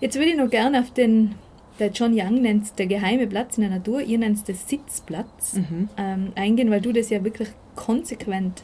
Jetzt 0.00 0.16
würde 0.16 0.30
ich 0.30 0.36
noch 0.36 0.48
gerne 0.48 0.80
auf 0.80 0.90
den, 0.92 1.34
der 1.78 1.90
John 1.90 2.12
Young 2.14 2.40
nennt 2.40 2.64
es 2.64 2.74
der 2.74 2.86
geheime 2.86 3.26
Platz 3.26 3.58
in 3.58 3.62
der 3.62 3.70
Natur, 3.70 4.00
ihr 4.00 4.18
nennt 4.18 4.38
es 4.38 4.44
den 4.44 4.56
Sitzplatz, 4.56 5.54
mhm. 5.54 5.90
ähm, 5.98 6.32
eingehen, 6.34 6.70
weil 6.70 6.80
du 6.80 6.92
das 6.92 7.10
ja 7.10 7.22
wirklich 7.22 7.50
konsequent 7.76 8.62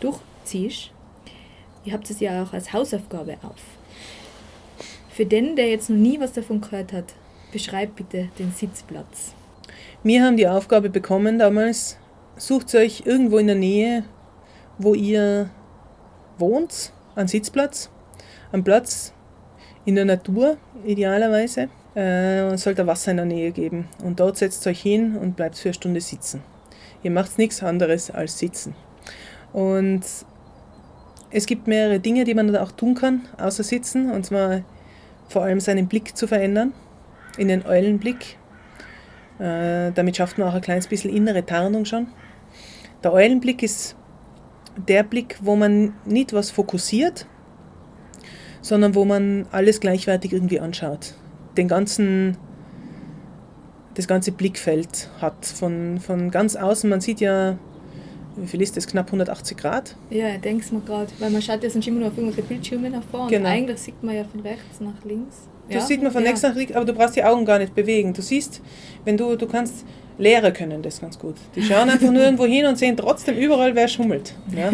durchziehst. 0.00 0.90
Ihr 1.84 1.94
habt 1.94 2.10
es 2.10 2.20
ja 2.20 2.42
auch 2.42 2.52
als 2.52 2.72
Hausaufgabe 2.74 3.38
auf. 3.42 3.62
Für 5.08 5.24
den, 5.24 5.56
der 5.56 5.68
jetzt 5.68 5.88
noch 5.88 5.96
nie 5.96 6.20
was 6.20 6.32
davon 6.32 6.60
gehört 6.60 6.92
hat, 6.92 7.14
beschreib 7.52 7.94
bitte 7.94 8.30
den 8.38 8.50
Sitzplatz. 8.50 9.34
Wir 10.02 10.24
haben 10.24 10.36
die 10.36 10.48
Aufgabe 10.48 10.90
bekommen 10.90 11.38
damals, 11.38 11.98
sucht 12.36 12.74
euch 12.74 13.04
irgendwo 13.06 13.38
in 13.38 13.46
der 13.46 13.56
Nähe, 13.56 14.04
wo 14.78 14.94
ihr 14.94 15.50
wohnt, 16.38 16.92
einen 17.14 17.28
Sitzplatz, 17.28 17.90
einen 18.50 18.64
Platz 18.64 19.12
in 19.84 19.94
der 19.94 20.04
Natur 20.04 20.56
idealerweise. 20.84 21.68
Äh, 21.94 22.56
sollte 22.56 22.86
Wasser 22.86 23.10
in 23.10 23.18
der 23.18 23.26
Nähe 23.26 23.52
geben. 23.52 23.86
Und 24.02 24.18
dort 24.18 24.38
setzt 24.38 24.66
euch 24.66 24.80
hin 24.80 25.16
und 25.16 25.36
bleibt 25.36 25.56
für 25.56 25.68
eine 25.68 25.74
Stunde 25.74 26.00
sitzen. 26.00 26.42
Ihr 27.02 27.10
macht 27.10 27.36
nichts 27.36 27.62
anderes 27.62 28.10
als 28.10 28.38
sitzen. 28.38 28.74
Und 29.52 30.00
es 31.30 31.46
gibt 31.46 31.66
mehrere 31.66 32.00
Dinge, 32.00 32.24
die 32.24 32.34
man 32.34 32.50
da 32.50 32.62
auch 32.62 32.72
tun 32.72 32.94
kann, 32.94 33.28
außer 33.36 33.62
sitzen. 33.62 34.10
Und 34.10 34.24
zwar 34.24 34.62
vor 35.28 35.42
allem 35.42 35.60
seinen 35.60 35.86
Blick 35.86 36.16
zu 36.16 36.26
verändern, 36.26 36.72
in 37.36 37.48
den 37.48 37.64
Eulenblick. 37.66 38.38
Äh, 39.38 39.92
damit 39.92 40.16
schafft 40.16 40.38
man 40.38 40.48
auch 40.48 40.54
ein 40.54 40.60
kleines 40.60 40.86
bisschen 40.86 41.14
innere 41.14 41.44
Tarnung 41.44 41.84
schon. 41.84 42.08
Der 43.02 43.12
Eulenblick 43.12 43.62
ist 43.62 43.96
der 44.76 45.02
Blick, 45.02 45.38
wo 45.42 45.56
man 45.56 45.94
nicht 46.04 46.32
was 46.32 46.50
fokussiert, 46.50 47.26
sondern 48.60 48.94
wo 48.94 49.04
man 49.04 49.46
alles 49.50 49.80
gleichwertig 49.80 50.32
irgendwie 50.32 50.60
anschaut. 50.60 51.14
Den 51.56 51.68
ganzen, 51.68 52.36
das 53.94 54.06
ganze 54.06 54.32
Blickfeld 54.32 55.10
hat 55.20 55.44
von, 55.44 55.98
von 55.98 56.30
ganz 56.30 56.56
außen. 56.56 56.88
Man 56.88 57.00
sieht 57.00 57.20
ja, 57.20 57.58
wie 58.36 58.46
viel 58.46 58.62
ist 58.62 58.76
das? 58.76 58.86
Knapp 58.86 59.06
180 59.06 59.56
Grad? 59.56 59.96
Ja, 60.10 60.28
ich 60.30 60.40
denke 60.40 60.64
es 60.64 60.72
mir 60.72 60.80
gerade, 60.80 61.10
weil 61.18 61.30
man 61.30 61.42
schaut 61.42 61.62
ja 61.62 61.68
sonst 61.68 61.86
immer 61.86 62.00
nur 62.00 62.08
auf 62.08 62.16
irgendwelche 62.16 62.48
Bildschirme 62.48 62.88
nach 62.88 63.02
vorne 63.02 63.30
genau. 63.30 63.48
und 63.48 63.54
eigentlich 63.54 63.78
sieht 63.78 64.02
man 64.02 64.14
ja 64.14 64.24
von 64.24 64.40
rechts 64.40 64.80
nach 64.80 65.04
links. 65.04 65.48
Du 65.72 65.78
ja? 65.78 65.84
sieht 65.84 66.02
man 66.02 66.12
von 66.12 66.22
ja. 66.22 66.28
rechts 66.28 66.42
nach 66.42 66.54
links, 66.54 66.74
aber 66.74 66.84
du 66.84 66.92
brauchst 66.92 67.16
die 67.16 67.24
Augen 67.24 67.44
gar 67.44 67.58
nicht 67.58 67.74
bewegen. 67.74 68.12
Du 68.12 68.22
siehst, 68.22 68.60
wenn 69.04 69.16
du, 69.16 69.36
du 69.36 69.46
kannst 69.46 69.84
Lehrer 70.18 70.50
können 70.50 70.82
das 70.82 71.00
ganz 71.00 71.18
gut. 71.18 71.36
Die 71.56 71.62
schauen 71.62 71.88
einfach 71.88 72.10
nur 72.10 72.22
irgendwo 72.24 72.44
hin 72.44 72.66
und 72.66 72.78
sehen 72.78 72.96
trotzdem 72.96 73.36
überall, 73.36 73.74
wer 73.74 73.88
schummelt. 73.88 74.34
Ja? 74.54 74.72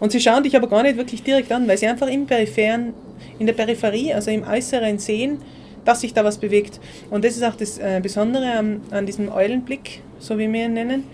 Und 0.00 0.12
sie 0.12 0.20
schauen 0.20 0.42
dich 0.42 0.56
aber 0.56 0.68
gar 0.68 0.82
nicht 0.82 0.96
wirklich 0.96 1.22
direkt 1.22 1.52
an, 1.52 1.68
weil 1.68 1.78
sie 1.78 1.86
einfach 1.86 2.08
im 2.08 2.26
Peripheren, 2.26 2.94
in 3.38 3.46
der 3.46 3.54
Peripherie, 3.54 4.12
also 4.12 4.30
im 4.30 4.42
Äußeren 4.46 4.98
sehen, 4.98 5.38
dass 5.84 6.00
sich 6.00 6.14
da 6.14 6.24
was 6.24 6.38
bewegt. 6.38 6.80
Und 7.10 7.24
das 7.24 7.36
ist 7.36 7.42
auch 7.42 7.54
das 7.54 7.78
äh, 7.78 8.00
Besondere 8.02 8.52
an, 8.52 8.80
an 8.90 9.06
diesem 9.06 9.30
Eulenblick, 9.30 10.02
so 10.18 10.38
wie 10.38 10.50
wir 10.50 10.64
ihn 10.64 10.74
nennen. 10.74 11.04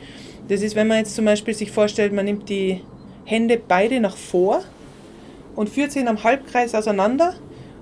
Das 0.49 0.63
ist, 0.63 0.75
wenn 0.75 0.89
man 0.89 0.99
jetzt 0.99 1.15
zum 1.15 1.25
Beispiel 1.25 1.55
sich 1.55 1.71
vorstellt, 1.71 2.13
man 2.13 2.25
nimmt 2.25 2.49
die 2.49 2.81
Hände 3.25 3.61
beide 3.67 4.01
nach 4.01 4.17
vor 4.17 4.63
und 5.55 5.69
führt 5.69 5.93
sie 5.93 6.01
in 6.01 6.09
einem 6.09 6.25
Halbkreis 6.25 6.75
auseinander 6.75 7.35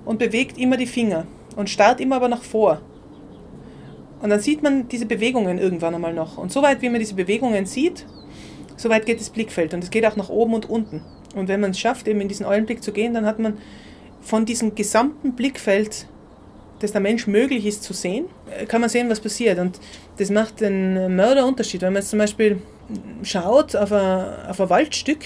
und 0.05 0.19
bewegt 0.19 0.57
immer 0.57 0.77
die 0.77 0.87
Finger 0.87 1.25
und 1.55 1.69
starrt 1.69 1.99
immer 1.99 2.17
aber 2.17 2.27
nach 2.27 2.43
vor. 2.43 2.81
Und 4.21 4.29
dann 4.29 4.39
sieht 4.39 4.61
man 4.61 4.87
diese 4.87 5.05
Bewegungen 5.05 5.57
irgendwann 5.57 5.95
einmal 5.95 6.13
noch. 6.13 6.37
Und 6.37 6.51
soweit, 6.51 6.81
wie 6.81 6.89
man 6.89 6.99
diese 6.99 7.15
Bewegungen 7.15 7.65
sieht, 7.65 8.05
soweit 8.75 9.05
geht 9.05 9.19
das 9.19 9.29
Blickfeld. 9.29 9.73
Und 9.73 9.83
es 9.83 9.91
geht 9.91 10.05
auch 10.05 10.15
nach 10.15 10.29
oben 10.29 10.53
und 10.53 10.69
unten. 10.69 11.01
Und 11.35 11.47
wenn 11.47 11.61
man 11.61 11.71
es 11.71 11.79
schafft, 11.79 12.07
eben 12.07 12.19
in 12.21 12.27
diesen 12.27 12.45
Eulenblick 12.45 12.83
zu 12.83 12.91
gehen, 12.91 13.13
dann 13.13 13.25
hat 13.25 13.39
man 13.39 13.57
von 14.21 14.45
diesem 14.45 14.75
gesamten 14.75 15.33
Blickfeld, 15.33 16.07
das 16.79 16.91
der 16.91 17.01
Mensch 17.01 17.27
möglich 17.27 17.65
ist 17.65 17.83
zu 17.83 17.93
sehen, 17.93 18.25
kann 18.67 18.81
man 18.81 18.89
sehen, 18.89 19.09
was 19.09 19.19
passiert. 19.19 19.59
Und 19.59 19.79
das 20.17 20.29
macht 20.29 20.61
einen 20.61 21.15
Mörderunterschied. 21.15 21.81
Wenn 21.81 21.93
man 21.93 22.01
jetzt 22.01 22.09
zum 22.09 22.19
Beispiel 22.19 22.61
schaut 23.23 23.75
auf 23.75 23.91
ein, 23.91 24.49
auf 24.49 24.59
ein 24.59 24.69
Waldstück, 24.69 25.19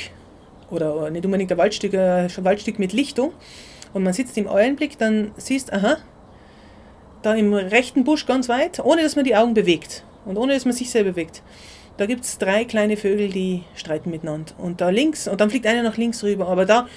oder 0.69 1.09
nicht 1.09 1.25
unbedingt 1.25 1.51
ein 1.51 1.57
Waldstück, 1.57 1.93
ein 1.93 2.29
Waldstück 2.37 2.79
mit 2.79 2.93
Lichtung, 2.93 3.31
und 3.93 4.03
man 4.03 4.13
sitzt 4.13 4.37
im 4.37 4.47
Eulenblick, 4.47 4.97
dann 4.97 5.31
siehst, 5.37 5.71
aha, 5.71 5.97
da 7.21 7.33
im 7.35 7.53
rechten 7.53 8.03
Busch 8.03 8.25
ganz 8.25 8.49
weit, 8.49 8.79
ohne 8.79 9.01
dass 9.01 9.15
man 9.15 9.25
die 9.25 9.35
Augen 9.35 9.53
bewegt 9.53 10.03
und 10.25 10.37
ohne 10.37 10.53
dass 10.53 10.65
man 10.65 10.73
sich 10.73 10.89
selber 10.89 11.11
bewegt. 11.11 11.41
Da 11.97 12.05
gibt 12.05 12.23
es 12.23 12.37
drei 12.37 12.65
kleine 12.65 12.97
Vögel, 12.97 13.29
die 13.29 13.63
streiten 13.75 14.09
miteinander. 14.09 14.53
Und 14.57 14.81
da 14.81 14.89
links, 14.89 15.27
und 15.27 15.39
dann 15.39 15.49
fliegt 15.49 15.67
einer 15.67 15.83
nach 15.83 15.97
links 15.97 16.23
rüber, 16.23 16.47
aber 16.47 16.65
da, 16.65 16.87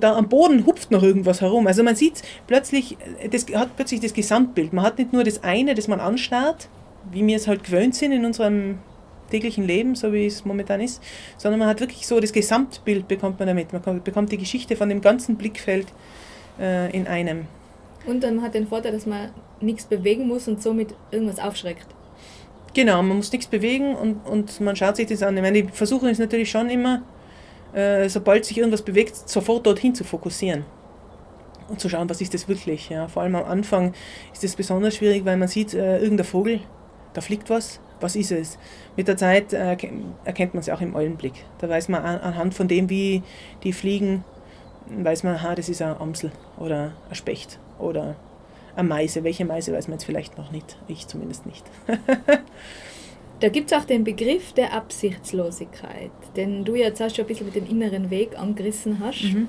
da 0.00 0.16
am 0.16 0.28
Boden 0.28 0.66
hupft 0.66 0.90
noch 0.90 1.02
irgendwas 1.02 1.40
herum. 1.40 1.66
Also 1.66 1.84
man 1.84 1.94
sieht 1.94 2.22
plötzlich, 2.46 2.96
das 3.30 3.46
hat 3.54 3.76
plötzlich 3.76 4.00
das 4.00 4.14
Gesamtbild. 4.14 4.72
Man 4.72 4.84
hat 4.84 4.98
nicht 4.98 5.12
nur 5.12 5.22
das 5.22 5.44
eine, 5.44 5.74
das 5.74 5.86
man 5.86 6.00
anstarrt, 6.00 6.68
wie 7.12 7.24
wir 7.24 7.36
es 7.36 7.46
halt 7.46 7.62
gewöhnt 7.62 7.94
sind 7.94 8.10
in 8.10 8.24
unserem 8.24 8.78
täglichen 9.30 9.64
Leben, 9.64 9.94
so 9.94 10.12
wie 10.12 10.26
es 10.26 10.44
momentan 10.44 10.80
ist, 10.80 11.02
sondern 11.36 11.60
man 11.60 11.68
hat 11.68 11.80
wirklich 11.80 12.06
so 12.06 12.20
das 12.20 12.32
Gesamtbild 12.32 13.08
bekommt 13.08 13.38
man 13.38 13.48
damit. 13.48 13.72
Man 13.72 14.02
bekommt 14.02 14.32
die 14.32 14.38
Geschichte 14.38 14.76
von 14.76 14.88
dem 14.88 15.00
ganzen 15.00 15.36
Blickfeld 15.36 15.86
äh, 16.58 16.94
in 16.96 17.06
einem. 17.06 17.46
Und 18.06 18.22
dann 18.22 18.42
hat 18.42 18.54
den 18.54 18.66
Vorteil, 18.66 18.92
dass 18.92 19.06
man 19.06 19.30
nichts 19.60 19.84
bewegen 19.84 20.28
muss 20.28 20.48
und 20.48 20.62
somit 20.62 20.94
irgendwas 21.10 21.38
aufschreckt. 21.38 21.86
Genau, 22.74 23.02
man 23.02 23.16
muss 23.16 23.32
nichts 23.32 23.46
bewegen 23.46 23.94
und, 23.94 24.26
und 24.26 24.60
man 24.60 24.76
schaut 24.76 24.96
sich 24.96 25.06
das 25.06 25.22
an. 25.22 25.36
Ich 25.36 25.42
meine, 25.42 25.62
die 25.62 25.68
Versuchung 25.72 26.10
ist 26.10 26.18
natürlich 26.18 26.50
schon 26.50 26.68
immer, 26.68 27.02
äh, 27.72 28.08
sobald 28.08 28.44
sich 28.44 28.58
irgendwas 28.58 28.82
bewegt, 28.82 29.16
sofort 29.28 29.66
dorthin 29.66 29.94
zu 29.94 30.04
fokussieren 30.04 30.64
und 31.68 31.80
zu 31.80 31.88
schauen, 31.88 32.08
was 32.08 32.20
ist 32.20 32.34
das 32.34 32.48
wirklich. 32.48 32.88
Ja. 32.90 33.08
Vor 33.08 33.22
allem 33.22 33.34
am 33.34 33.44
Anfang 33.44 33.94
ist 34.32 34.44
das 34.44 34.54
besonders 34.56 34.96
schwierig, 34.96 35.24
weil 35.24 35.36
man 35.36 35.48
sieht, 35.48 35.74
äh, 35.74 35.98
irgendein 35.98 36.26
Vogel, 36.26 36.60
da 37.14 37.20
fliegt 37.20 37.48
was, 37.50 37.80
was 38.00 38.14
ist 38.14 38.30
es? 38.30 38.58
Mit 38.96 39.08
der 39.08 39.16
Zeit 39.16 39.52
äh, 39.52 39.76
erkennt 40.24 40.54
man 40.54 40.60
es 40.60 40.68
auch 40.68 40.80
im 40.80 40.94
Eulenblick. 40.94 41.32
Da 41.58 41.68
weiß 41.68 41.88
man 41.88 42.02
an, 42.02 42.20
anhand 42.20 42.54
von 42.54 42.68
dem, 42.68 42.90
wie 42.90 43.22
die 43.62 43.72
fliegen, 43.72 44.22
weiß 44.88 45.22
man, 45.22 45.34
aha, 45.34 45.54
das 45.54 45.68
ist 45.68 45.82
ein 45.82 45.96
Amsel 45.96 46.30
oder 46.58 46.92
ein 47.08 47.14
Specht 47.14 47.58
oder 47.78 48.16
eine 48.74 48.88
Meise. 48.88 49.24
Welche 49.24 49.44
Meise 49.44 49.72
weiß 49.72 49.88
man 49.88 49.94
jetzt 49.98 50.04
vielleicht 50.04 50.38
noch 50.38 50.50
nicht. 50.50 50.78
Ich 50.88 51.06
zumindest 51.06 51.46
nicht. 51.46 51.64
da 53.40 53.48
gibt 53.48 53.72
es 53.72 53.78
auch 53.78 53.84
den 53.84 54.04
Begriff 54.04 54.52
der 54.52 54.72
Absichtslosigkeit, 54.72 56.10
den 56.36 56.64
du 56.64 56.74
jetzt 56.74 57.02
auch 57.02 57.10
schon 57.10 57.24
ein 57.24 57.28
bisschen 57.28 57.46
mit 57.46 57.56
dem 57.56 57.68
inneren 57.68 58.10
Weg 58.10 58.38
angerissen 58.38 59.00
hast. 59.00 59.24
Mhm. 59.24 59.48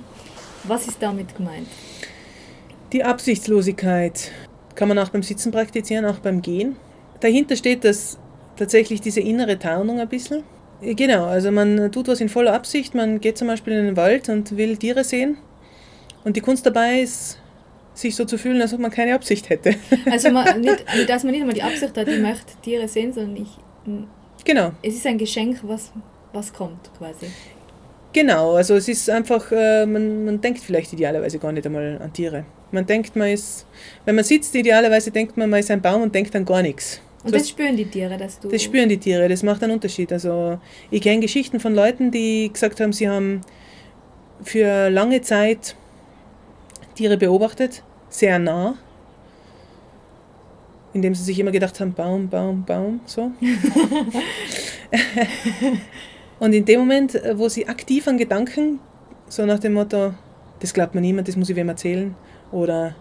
Was 0.63 0.87
ist 0.87 1.01
damit 1.01 1.35
gemeint? 1.35 1.67
Die 2.93 3.03
Absichtslosigkeit 3.03 4.31
kann 4.75 4.87
man 4.87 4.97
auch 4.99 5.09
beim 5.09 5.23
Sitzen 5.23 5.51
praktizieren, 5.51 6.05
auch 6.05 6.19
beim 6.19 6.41
Gehen. 6.41 6.75
Dahinter 7.19 7.55
steht 7.55 7.83
das 7.83 8.17
tatsächlich 8.55 9.01
diese 9.01 9.21
innere 9.21 9.59
Tarnung 9.59 9.99
ein 9.99 10.07
bisschen. 10.09 10.43
Genau, 10.81 11.25
also 11.25 11.51
man 11.51 11.91
tut 11.91 12.07
was 12.07 12.21
in 12.21 12.29
voller 12.29 12.53
Absicht, 12.53 12.93
man 12.93 13.19
geht 13.19 13.37
zum 13.37 13.47
Beispiel 13.47 13.73
in 13.73 13.85
den 13.85 13.97
Wald 13.97 14.29
und 14.29 14.55
will 14.57 14.77
Tiere 14.77 15.03
sehen. 15.03 15.37
Und 16.23 16.35
die 16.35 16.41
Kunst 16.41 16.65
dabei 16.65 17.01
ist, 17.01 17.39
sich 17.93 18.15
so 18.15 18.25
zu 18.25 18.37
fühlen, 18.37 18.61
als 18.61 18.73
ob 18.73 18.79
man 18.79 18.91
keine 18.91 19.15
Absicht 19.15 19.49
hätte. 19.49 19.75
Also 20.11 20.29
man, 20.29 20.61
nicht, 20.61 20.85
dass 21.07 21.23
man 21.23 21.31
nicht 21.31 21.41
einmal 21.41 21.55
die 21.55 21.63
Absicht 21.63 21.97
hat, 21.97 22.07
ich 22.07 22.19
möchte 22.19 22.53
Tiere 22.61 22.87
sehen, 22.87 23.13
sondern 23.13 23.37
ich. 23.37 23.49
Genau. 24.45 24.71
Es 24.83 24.95
ist 24.95 25.05
ein 25.05 25.17
Geschenk, 25.17 25.59
was, 25.63 25.91
was 26.33 26.53
kommt 26.53 26.91
quasi. 26.97 27.27
Genau, 28.13 28.53
also 28.53 28.75
es 28.75 28.87
ist 28.87 29.09
einfach, 29.09 29.51
äh, 29.51 29.85
man, 29.85 30.25
man 30.25 30.41
denkt 30.41 30.59
vielleicht 30.59 30.93
idealerweise 30.93 31.39
gar 31.39 31.51
nicht 31.51 31.65
einmal 31.65 31.99
an 32.01 32.13
Tiere. 32.13 32.45
Man 32.71 32.85
denkt, 32.85 33.15
man 33.15 33.29
ist, 33.29 33.65
wenn 34.05 34.15
man 34.15 34.23
sitzt, 34.23 34.55
idealerweise 34.55 35.11
denkt 35.11 35.37
man, 35.37 35.49
man 35.49 35.59
ist 35.59 35.71
ein 35.71 35.81
Baum 35.81 36.01
und 36.01 36.15
denkt 36.15 36.35
an 36.35 36.45
gar 36.45 36.61
nichts. 36.61 37.01
Und 37.27 37.35
das, 37.35 37.49
spüren 37.49 37.75
die 37.75 37.85
Tiere, 37.85 38.17
dass 38.17 38.39
du. 38.39 38.49
Das 38.49 38.63
spüren 38.63 38.89
die 38.89 38.97
Tiere, 38.97 39.27
das 39.27 39.43
macht 39.43 39.63
einen 39.63 39.73
Unterschied. 39.73 40.11
Also 40.11 40.59
ich 40.91 41.01
kenne 41.01 41.19
Geschichten 41.19 41.59
von 41.59 41.75
Leuten, 41.75 42.11
die 42.11 42.51
gesagt 42.51 42.79
haben, 42.79 42.93
sie 42.93 43.09
haben 43.09 43.41
für 44.43 44.89
lange 44.89 45.21
Zeit 45.21 45.75
Tiere 46.95 47.17
beobachtet 47.17 47.83
sehr 48.09 48.39
nah, 48.39 48.75
indem 50.93 51.13
sie 51.13 51.23
sich 51.23 51.39
immer 51.39 51.51
gedacht 51.51 51.79
haben, 51.79 51.93
Baum, 51.93 52.29
Baum, 52.29 52.63
Baum, 52.65 53.01
so. 53.05 53.31
und 56.39 56.53
in 56.53 56.65
dem 56.65 56.79
Moment, 56.79 57.15
äh, 57.15 57.37
wo 57.37 57.49
sie 57.49 57.67
aktiv 57.67 58.07
an 58.07 58.17
Gedanken, 58.17 58.79
so 59.27 59.45
nach 59.45 59.59
dem 59.59 59.73
Motto, 59.73 60.13
das 60.59 60.73
glaubt 60.73 60.95
mir 60.95 61.01
niemand, 61.01 61.27
das 61.27 61.35
muss 61.35 61.49
ich 61.49 61.55
wem 61.55 61.69
erzählen 61.69 62.15
oder 62.51 62.95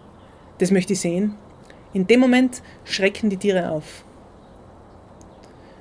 das 0.59 0.71
möchte 0.71 0.93
ich 0.93 0.99
sehen, 0.99 1.35
in 1.93 2.05
dem 2.05 2.19
Moment 2.19 2.61
schrecken 2.83 3.29
die 3.29 3.37
Tiere 3.37 3.71
auf. 3.71 4.03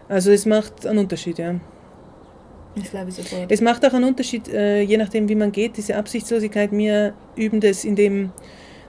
Also 0.08 0.30
es 0.30 0.46
macht 0.46 0.86
einen 0.86 0.98
Unterschied, 0.98 1.38
ja. 1.38 1.56
Das 2.76 2.90
glaube 2.90 3.08
ich 3.08 3.14
sofort. 3.14 3.50
Es 3.50 3.60
macht 3.60 3.84
auch 3.86 3.92
einen 3.94 4.04
Unterschied, 4.04 4.48
äh, 4.48 4.82
je 4.82 4.96
nachdem, 4.96 5.28
wie 5.28 5.34
man 5.34 5.50
geht, 5.50 5.76
diese 5.76 5.96
Absichtslosigkeit. 5.96 6.70
Wir 6.72 7.14
üben 7.34 7.60
das, 7.60 7.84
indem 7.84 8.32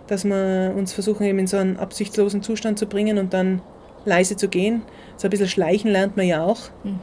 dass 0.07 0.23
wir 0.23 0.73
uns 0.75 0.93
versuchen, 0.93 1.25
eben 1.25 1.39
in 1.39 1.47
so 1.47 1.57
einen 1.57 1.77
absichtslosen 1.77 2.41
Zustand 2.41 2.79
zu 2.79 2.87
bringen 2.87 3.17
und 3.17 3.33
dann 3.33 3.61
leise 4.05 4.37
zu 4.37 4.47
gehen. 4.47 4.81
So 5.17 5.27
ein 5.27 5.31
bisschen 5.31 5.49
schleichen 5.49 5.91
lernt 5.91 6.15
man 6.15 6.25
ja 6.25 6.43
auch. 6.43 6.69
Mhm. 6.83 6.99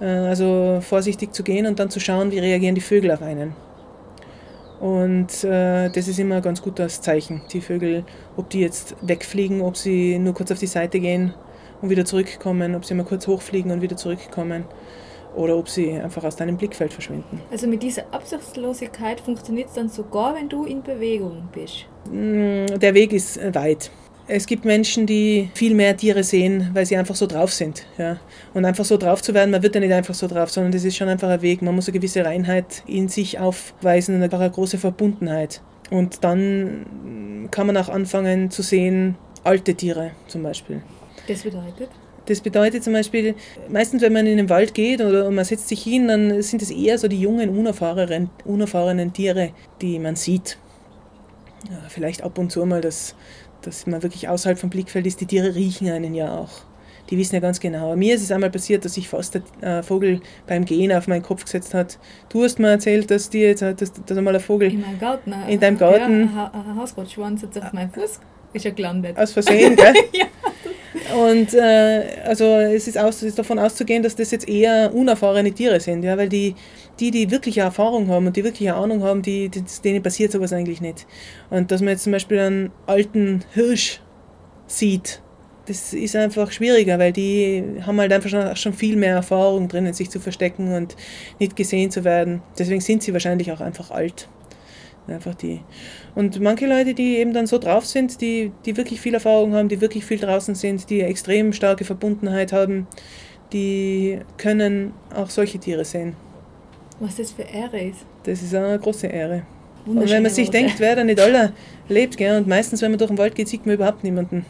Also 0.00 0.80
vorsichtig 0.80 1.34
zu 1.34 1.42
gehen 1.42 1.66
und 1.66 1.78
dann 1.78 1.90
zu 1.90 2.00
schauen, 2.00 2.30
wie 2.30 2.38
reagieren 2.38 2.74
die 2.74 2.80
Vögel 2.80 3.10
auf 3.10 3.22
einen. 3.22 3.54
Und 4.80 5.44
äh, 5.44 5.88
das 5.88 6.08
ist 6.08 6.18
immer 6.18 6.36
ein 6.36 6.42
ganz 6.42 6.60
gutes 6.60 7.00
Zeichen. 7.00 7.42
Die 7.52 7.60
Vögel, 7.60 8.04
ob 8.36 8.50
die 8.50 8.60
jetzt 8.60 8.96
wegfliegen, 9.02 9.60
ob 9.60 9.76
sie 9.76 10.18
nur 10.18 10.34
kurz 10.34 10.50
auf 10.50 10.58
die 10.58 10.66
Seite 10.66 11.00
gehen 11.00 11.32
und 11.84 11.90
wieder 11.90 12.04
zurückkommen, 12.04 12.74
ob 12.74 12.84
sie 12.84 12.94
mal 12.94 13.04
kurz 13.04 13.26
hochfliegen 13.26 13.70
und 13.70 13.82
wieder 13.82 13.96
zurückkommen 13.96 14.64
oder 15.36 15.56
ob 15.56 15.68
sie 15.68 15.92
einfach 15.92 16.24
aus 16.24 16.36
deinem 16.36 16.56
Blickfeld 16.56 16.92
verschwinden. 16.92 17.40
Also 17.50 17.66
mit 17.66 17.82
dieser 17.82 18.04
Absichtslosigkeit 18.12 19.20
funktioniert 19.20 19.68
es 19.68 19.74
dann 19.74 19.88
sogar, 19.88 20.34
wenn 20.34 20.48
du 20.48 20.64
in 20.64 20.82
Bewegung 20.82 21.48
bist? 21.52 21.86
Mm, 22.10 22.78
der 22.78 22.94
Weg 22.94 23.12
ist 23.12 23.38
weit. 23.54 23.90
Es 24.26 24.46
gibt 24.46 24.64
Menschen, 24.64 25.06
die 25.06 25.50
viel 25.52 25.74
mehr 25.74 25.94
Tiere 25.94 26.24
sehen, 26.24 26.70
weil 26.72 26.86
sie 26.86 26.96
einfach 26.96 27.14
so 27.14 27.26
drauf 27.26 27.52
sind. 27.52 27.84
Ja. 27.98 28.16
Und 28.54 28.64
einfach 28.64 28.86
so 28.86 28.96
drauf 28.96 29.20
zu 29.20 29.34
werden, 29.34 29.50
man 29.50 29.62
wird 29.62 29.74
ja 29.74 29.80
nicht 29.82 29.92
einfach 29.92 30.14
so 30.14 30.26
drauf, 30.26 30.50
sondern 30.50 30.72
das 30.72 30.84
ist 30.84 30.96
schon 30.96 31.08
einfach 31.08 31.28
ein 31.28 31.42
Weg. 31.42 31.60
Man 31.60 31.74
muss 31.74 31.88
eine 31.88 31.92
gewisse 31.92 32.24
Reinheit 32.24 32.82
in 32.86 33.08
sich 33.08 33.38
aufweisen 33.38 34.14
und 34.14 34.22
einfach 34.22 34.40
eine 34.40 34.50
große 34.50 34.78
Verbundenheit. 34.78 35.60
Und 35.90 36.24
dann 36.24 37.48
kann 37.50 37.66
man 37.66 37.76
auch 37.76 37.90
anfangen 37.90 38.50
zu 38.50 38.62
sehen, 38.62 39.16
alte 39.42 39.74
Tiere 39.74 40.12
zum 40.26 40.42
Beispiel. 40.42 40.80
Das 41.26 41.42
bedeutet? 41.42 41.88
Das 42.26 42.40
bedeutet 42.40 42.82
zum 42.82 42.94
Beispiel, 42.94 43.34
meistens 43.68 44.00
wenn 44.00 44.12
man 44.12 44.26
in 44.26 44.38
den 44.38 44.48
Wald 44.48 44.72
geht 44.74 45.02
oder 45.02 45.30
man 45.30 45.44
setzt 45.44 45.68
sich 45.68 45.82
hin, 45.82 46.08
dann 46.08 46.42
sind 46.42 46.62
es 46.62 46.70
eher 46.70 46.98
so 46.98 47.06
die 47.06 47.20
jungen, 47.20 47.50
unerfahrenen, 47.50 48.30
unerfahrenen 48.44 49.12
Tiere, 49.12 49.50
die 49.82 49.98
man 49.98 50.16
sieht. 50.16 50.58
Ja, 51.70 51.78
vielleicht 51.88 52.22
ab 52.22 52.38
und 52.38 52.50
zu 52.50 52.64
mal, 52.64 52.80
dass, 52.80 53.14
dass 53.62 53.86
man 53.86 54.02
wirklich 54.02 54.28
außerhalb 54.28 54.58
vom 54.58 54.70
Blickfeld 54.70 55.06
ist. 55.06 55.20
Die 55.20 55.26
Tiere 55.26 55.54
riechen 55.54 55.90
einen 55.90 56.14
ja 56.14 56.34
auch. 56.34 56.62
Die 57.10 57.18
wissen 57.18 57.34
ja 57.34 57.40
ganz 57.40 57.60
genau. 57.60 57.94
Mir 57.96 58.14
ist 58.14 58.22
es 58.22 58.32
einmal 58.32 58.50
passiert, 58.50 58.86
dass 58.86 58.94
sich 58.94 59.08
fast 59.08 59.34
der 59.34 59.42
äh, 59.60 59.82
Vogel 59.82 60.22
beim 60.46 60.64
Gehen 60.64 60.90
auf 60.92 61.06
meinen 61.06 61.22
Kopf 61.22 61.44
gesetzt 61.44 61.74
hat. 61.74 61.98
Du 62.30 62.42
hast 62.42 62.58
mir 62.58 62.70
erzählt, 62.70 63.10
dass 63.10 63.28
dir 63.28 63.48
jetzt 63.48 63.60
dass, 63.60 63.92
dass 63.92 64.16
einmal 64.16 64.34
ein 64.34 64.40
Vogel 64.40 64.72
in 64.72 64.80
meinem 64.80 64.98
Garten, 64.98 65.34
in 65.46 65.60
deinem 65.60 65.76
Garten, 65.76 66.30
ja, 66.34 66.50
ein 66.54 66.76
Hausrotschwanz 66.76 67.42
hat 67.42 67.62
auf 67.62 67.72
meinen 67.74 67.90
Fuß 67.90 68.20
ist 68.54 68.64
er 68.64 68.72
gelandet. 68.72 69.18
Aus 69.18 69.32
Versehen, 69.32 69.76
gell? 69.76 69.94
ja. 70.12 70.26
Und 71.14 71.52
äh, 71.54 72.22
also 72.24 72.44
es 72.44 72.88
ist, 72.88 72.96
aus, 72.96 73.16
es 73.16 73.22
ist 73.24 73.38
davon 73.38 73.58
auszugehen, 73.58 74.02
dass 74.02 74.16
das 74.16 74.30
jetzt 74.30 74.48
eher 74.48 74.92
unerfahrene 74.94 75.52
Tiere 75.52 75.80
sind, 75.80 76.02
ja, 76.02 76.16
weil 76.16 76.28
die, 76.28 76.54
die, 76.98 77.10
die 77.10 77.30
wirkliche 77.30 77.60
Erfahrung 77.60 78.08
haben 78.08 78.26
und 78.26 78.36
die 78.36 78.44
wirkliche 78.44 78.74
Ahnung 78.74 79.02
haben, 79.02 79.20
die, 79.20 79.48
die, 79.48 79.62
denen 79.82 80.02
passiert 80.02 80.32
sowas 80.32 80.52
eigentlich 80.52 80.80
nicht. 80.80 81.06
Und 81.50 81.70
dass 81.70 81.80
man 81.80 81.90
jetzt 81.90 82.04
zum 82.04 82.12
Beispiel 82.12 82.38
einen 82.38 82.72
alten 82.86 83.44
Hirsch 83.52 84.00
sieht, 84.66 85.20
das 85.66 85.94
ist 85.94 86.14
einfach 86.14 86.50
schwieriger, 86.52 86.98
weil 86.98 87.12
die 87.12 87.64
haben 87.86 87.98
halt 87.98 88.12
einfach 88.12 88.28
schon, 88.28 88.54
schon 88.56 88.72
viel 88.74 88.96
mehr 88.96 89.14
Erfahrung 89.14 89.68
drinnen, 89.68 89.94
sich 89.94 90.10
zu 90.10 90.20
verstecken 90.20 90.74
und 90.74 90.94
nicht 91.38 91.56
gesehen 91.56 91.90
zu 91.90 92.04
werden. 92.04 92.42
Deswegen 92.58 92.80
sind 92.80 93.02
sie 93.02 93.12
wahrscheinlich 93.12 93.50
auch 93.50 93.60
einfach 93.60 93.90
alt. 93.90 94.28
Einfach 95.06 95.34
die. 95.34 95.60
Und 96.14 96.40
manche 96.40 96.66
Leute, 96.66 96.94
die 96.94 97.18
eben 97.18 97.34
dann 97.34 97.46
so 97.46 97.58
drauf 97.58 97.84
sind, 97.84 98.20
die, 98.22 98.52
die 98.64 98.76
wirklich 98.76 99.00
viel 99.00 99.12
Erfahrung 99.12 99.52
haben, 99.52 99.68
die 99.68 99.80
wirklich 99.80 100.04
viel 100.04 100.18
draußen 100.18 100.54
sind, 100.54 100.88
die 100.88 101.02
extrem 101.02 101.52
starke 101.52 101.84
Verbundenheit 101.84 102.52
haben, 102.52 102.86
die 103.52 104.18
können 104.38 104.94
auch 105.14 105.28
solche 105.28 105.58
Tiere 105.58 105.84
sehen. 105.84 106.14
Was 107.00 107.16
das 107.16 107.32
für 107.32 107.42
Ehre 107.42 107.80
ist. 107.80 108.06
Das 108.22 108.42
ist 108.42 108.54
eine 108.54 108.78
große 108.78 109.06
Ehre. 109.06 109.42
Und 109.84 110.08
wenn 110.08 110.22
man 110.22 110.32
sich 110.32 110.46
Worte. 110.46 110.58
denkt, 110.58 110.80
wer 110.80 110.96
da 110.96 111.04
nicht 111.04 111.20
aller 111.20 111.52
lebt, 111.88 112.16
gell, 112.16 112.38
und 112.38 112.46
meistens, 112.46 112.80
wenn 112.80 112.90
man 112.90 112.98
durch 112.98 113.10
den 113.10 113.18
Wald 113.18 113.34
geht, 113.34 113.48
sieht 113.48 113.66
man 113.66 113.74
überhaupt 113.74 114.02
niemanden. 114.02 114.46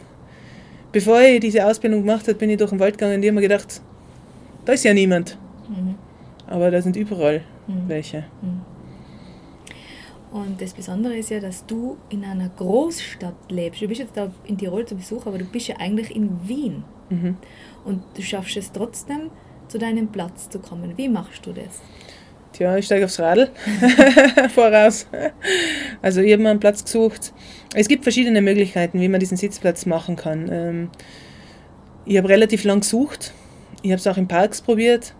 Bevor 0.93 1.19
ich 1.21 1.41
diese 1.41 1.65
Ausbildung 1.65 2.01
gemacht 2.01 2.25
habe, 2.27 2.35
bin 2.35 2.49
ich 2.49 2.57
durch 2.57 2.69
den 2.69 2.79
Wald 2.79 2.97
gegangen 2.97 3.15
und 3.15 3.23
ich 3.23 3.27
habe 3.27 3.35
mir 3.35 3.41
gedacht, 3.41 3.81
da 4.63 4.73
ist 4.73 4.85
ja 4.85 4.93
niemand. 4.93 5.37
Mhm. 5.67 5.95
Aber 6.47 6.71
da 6.71 6.81
sind 6.81 6.95
überall 6.95 7.41
mhm. 7.67 7.83
welche. 7.87 8.19
Mhm. 8.41 8.74
Und 10.35 10.61
das 10.61 10.73
Besondere 10.73 11.15
ist 11.15 11.29
ja, 11.29 11.39
dass 11.39 11.65
du 11.65 11.95
in 12.09 12.25
einer 12.25 12.49
Großstadt 12.49 13.49
lebst. 13.49 13.81
Du 13.81 13.87
bist 13.87 14.01
jetzt 14.01 14.17
da 14.17 14.29
in 14.43 14.57
Tirol 14.57 14.85
zu 14.85 14.95
Besuch, 14.95 15.25
aber 15.27 15.37
du 15.37 15.45
bist 15.45 15.69
ja 15.69 15.77
eigentlich 15.77 16.13
in 16.13 16.29
Wien. 16.45 16.83
Mhm. 17.09 17.37
Und 17.85 18.03
du 18.13 18.21
schaffst 18.21 18.57
es 18.57 18.69
trotzdem, 18.69 19.31
zu 19.69 19.77
deinem 19.77 20.09
Platz 20.09 20.49
zu 20.49 20.59
kommen. 20.59 20.91
Wie 20.97 21.07
machst 21.07 21.45
du 21.45 21.53
das? 21.53 21.79
Tja, 22.51 22.75
ich 22.75 22.85
steige 22.85 23.05
aufs 23.05 23.17
Radl 23.17 23.49
voraus. 24.53 25.07
Also 26.01 26.19
ich 26.19 26.33
habe 26.33 26.43
mir 26.43 26.49
einen 26.49 26.59
Platz 26.59 26.83
gesucht. 26.83 27.33
Es 27.73 27.87
gibt 27.87 28.03
verschiedene 28.03 28.41
Möglichkeiten, 28.41 28.99
wie 28.99 29.07
man 29.07 29.21
diesen 29.21 29.37
Sitzplatz 29.37 29.85
machen 29.85 30.17
kann. 30.17 30.49
Ähm, 30.51 30.89
ich 32.03 32.17
habe 32.17 32.27
relativ 32.27 32.65
lang 32.65 32.81
gesucht. 32.81 33.33
Ich 33.83 33.91
habe 33.91 33.99
es 33.99 34.07
auch 34.07 34.17
in 34.17 34.27
Parks 34.27 34.61
probiert. 34.61 35.13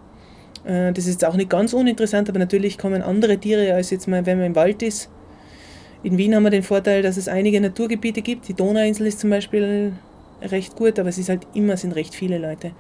Äh, 0.66 0.92
das 0.94 1.06
ist 1.06 1.14
jetzt 1.14 1.26
auch 1.26 1.36
nicht 1.36 1.50
ganz 1.50 1.74
uninteressant, 1.74 2.30
aber 2.30 2.40
natürlich 2.40 2.78
kommen 2.78 3.02
andere 3.02 3.38
Tiere, 3.38 3.74
als 3.74 3.90
jetzt 3.90 4.08
mal, 4.08 4.26
wenn 4.26 4.38
man 4.38 4.48
im 4.48 4.56
Wald 4.56 4.82
ist. 4.82 5.10
In 6.04 6.18
Wien 6.18 6.36
haben 6.36 6.44
wir 6.44 6.52
den 6.52 6.64
Vorteil, 6.64 7.02
dass 7.02 7.18
es 7.18 7.28
einige 7.28 7.60
Naturgebiete 7.60 8.22
gibt. 8.22 8.48
Die 8.48 8.54
Donauinsel 8.54 9.08
ist 9.08 9.20
zum 9.20 9.32
Beispiel 9.32 9.94
recht 10.42 10.76
gut, 10.76 11.00
aber 11.00 11.10
es 11.10 11.18
ist 11.18 11.30
halt 11.30 11.48
immer 11.54 11.78
sind 11.78 11.94
recht 11.94 12.14
viele 12.14 12.38
Leute. 12.38 12.72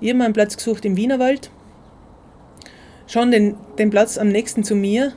Ich 0.00 0.08
habe 0.08 0.18
mal 0.18 0.24
einen 0.24 0.34
Platz 0.34 0.56
gesucht 0.56 0.84
im 0.84 0.96
Wienerwald. 0.96 1.50
Schon 3.06 3.30
den, 3.30 3.54
den 3.78 3.90
Platz 3.90 4.18
am 4.18 4.28
nächsten 4.28 4.64
zu 4.64 4.74
mir, 4.74 5.12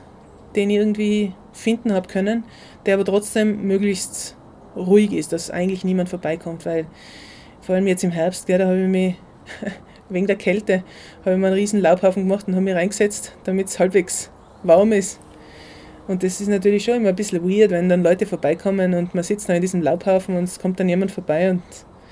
den 0.54 0.70
ich 0.70 0.76
irgendwie 0.76 1.32
finden 1.52 1.92
habe 1.92 2.08
können, 2.08 2.44
der 2.86 2.94
aber 2.94 3.04
trotzdem 3.04 3.66
möglichst 3.66 4.36
ruhig 4.76 5.12
ist, 5.12 5.32
dass 5.32 5.50
eigentlich 5.50 5.84
niemand 5.84 6.08
vorbeikommt, 6.08 6.64
weil 6.64 6.86
vor 7.60 7.74
allem 7.74 7.86
jetzt 7.86 8.04
im 8.04 8.10
Herbst, 8.10 8.46
gell, 8.46 8.58
da 8.58 8.66
habe 8.66 8.80
ich 8.80 8.88
mich 8.88 9.14
wegen 10.10 10.26
der 10.26 10.36
Kälte 10.36 10.82
habe 11.20 11.32
ich 11.32 11.38
mir 11.38 11.46
einen 11.46 11.54
riesen 11.54 11.80
Laubhaufen 11.80 12.24
gemacht 12.24 12.46
und 12.48 12.54
habe 12.54 12.64
mich 12.64 12.74
reingesetzt, 12.74 13.34
damit 13.44 13.68
es 13.68 13.78
halbwegs 13.78 14.30
warm 14.62 14.92
ist. 14.92 15.18
Und 16.08 16.24
das 16.24 16.40
ist 16.40 16.48
natürlich 16.48 16.84
schon 16.84 16.96
immer 16.96 17.10
ein 17.10 17.16
bisschen 17.16 17.48
weird, 17.48 17.70
wenn 17.70 17.88
dann 17.88 18.02
Leute 18.02 18.26
vorbeikommen 18.26 18.94
und 18.94 19.14
man 19.14 19.22
sitzt 19.22 19.48
da 19.48 19.54
in 19.54 19.60
diesem 19.60 19.80
Laubhaufen 19.80 20.36
und 20.36 20.44
es 20.44 20.58
kommt 20.58 20.80
dann 20.80 20.88
jemand 20.88 21.12
vorbei 21.12 21.50
und, 21.50 21.62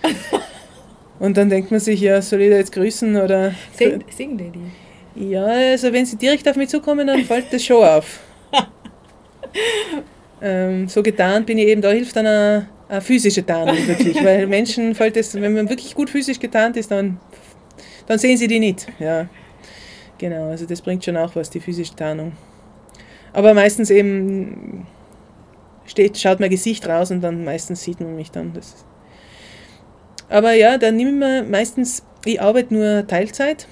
und 1.18 1.36
dann 1.36 1.48
denkt 1.48 1.70
man 1.72 1.80
sich, 1.80 2.00
ja, 2.00 2.22
soll 2.22 2.42
ich 2.42 2.50
da 2.50 2.56
jetzt 2.56 2.72
grüßen 2.72 3.16
oder... 3.16 3.52
Sing, 3.72 4.04
singen 4.16 4.38
die 4.38 4.50
die? 4.50 5.30
Ja, 5.30 5.46
also 5.46 5.92
wenn 5.92 6.06
sie 6.06 6.16
direkt 6.16 6.48
auf 6.48 6.54
mich 6.54 6.68
zukommen, 6.68 7.08
dann 7.08 7.24
fällt 7.24 7.52
das 7.52 7.64
schon 7.64 7.82
auf. 7.82 8.20
ähm, 10.42 10.88
so 10.88 11.02
getan 11.02 11.44
bin 11.44 11.58
ich 11.58 11.66
eben, 11.66 11.82
da 11.82 11.90
hilft 11.90 12.14
dann 12.14 12.26
eine, 12.26 12.68
eine 12.88 13.00
physische 13.00 13.44
Tarnung 13.44 13.76
wirklich, 13.88 14.22
weil 14.22 14.46
Menschen 14.46 14.94
fällt 14.94 15.16
es, 15.16 15.34
wenn 15.34 15.54
man 15.54 15.68
wirklich 15.68 15.94
gut 15.96 16.08
physisch 16.08 16.38
getarnt 16.38 16.76
ist, 16.76 16.92
dann 16.92 17.18
dann 18.08 18.18
sehen 18.18 18.36
sie 18.36 18.48
die 18.48 18.58
nicht. 18.58 18.86
Ja, 18.98 19.28
genau, 20.16 20.48
also 20.48 20.66
das 20.66 20.80
bringt 20.80 21.04
schon 21.04 21.16
auch 21.16 21.36
was, 21.36 21.50
die 21.50 21.60
physische 21.60 21.94
Tarnung. 21.94 22.32
Aber 23.32 23.54
meistens 23.54 23.90
eben 23.90 24.86
steht, 25.86 26.18
schaut 26.18 26.40
mein 26.40 26.50
Gesicht 26.50 26.88
raus 26.88 27.10
und 27.10 27.20
dann 27.20 27.44
meistens 27.44 27.82
sieht 27.82 28.00
man 28.00 28.16
mich 28.16 28.30
dann. 28.30 28.52
Das 28.54 28.84
aber 30.30 30.52
ja, 30.52 30.76
dann 30.76 30.96
nehme 30.96 31.10
ich 31.10 31.16
mir 31.16 31.42
meistens, 31.42 32.02
ich 32.24 32.40
arbeite 32.40 32.74
nur 32.74 33.06
Teilzeit, 33.06 33.66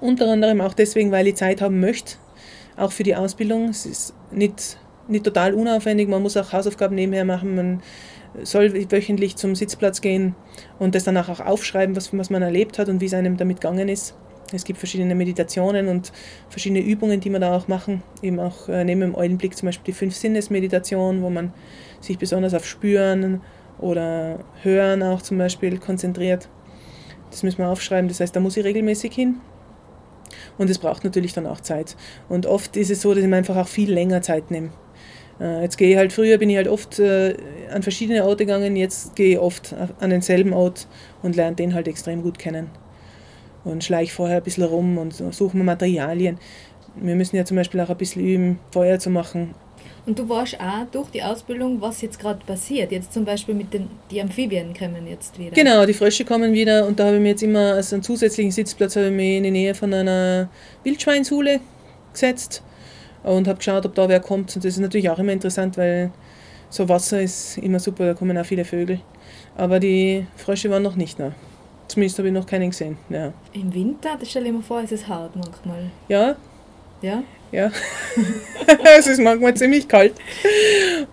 unter 0.00 0.28
anderem 0.28 0.60
auch 0.60 0.72
deswegen, 0.72 1.10
weil 1.10 1.26
ich 1.26 1.36
Zeit 1.36 1.60
haben 1.60 1.80
möchte, 1.80 2.16
auch 2.76 2.92
für 2.92 3.02
die 3.02 3.16
Ausbildung. 3.16 3.68
Es 3.68 3.84
ist 3.84 4.14
nicht, 4.30 4.78
nicht 5.08 5.24
total 5.24 5.52
unaufwendig, 5.52 6.08
man 6.08 6.22
muss 6.22 6.36
auch 6.36 6.52
Hausaufgaben 6.52 6.94
nebenher 6.94 7.24
machen, 7.24 7.54
man 7.54 7.82
soll 8.42 8.72
wöchentlich 8.90 9.36
zum 9.36 9.54
Sitzplatz 9.54 10.00
gehen 10.00 10.34
und 10.78 10.94
das 10.94 11.04
danach 11.04 11.28
auch 11.28 11.40
aufschreiben, 11.40 11.96
was, 11.96 12.16
was 12.16 12.30
man 12.30 12.42
erlebt 12.42 12.78
hat 12.78 12.88
und 12.88 13.00
wie 13.00 13.06
es 13.06 13.14
einem 13.14 13.36
damit 13.36 13.60
gegangen 13.60 13.88
ist. 13.88 14.14
Es 14.52 14.64
gibt 14.64 14.78
verschiedene 14.78 15.14
Meditationen 15.14 15.88
und 15.88 16.12
verschiedene 16.48 16.80
Übungen, 16.80 17.20
die 17.20 17.28
man 17.28 17.42
da 17.42 17.54
auch 17.54 17.68
machen. 17.68 18.02
Eben 18.22 18.40
auch 18.40 18.68
äh, 18.68 18.82
neben 18.84 19.00
dem 19.00 19.14
Eulenblick 19.14 19.56
zum 19.56 19.66
Beispiel 19.66 19.92
die 19.92 19.98
Fünf-Sinnes-Meditation, 19.98 21.22
wo 21.22 21.28
man 21.28 21.52
sich 22.00 22.18
besonders 22.18 22.54
auf 22.54 22.66
Spüren 22.66 23.42
oder 23.78 24.38
Hören 24.62 25.02
auch 25.02 25.20
zum 25.20 25.36
Beispiel 25.38 25.78
konzentriert. 25.78 26.48
Das 27.30 27.42
müssen 27.42 27.58
wir 27.58 27.68
aufschreiben, 27.68 28.08
das 28.08 28.20
heißt, 28.20 28.34
da 28.34 28.40
muss 28.40 28.56
ich 28.56 28.64
regelmäßig 28.64 29.12
hin. 29.12 29.40
Und 30.56 30.70
es 30.70 30.78
braucht 30.78 31.04
natürlich 31.04 31.34
dann 31.34 31.46
auch 31.46 31.60
Zeit. 31.60 31.96
Und 32.28 32.46
oft 32.46 32.76
ist 32.76 32.90
es 32.90 33.02
so, 33.02 33.12
dass 33.12 33.22
ich 33.22 33.28
mir 33.28 33.36
einfach 33.36 33.56
auch 33.56 33.68
viel 33.68 33.92
länger 33.92 34.22
Zeit 34.22 34.50
nehme. 34.50 34.70
Äh, 35.40 35.62
jetzt 35.62 35.76
gehe 35.76 35.90
ich 35.90 35.96
halt, 35.96 36.12
früher 36.12 36.38
bin 36.38 36.50
ich 36.50 36.56
halt 36.56 36.68
oft 36.68 36.98
äh, 36.98 37.36
an 37.72 37.82
verschiedene 37.82 38.24
Orte 38.24 38.46
gegangen, 38.46 38.76
jetzt 38.76 39.14
gehe 39.16 39.34
ich 39.34 39.38
oft 39.38 39.74
an 40.00 40.10
denselben 40.10 40.52
Ort 40.52 40.86
und 41.22 41.36
lerne 41.36 41.56
den 41.56 41.74
halt 41.74 41.88
extrem 41.88 42.22
gut 42.22 42.38
kennen. 42.38 42.70
Und 43.64 43.84
schleiche 43.84 44.12
vorher 44.12 44.38
ein 44.38 44.42
bisschen 44.42 44.64
rum 44.64 44.98
und 44.98 45.14
suche 45.14 45.56
mir 45.56 45.64
Materialien. 45.64 46.38
Wir 46.96 47.14
müssen 47.14 47.36
ja 47.36 47.44
zum 47.44 47.56
Beispiel 47.56 47.80
auch 47.80 47.90
ein 47.90 47.96
bisschen 47.96 48.24
üben, 48.24 48.58
Feuer 48.70 48.98
zu 48.98 49.10
machen. 49.10 49.54
Und 50.06 50.18
du 50.18 50.26
warst 50.28 50.58
auch 50.58 50.86
durch 50.90 51.10
die 51.10 51.22
Ausbildung, 51.22 51.82
was 51.82 52.00
jetzt 52.00 52.18
gerade 52.18 52.42
passiert. 52.44 52.92
Jetzt 52.92 53.12
zum 53.12 53.26
Beispiel 53.26 53.54
mit 53.54 53.74
den 53.74 53.90
die 54.10 54.22
Amphibien 54.22 54.72
kommen 54.72 55.06
jetzt 55.06 55.38
wieder. 55.38 55.50
Genau, 55.50 55.84
die 55.84 55.92
Frösche 55.92 56.24
kommen 56.24 56.54
wieder 56.54 56.86
und 56.86 56.98
da 56.98 57.06
habe 57.06 57.16
ich 57.16 57.22
mir 57.22 57.28
jetzt 57.30 57.42
immer 57.42 57.74
als 57.74 57.92
einen 57.92 58.02
zusätzlichen 58.02 58.50
Sitzplatz 58.50 58.96
habe 58.96 59.08
ich 59.08 59.12
mich 59.12 59.36
in 59.36 59.42
die 59.42 59.50
Nähe 59.50 59.74
von 59.74 59.92
einer 59.92 60.48
Wildschweinshule 60.82 61.60
gesetzt 62.12 62.62
und 63.22 63.48
habe 63.48 63.58
geschaut, 63.58 63.84
ob 63.86 63.94
da 63.94 64.08
wer 64.08 64.20
kommt. 64.20 64.54
Und 64.54 64.64
das 64.64 64.74
ist 64.74 64.80
natürlich 64.80 65.10
auch 65.10 65.18
immer 65.18 65.32
interessant, 65.32 65.76
weil 65.76 66.10
so 66.70 66.88
Wasser 66.88 67.20
ist 67.22 67.58
immer 67.58 67.78
super, 67.80 68.06
da 68.06 68.14
kommen 68.14 68.36
auch 68.36 68.46
viele 68.46 68.64
Vögel. 68.64 69.00
Aber 69.56 69.80
die 69.80 70.26
Frösche 70.36 70.70
waren 70.70 70.82
noch 70.82 70.96
nicht 70.96 71.18
da. 71.18 71.32
Zumindest 71.88 72.18
habe 72.18 72.28
ich 72.28 72.34
noch 72.34 72.46
keinen 72.46 72.70
gesehen. 72.70 72.98
Ja. 73.08 73.32
Im 73.54 73.72
Winter, 73.74 74.10
das 74.18 74.30
stelle 74.30 74.46
ich 74.48 74.52
mir 74.52 74.62
vor, 74.62 74.82
ist 74.82 74.92
es 74.92 75.08
hart 75.08 75.34
manchmal. 75.34 75.90
Ja, 76.08 76.36
Ja? 77.00 77.22
ja. 77.50 77.70
es 78.98 79.06
ist 79.06 79.20
manchmal 79.20 79.54
ziemlich 79.54 79.88
kalt. 79.88 80.14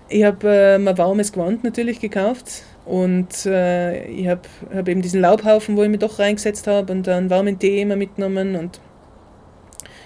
Ich 0.10 0.24
habe 0.24 0.48
äh, 0.48 0.78
mir 0.78 0.90
ein 0.90 0.98
warmes 0.98 1.32
Gewand 1.32 1.64
natürlich 1.64 2.02
gekauft 2.02 2.64
und 2.86 3.46
äh, 3.46 4.06
ich 4.08 4.28
habe 4.28 4.42
hab 4.76 4.88
eben 4.88 5.02
diesen 5.02 5.22
Laubhaufen, 5.22 5.78
wo 5.78 5.84
ich 5.84 5.90
mich 5.90 6.00
doch 6.00 6.20
reingesetzt 6.20 6.68
habe 6.68 6.92
und 6.92 7.08
einen 7.08 7.30
warmen 7.30 7.58
Tee 7.58 7.82
immer 7.82 7.96
mitgenommen 7.96 8.58
und 8.58 8.82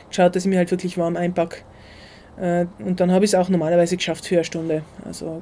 geschaut, 0.09 0.35
dass 0.35 0.43
ich 0.43 0.49
mich 0.49 0.57
halt 0.57 0.69
wirklich 0.71 0.97
warm 0.97 1.17
einpacke. 1.17 1.63
Äh, 2.39 2.65
und 2.79 2.99
dann 2.99 3.11
habe 3.11 3.25
ich 3.25 3.31
es 3.31 3.35
auch 3.35 3.49
normalerweise 3.49 3.97
geschafft 3.97 4.25
für 4.25 4.35
eine 4.35 4.43
Stunde. 4.43 4.83
Also 5.05 5.41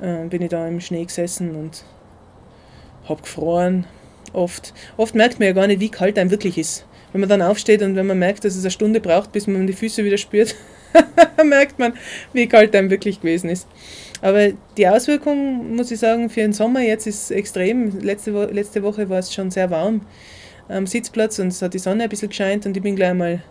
äh, 0.00 0.26
bin 0.26 0.42
ich 0.42 0.50
da 0.50 0.66
im 0.66 0.80
Schnee 0.80 1.04
gesessen 1.04 1.54
und 1.54 1.84
habe 3.08 3.22
gefroren. 3.22 3.86
Oft. 4.32 4.72
Oft 4.96 5.14
merkt 5.14 5.38
man 5.38 5.48
ja 5.48 5.52
gar 5.52 5.66
nicht, 5.66 5.80
wie 5.80 5.90
kalt 5.90 6.18
einem 6.18 6.30
wirklich 6.30 6.56
ist. 6.56 6.86
Wenn 7.12 7.20
man 7.20 7.28
dann 7.28 7.42
aufsteht 7.42 7.82
und 7.82 7.96
wenn 7.96 8.06
man 8.06 8.18
merkt, 8.18 8.44
dass 8.44 8.54
es 8.54 8.64
eine 8.64 8.70
Stunde 8.70 9.00
braucht, 9.00 9.32
bis 9.32 9.46
man 9.46 9.66
die 9.66 9.74
Füße 9.74 10.04
wieder 10.04 10.16
spürt, 10.16 10.54
merkt 11.44 11.78
man, 11.78 11.92
wie 12.32 12.46
kalt 12.46 12.74
einem 12.74 12.88
wirklich 12.88 13.20
gewesen 13.20 13.50
ist. 13.50 13.68
Aber 14.22 14.50
die 14.78 14.88
Auswirkung, 14.88 15.74
muss 15.76 15.90
ich 15.90 15.98
sagen, 15.98 16.30
für 16.30 16.40
den 16.40 16.54
Sommer 16.54 16.80
jetzt 16.80 17.06
ist 17.06 17.30
extrem. 17.30 18.00
Letzte, 18.00 18.32
Wo 18.32 18.42
letzte 18.44 18.82
Woche 18.82 19.10
war 19.10 19.18
es 19.18 19.34
schon 19.34 19.50
sehr 19.50 19.70
warm 19.70 20.02
am 20.68 20.86
Sitzplatz 20.86 21.38
und 21.38 21.48
es 21.48 21.60
hat 21.60 21.74
die 21.74 21.78
Sonne 21.78 22.04
ein 22.04 22.08
bisschen 22.08 22.28
gescheint 22.28 22.64
und 22.64 22.76
ich 22.76 22.82
bin 22.82 22.96
gleich 22.96 23.14
mal 23.14 23.42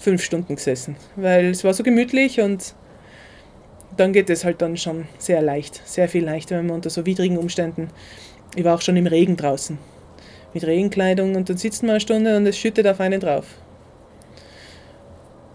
fünf 0.00 0.22
Stunden 0.22 0.56
gesessen, 0.56 0.96
weil 1.16 1.50
es 1.50 1.62
war 1.62 1.74
so 1.74 1.82
gemütlich 1.82 2.40
und 2.40 2.74
dann 3.96 4.12
geht 4.12 4.30
es 4.30 4.44
halt 4.44 4.62
dann 4.62 4.76
schon 4.76 5.06
sehr 5.18 5.42
leicht, 5.42 5.86
sehr 5.86 6.08
viel 6.08 6.24
leichter, 6.24 6.56
wenn 6.56 6.66
man 6.66 6.76
unter 6.76 6.90
so 6.90 7.04
widrigen 7.04 7.36
Umständen, 7.36 7.88
ich 8.56 8.64
war 8.64 8.74
auch 8.74 8.80
schon 8.80 8.96
im 8.96 9.06
Regen 9.06 9.36
draußen, 9.36 9.78
mit 10.54 10.64
Regenkleidung 10.64 11.36
und 11.36 11.48
dann 11.48 11.56
sitzt 11.58 11.82
man 11.82 11.90
eine 11.90 12.00
Stunde 12.00 12.36
und 12.36 12.46
es 12.46 12.56
schüttet 12.56 12.86
auf 12.86 13.00
einen 13.00 13.20
drauf. 13.20 13.46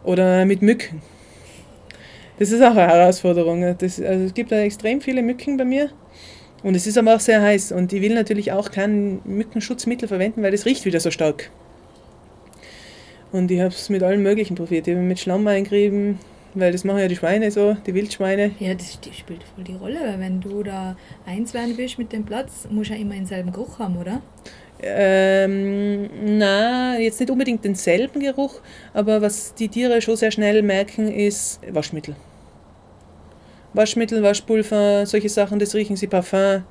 Oder 0.03 0.45
mit 0.45 0.61
Mücken. 0.61 1.01
Das 2.37 2.51
ist 2.51 2.61
auch 2.61 2.75
eine 2.75 2.87
Herausforderung. 2.87 3.75
Das, 3.77 3.99
also 3.99 4.25
es 4.25 4.33
gibt 4.33 4.51
da 4.51 4.57
extrem 4.57 5.01
viele 5.01 5.23
Mücken 5.23 5.57
bei 5.57 5.65
mir. 5.65 5.89
Und 6.61 6.75
es 6.75 6.85
ist 6.85 6.97
aber 6.97 7.15
auch 7.15 7.19
sehr 7.19 7.41
heiß. 7.41 7.71
Und 7.71 7.91
ich 7.91 8.01
will 8.01 8.13
natürlich 8.13 8.51
auch 8.51 8.69
kein 8.69 9.19
Mückenschutzmittel 9.23 10.07
verwenden, 10.07 10.43
weil 10.43 10.51
das 10.51 10.65
riecht 10.65 10.85
wieder 10.85 10.99
so 10.99 11.09
stark. 11.09 11.49
Und 13.35 13.51
ich 13.51 13.59
habe 13.59 13.73
es 13.73 13.89
mit 13.89 14.01
allen 14.01 14.23
möglichen 14.23 14.55
probiert. 14.55 14.87
Ich 14.87 14.95
habe 14.95 15.03
mit 15.03 15.19
Schlamm 15.19 15.45
eingerieben, 15.45 16.19
weil 16.53 16.71
das 16.71 16.85
machen 16.85 16.99
ja 16.99 17.09
die 17.09 17.17
Schweine 17.17 17.51
so, 17.51 17.75
die 17.85 17.93
Wildschweine. 17.93 18.51
Ja, 18.59 18.73
das 18.73 18.97
spielt 19.11 19.43
voll 19.43 19.65
die 19.65 19.75
Rolle, 19.75 19.99
weil 20.05 20.21
wenn 20.21 20.39
du 20.39 20.63
da 20.63 20.95
eins 21.25 21.53
werden 21.53 21.73
willst 21.75 21.97
mit 21.97 22.13
dem 22.13 22.23
Platz, 22.23 22.65
musst 22.69 22.91
du 22.91 22.93
ja 22.93 23.01
immer 23.01 23.15
denselben 23.15 23.51
Geruch 23.51 23.77
haben, 23.77 23.97
oder? 23.97 24.21
Ähm, 24.81 26.37
na, 26.37 26.97
jetzt 26.97 27.19
nicht 27.19 27.29
unbedingt 27.29 27.65
denselben 27.65 28.21
Geruch, 28.21 28.61
aber 28.93 29.21
was 29.21 29.53
die 29.53 29.67
Tiere 29.67 30.01
schon 30.01 30.15
sehr 30.15 30.31
schnell 30.31 30.61
merken, 30.61 31.11
ist 31.11 31.59
Waschmittel. 31.69 32.15
Waschmittel, 33.73 34.23
Waschpulver, 34.23 35.05
solche 35.05 35.27
Sachen, 35.27 35.59
das 35.59 35.75
riechen 35.75 35.97
sie, 35.97 36.07
Parfum, 36.07 36.63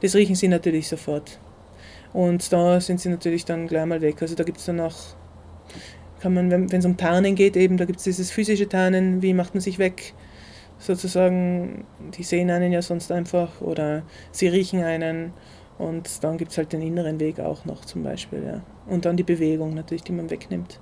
das 0.00 0.14
riechen 0.14 0.36
sie 0.36 0.46
natürlich 0.46 0.86
sofort. 0.86 1.40
Und 2.12 2.52
da 2.52 2.80
sind 2.80 3.00
sie 3.00 3.08
natürlich 3.08 3.44
dann 3.44 3.66
gleich 3.66 3.86
mal 3.86 4.00
weg. 4.00 4.22
Also 4.22 4.36
da 4.36 4.44
gibt 4.44 4.58
es 4.58 4.66
dann 4.66 4.78
auch, 4.78 5.16
kann 6.22 6.34
man, 6.34 6.50
wenn 6.52 6.72
es 6.72 6.84
um 6.84 6.96
Tarnen 6.96 7.34
geht, 7.34 7.56
eben, 7.56 7.76
da 7.76 7.84
gibt 7.84 7.98
es 7.98 8.04
dieses 8.04 8.30
physische 8.30 8.68
Tarnen, 8.68 9.22
wie 9.22 9.34
macht 9.34 9.54
man 9.54 9.60
sich 9.60 9.80
weg, 9.80 10.14
sozusagen, 10.78 11.84
die 12.16 12.22
sehen 12.22 12.48
einen 12.48 12.70
ja 12.70 12.80
sonst 12.80 13.10
einfach 13.10 13.60
oder 13.60 14.02
sie 14.30 14.46
riechen 14.46 14.84
einen 14.84 15.32
und 15.78 16.22
dann 16.22 16.38
gibt 16.38 16.52
es 16.52 16.58
halt 16.58 16.72
den 16.72 16.80
inneren 16.80 17.18
Weg 17.18 17.40
auch 17.40 17.64
noch 17.64 17.84
zum 17.84 18.04
Beispiel, 18.04 18.44
ja. 18.44 18.60
Und 18.86 19.04
dann 19.04 19.16
die 19.16 19.24
Bewegung 19.24 19.74
natürlich, 19.74 20.04
die 20.04 20.12
man 20.12 20.30
wegnimmt. 20.30 20.78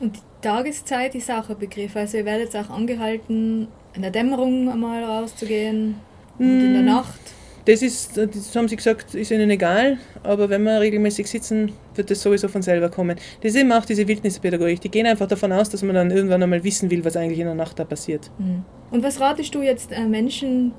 Und 0.00 0.16
die 0.16 0.20
Tageszeit 0.40 1.14
ist 1.14 1.30
auch 1.30 1.48
ein 1.48 1.58
Begriff. 1.58 1.94
Also 1.94 2.18
ihr 2.18 2.24
werdet 2.24 2.56
auch 2.56 2.68
angehalten, 2.68 3.68
in 3.94 4.02
der 4.02 4.10
Dämmerung 4.10 4.68
einmal 4.70 5.04
rauszugehen 5.04 5.94
und 6.38 6.60
in 6.60 6.72
der 6.72 6.82
Mm. 6.82 6.86
Nacht. 6.86 7.20
Das 7.66 7.80
ist, 7.80 8.18
das 8.18 8.54
haben 8.54 8.68
sie 8.68 8.76
gesagt, 8.76 9.14
ist 9.14 9.30
ihnen 9.30 9.48
egal, 9.48 9.98
aber 10.22 10.50
wenn 10.50 10.64
wir 10.64 10.80
regelmäßig 10.80 11.26
sitzen, 11.26 11.72
wird 11.94 12.10
das 12.10 12.20
sowieso 12.20 12.48
von 12.48 12.60
selber 12.60 12.90
kommen. 12.90 13.16
Das 13.40 13.52
ist 13.52 13.60
eben 13.60 13.72
auch 13.72 13.86
diese 13.86 14.06
Wildnispädagogik. 14.06 14.82
Die 14.82 14.90
gehen 14.90 15.06
einfach 15.06 15.26
davon 15.26 15.50
aus, 15.50 15.70
dass 15.70 15.82
man 15.82 15.94
dann 15.94 16.10
irgendwann 16.10 16.42
einmal 16.42 16.62
wissen 16.62 16.90
will, 16.90 17.02
was 17.04 17.16
eigentlich 17.16 17.38
in 17.38 17.46
der 17.46 17.54
Nacht 17.54 17.78
da 17.78 17.84
passiert. 17.84 18.30
Mhm. 18.38 18.64
Und 18.90 19.02
was 19.02 19.18
ratest 19.18 19.54
du 19.54 19.62
jetzt 19.62 19.92
äh, 19.92 20.06
Menschen, 20.06 20.72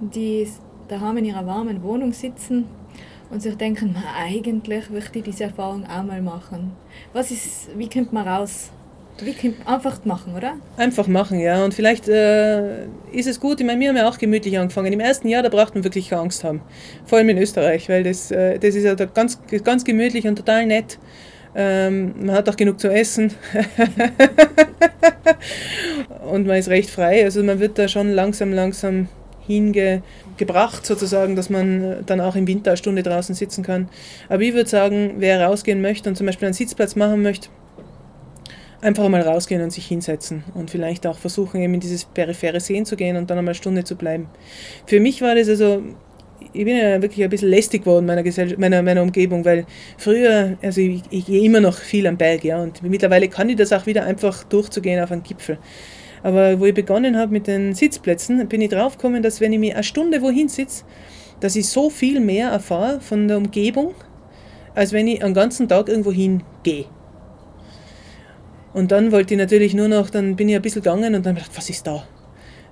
die 0.00 0.48
daheim 0.88 1.18
in 1.18 1.26
ihrer 1.26 1.46
warmen 1.46 1.82
Wohnung 1.82 2.12
sitzen 2.14 2.64
und 3.30 3.42
sich 3.42 3.56
denken, 3.56 3.92
"Ma, 3.92 4.02
eigentlich 4.18 4.88
möchte 4.88 5.18
ich 5.18 5.24
diese 5.24 5.44
Erfahrung 5.44 5.84
auch 5.84 6.04
mal 6.04 6.22
machen? 6.22 6.72
Was 7.12 7.30
ist, 7.30 7.68
wie 7.76 7.88
kommt 7.88 8.14
man 8.14 8.26
raus? 8.26 8.70
Kommt, 9.18 9.66
einfach 9.66 10.04
machen, 10.04 10.34
oder? 10.34 10.54
Einfach 10.76 11.06
machen, 11.06 11.38
ja. 11.38 11.64
Und 11.64 11.72
vielleicht 11.72 12.08
äh, 12.08 12.86
ist 13.12 13.28
es 13.28 13.38
gut, 13.38 13.60
ich 13.60 13.66
meine, 13.66 13.80
wir 13.80 13.88
haben 13.88 13.96
ja 13.96 14.08
auch 14.08 14.18
gemütlich 14.18 14.58
angefangen. 14.58 14.92
Im 14.92 15.00
ersten 15.00 15.28
Jahr, 15.28 15.42
da 15.42 15.48
braucht 15.48 15.74
man 15.74 15.84
wirklich 15.84 16.10
keine 16.10 16.22
Angst 16.22 16.42
haben. 16.42 16.60
Vor 17.06 17.18
allem 17.18 17.28
in 17.28 17.38
Österreich, 17.38 17.88
weil 17.88 18.02
das, 18.02 18.30
äh, 18.30 18.58
das 18.58 18.74
ist 18.74 18.84
ja 18.84 18.94
da 18.94 19.04
ganz, 19.04 19.38
ganz 19.62 19.84
gemütlich 19.84 20.26
und 20.26 20.36
total 20.36 20.66
nett. 20.66 20.98
Ähm, 21.54 22.26
man 22.26 22.34
hat 22.34 22.48
auch 22.48 22.56
genug 22.56 22.80
zu 22.80 22.88
essen. 22.88 23.32
und 26.30 26.46
man 26.46 26.56
ist 26.56 26.68
recht 26.68 26.90
frei. 26.90 27.22
Also 27.22 27.42
man 27.44 27.60
wird 27.60 27.78
da 27.78 27.86
schon 27.86 28.10
langsam, 28.10 28.52
langsam 28.52 29.08
hingebracht, 29.46 30.84
sozusagen, 30.84 31.36
dass 31.36 31.50
man 31.50 32.04
dann 32.06 32.20
auch 32.20 32.34
im 32.34 32.46
Winter 32.46 32.72
eine 32.72 32.76
Stunde 32.76 33.02
draußen 33.02 33.34
sitzen 33.34 33.62
kann. 33.62 33.88
Aber 34.28 34.42
ich 34.42 34.54
würde 34.54 34.68
sagen, 34.68 35.14
wer 35.18 35.44
rausgehen 35.44 35.80
möchte 35.80 36.08
und 36.08 36.16
zum 36.16 36.26
Beispiel 36.26 36.46
einen 36.46 36.54
Sitzplatz 36.54 36.96
machen 36.96 37.22
möchte, 37.22 37.48
einfach 38.84 39.08
mal 39.08 39.22
rausgehen 39.22 39.62
und 39.62 39.70
sich 39.70 39.86
hinsetzen 39.86 40.44
und 40.54 40.70
vielleicht 40.70 41.06
auch 41.06 41.18
versuchen, 41.18 41.60
eben 41.60 41.74
in 41.74 41.80
dieses 41.80 42.04
periphere 42.04 42.60
Sehen 42.60 42.84
zu 42.84 42.96
gehen 42.96 43.16
und 43.16 43.30
dann 43.30 43.38
einmal 43.38 43.52
eine 43.52 43.56
Stunde 43.56 43.84
zu 43.84 43.96
bleiben. 43.96 44.28
Für 44.86 45.00
mich 45.00 45.22
war 45.22 45.34
das 45.34 45.48
also, 45.48 45.82
ich 46.52 46.64
bin 46.64 46.76
ja 46.76 47.00
wirklich 47.00 47.24
ein 47.24 47.30
bisschen 47.30 47.48
lästig 47.48 47.84
geworden 47.84 48.04
meiner, 48.04 48.22
meiner, 48.58 48.82
meiner 48.82 49.02
Umgebung, 49.02 49.44
weil 49.44 49.64
früher, 49.96 50.58
also 50.62 50.80
ich, 50.80 51.02
ich 51.10 51.26
gehe 51.26 51.42
immer 51.42 51.60
noch 51.60 51.78
viel 51.78 52.06
am 52.06 52.18
Berg, 52.18 52.44
ja, 52.44 52.62
und 52.62 52.82
mittlerweile 52.82 53.28
kann 53.28 53.48
ich 53.48 53.56
das 53.56 53.72
auch 53.72 53.86
wieder 53.86 54.04
einfach 54.04 54.44
durchzugehen 54.44 55.02
auf 55.02 55.10
einen 55.10 55.22
Gipfel. 55.22 55.58
Aber 56.22 56.60
wo 56.60 56.66
ich 56.66 56.74
begonnen 56.74 57.16
habe 57.16 57.32
mit 57.32 57.46
den 57.46 57.74
Sitzplätzen, 57.74 58.46
bin 58.48 58.60
ich 58.60 58.70
draufgekommen, 58.70 59.22
dass 59.22 59.40
wenn 59.40 59.52
ich 59.52 59.58
mir 59.58 59.74
eine 59.74 59.84
Stunde 59.84 60.20
wohin 60.22 60.48
sitze, 60.48 60.84
dass 61.40 61.56
ich 61.56 61.68
so 61.68 61.90
viel 61.90 62.20
mehr 62.20 62.50
erfahre 62.50 63.00
von 63.00 63.28
der 63.28 63.38
Umgebung, 63.38 63.94
als 64.74 64.92
wenn 64.92 65.08
ich 65.08 65.22
einen 65.22 65.34
ganzen 65.34 65.68
Tag 65.68 65.88
irgendwo 65.88 66.12
hingehe. 66.12 66.86
Und 68.74 68.90
dann 68.90 69.12
wollte 69.12 69.34
ich 69.34 69.38
natürlich 69.38 69.72
nur 69.72 69.88
noch, 69.88 70.10
dann 70.10 70.36
bin 70.36 70.48
ich 70.48 70.56
ein 70.56 70.62
bisschen 70.62 70.82
gegangen 70.82 71.14
und 71.14 71.24
dann 71.24 71.36
gedacht, 71.36 71.52
was 71.54 71.70
ist 71.70 71.86
da? 71.86 72.02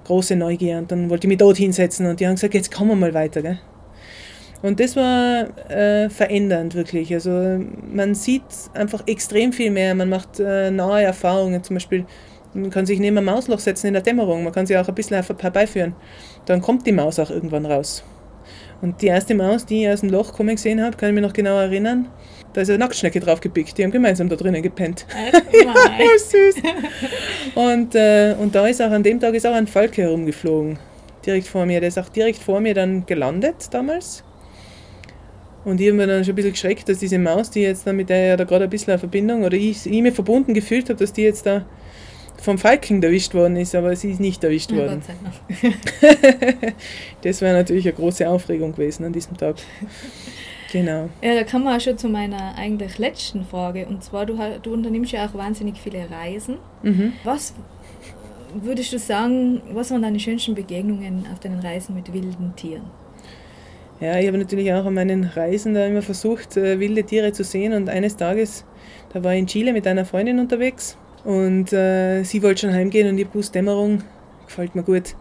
Große 0.04 0.34
Neugier. 0.34 0.78
Und 0.78 0.90
dann 0.90 1.08
wollte 1.08 1.26
ich 1.26 1.28
mich 1.28 1.38
dort 1.38 1.56
hinsetzen 1.56 2.06
und 2.06 2.18
die 2.18 2.26
haben 2.26 2.34
gesagt, 2.34 2.54
jetzt 2.54 2.74
kommen 2.74 2.90
wir 2.90 2.96
mal 2.96 3.14
weiter. 3.14 3.40
Gell? 3.40 3.58
Und 4.62 4.80
das 4.80 4.96
war 4.96 5.46
äh, 5.70 6.10
verändernd 6.10 6.74
wirklich. 6.74 7.14
Also 7.14 7.60
man 7.92 8.14
sieht 8.16 8.42
einfach 8.74 9.04
extrem 9.06 9.52
viel 9.52 9.70
mehr, 9.70 9.94
man 9.94 10.08
macht 10.08 10.40
äh, 10.40 10.72
nahe 10.72 11.02
Erfahrungen. 11.04 11.62
Zum 11.62 11.74
Beispiel, 11.74 12.04
man 12.52 12.70
kann 12.70 12.84
sich 12.84 12.98
neben 12.98 13.18
ein 13.18 13.24
Mausloch 13.24 13.60
setzen 13.60 13.86
in 13.86 13.92
der 13.92 14.02
Dämmerung, 14.02 14.42
man 14.42 14.52
kann 14.52 14.66
sie 14.66 14.76
auch 14.76 14.88
ein 14.88 14.94
bisschen 14.94 15.22
herbeiführen. 15.22 15.94
Dann 16.46 16.60
kommt 16.60 16.84
die 16.84 16.92
Maus 16.92 17.20
auch 17.20 17.30
irgendwann 17.30 17.64
raus. 17.64 18.04
Und 18.80 19.00
die 19.02 19.06
erste 19.06 19.36
Maus, 19.36 19.66
die 19.66 19.84
ich 19.84 19.88
aus 19.88 20.00
dem 20.00 20.10
Loch 20.10 20.32
kommen 20.32 20.56
gesehen 20.56 20.82
habe, 20.82 20.96
kann 20.96 21.10
ich 21.10 21.14
mich 21.14 21.22
noch 21.22 21.32
genau 21.32 21.56
erinnern. 21.58 22.08
Da 22.52 22.60
ist 22.60 22.68
eine 22.68 22.78
Nacktschnecke 22.78 23.20
draufgepickt. 23.20 23.78
Die 23.78 23.84
haben 23.84 23.90
gemeinsam 23.90 24.28
da 24.28 24.36
drinnen 24.36 24.62
gepennt. 24.62 25.06
Ja, 25.52 25.72
süß. 26.18 26.56
Und, 27.54 27.94
äh, 27.94 28.34
und 28.38 28.54
da 28.54 28.66
ist 28.66 28.82
auch 28.82 28.90
an 28.90 29.02
dem 29.02 29.20
Tag 29.20 29.34
ist 29.34 29.46
auch 29.46 29.54
ein 29.54 29.66
Falke 29.66 30.02
herumgeflogen. 30.02 30.78
Direkt 31.24 31.46
vor 31.46 31.64
mir. 31.64 31.80
Der 31.80 31.88
ist 31.88 31.98
auch 31.98 32.08
direkt 32.08 32.38
vor 32.38 32.60
mir 32.60 32.74
dann 32.74 33.06
gelandet 33.06 33.68
damals. 33.70 34.22
Und 35.64 35.80
ich 35.80 35.86
habe 35.88 35.96
mir 35.96 36.06
dann 36.06 36.24
schon 36.24 36.32
ein 36.32 36.36
bisschen 36.36 36.52
geschreckt, 36.52 36.88
dass 36.88 36.98
diese 36.98 37.18
Maus, 37.18 37.50
die 37.50 37.60
jetzt 37.60 37.86
dann 37.86 37.96
mit 37.96 38.08
der 38.08 38.26
ja 38.26 38.36
da 38.36 38.44
gerade 38.44 38.64
ein 38.64 38.70
bisschen 38.70 38.90
eine 38.90 38.98
Verbindung 38.98 39.44
oder 39.44 39.56
ich, 39.56 39.86
ich 39.86 40.02
mir 40.02 40.12
verbunden 40.12 40.54
gefühlt 40.54 40.88
habe, 40.88 40.98
dass 40.98 41.12
die 41.12 41.22
jetzt 41.22 41.46
da 41.46 41.64
vom 42.42 42.58
Falken 42.58 43.00
erwischt 43.00 43.34
worden 43.34 43.56
ist, 43.56 43.74
aber 43.76 43.94
sie 43.94 44.10
ist 44.10 44.18
nicht 44.18 44.42
erwischt 44.42 44.72
Ja, 44.72 44.78
worden. 44.78 45.02
Das 47.22 47.40
wäre 47.40 47.54
natürlich 47.54 47.86
eine 47.86 47.94
große 47.94 48.28
Aufregung 48.28 48.72
gewesen 48.72 49.04
an 49.04 49.12
diesem 49.12 49.36
Tag. 49.36 49.56
Genau. 50.72 51.10
Ja, 51.20 51.34
da 51.34 51.44
kommen 51.44 51.64
wir 51.64 51.76
auch 51.76 51.80
schon 51.80 51.98
zu 51.98 52.08
meiner 52.08 52.54
eigentlich 52.56 52.96
letzten 52.96 53.44
Frage. 53.44 53.84
Und 53.86 54.02
zwar, 54.02 54.24
du, 54.24 54.38
du 54.62 54.72
unternimmst 54.72 55.12
ja 55.12 55.26
auch 55.26 55.34
wahnsinnig 55.34 55.78
viele 55.78 56.08
Reisen. 56.10 56.56
Mhm. 56.82 57.12
Was, 57.24 57.52
würdest 58.54 58.90
du 58.90 58.98
sagen, 58.98 59.60
was 59.72 59.90
waren 59.90 60.00
deine 60.00 60.18
schönsten 60.18 60.54
Begegnungen 60.54 61.26
auf 61.30 61.40
deinen 61.40 61.60
Reisen 61.60 61.94
mit 61.94 62.10
wilden 62.14 62.54
Tieren? 62.56 62.84
Ja, 64.00 64.18
ich 64.18 64.26
habe 64.26 64.38
natürlich 64.38 64.72
auch 64.72 64.86
an 64.86 64.94
meinen 64.94 65.24
Reisen 65.24 65.74
da 65.74 65.86
immer 65.86 66.00
versucht, 66.00 66.56
äh, 66.56 66.80
wilde 66.80 67.04
Tiere 67.04 67.32
zu 67.32 67.44
sehen. 67.44 67.74
Und 67.74 67.90
eines 67.90 68.16
Tages, 68.16 68.64
da 69.12 69.22
war 69.22 69.34
ich 69.34 69.40
in 69.40 69.46
Chile 69.46 69.74
mit 69.74 69.86
einer 69.86 70.06
Freundin 70.06 70.38
unterwegs 70.38 70.96
und 71.24 71.72
äh, 71.74 72.22
sie 72.24 72.42
wollte 72.42 72.62
schon 72.62 72.72
heimgehen 72.72 73.08
und 73.08 73.18
ich 73.18 73.26
habe 73.26 73.40
Dämmerung, 73.52 74.02
gefällt 74.46 74.74
mir 74.74 74.82
gut. 74.82 75.14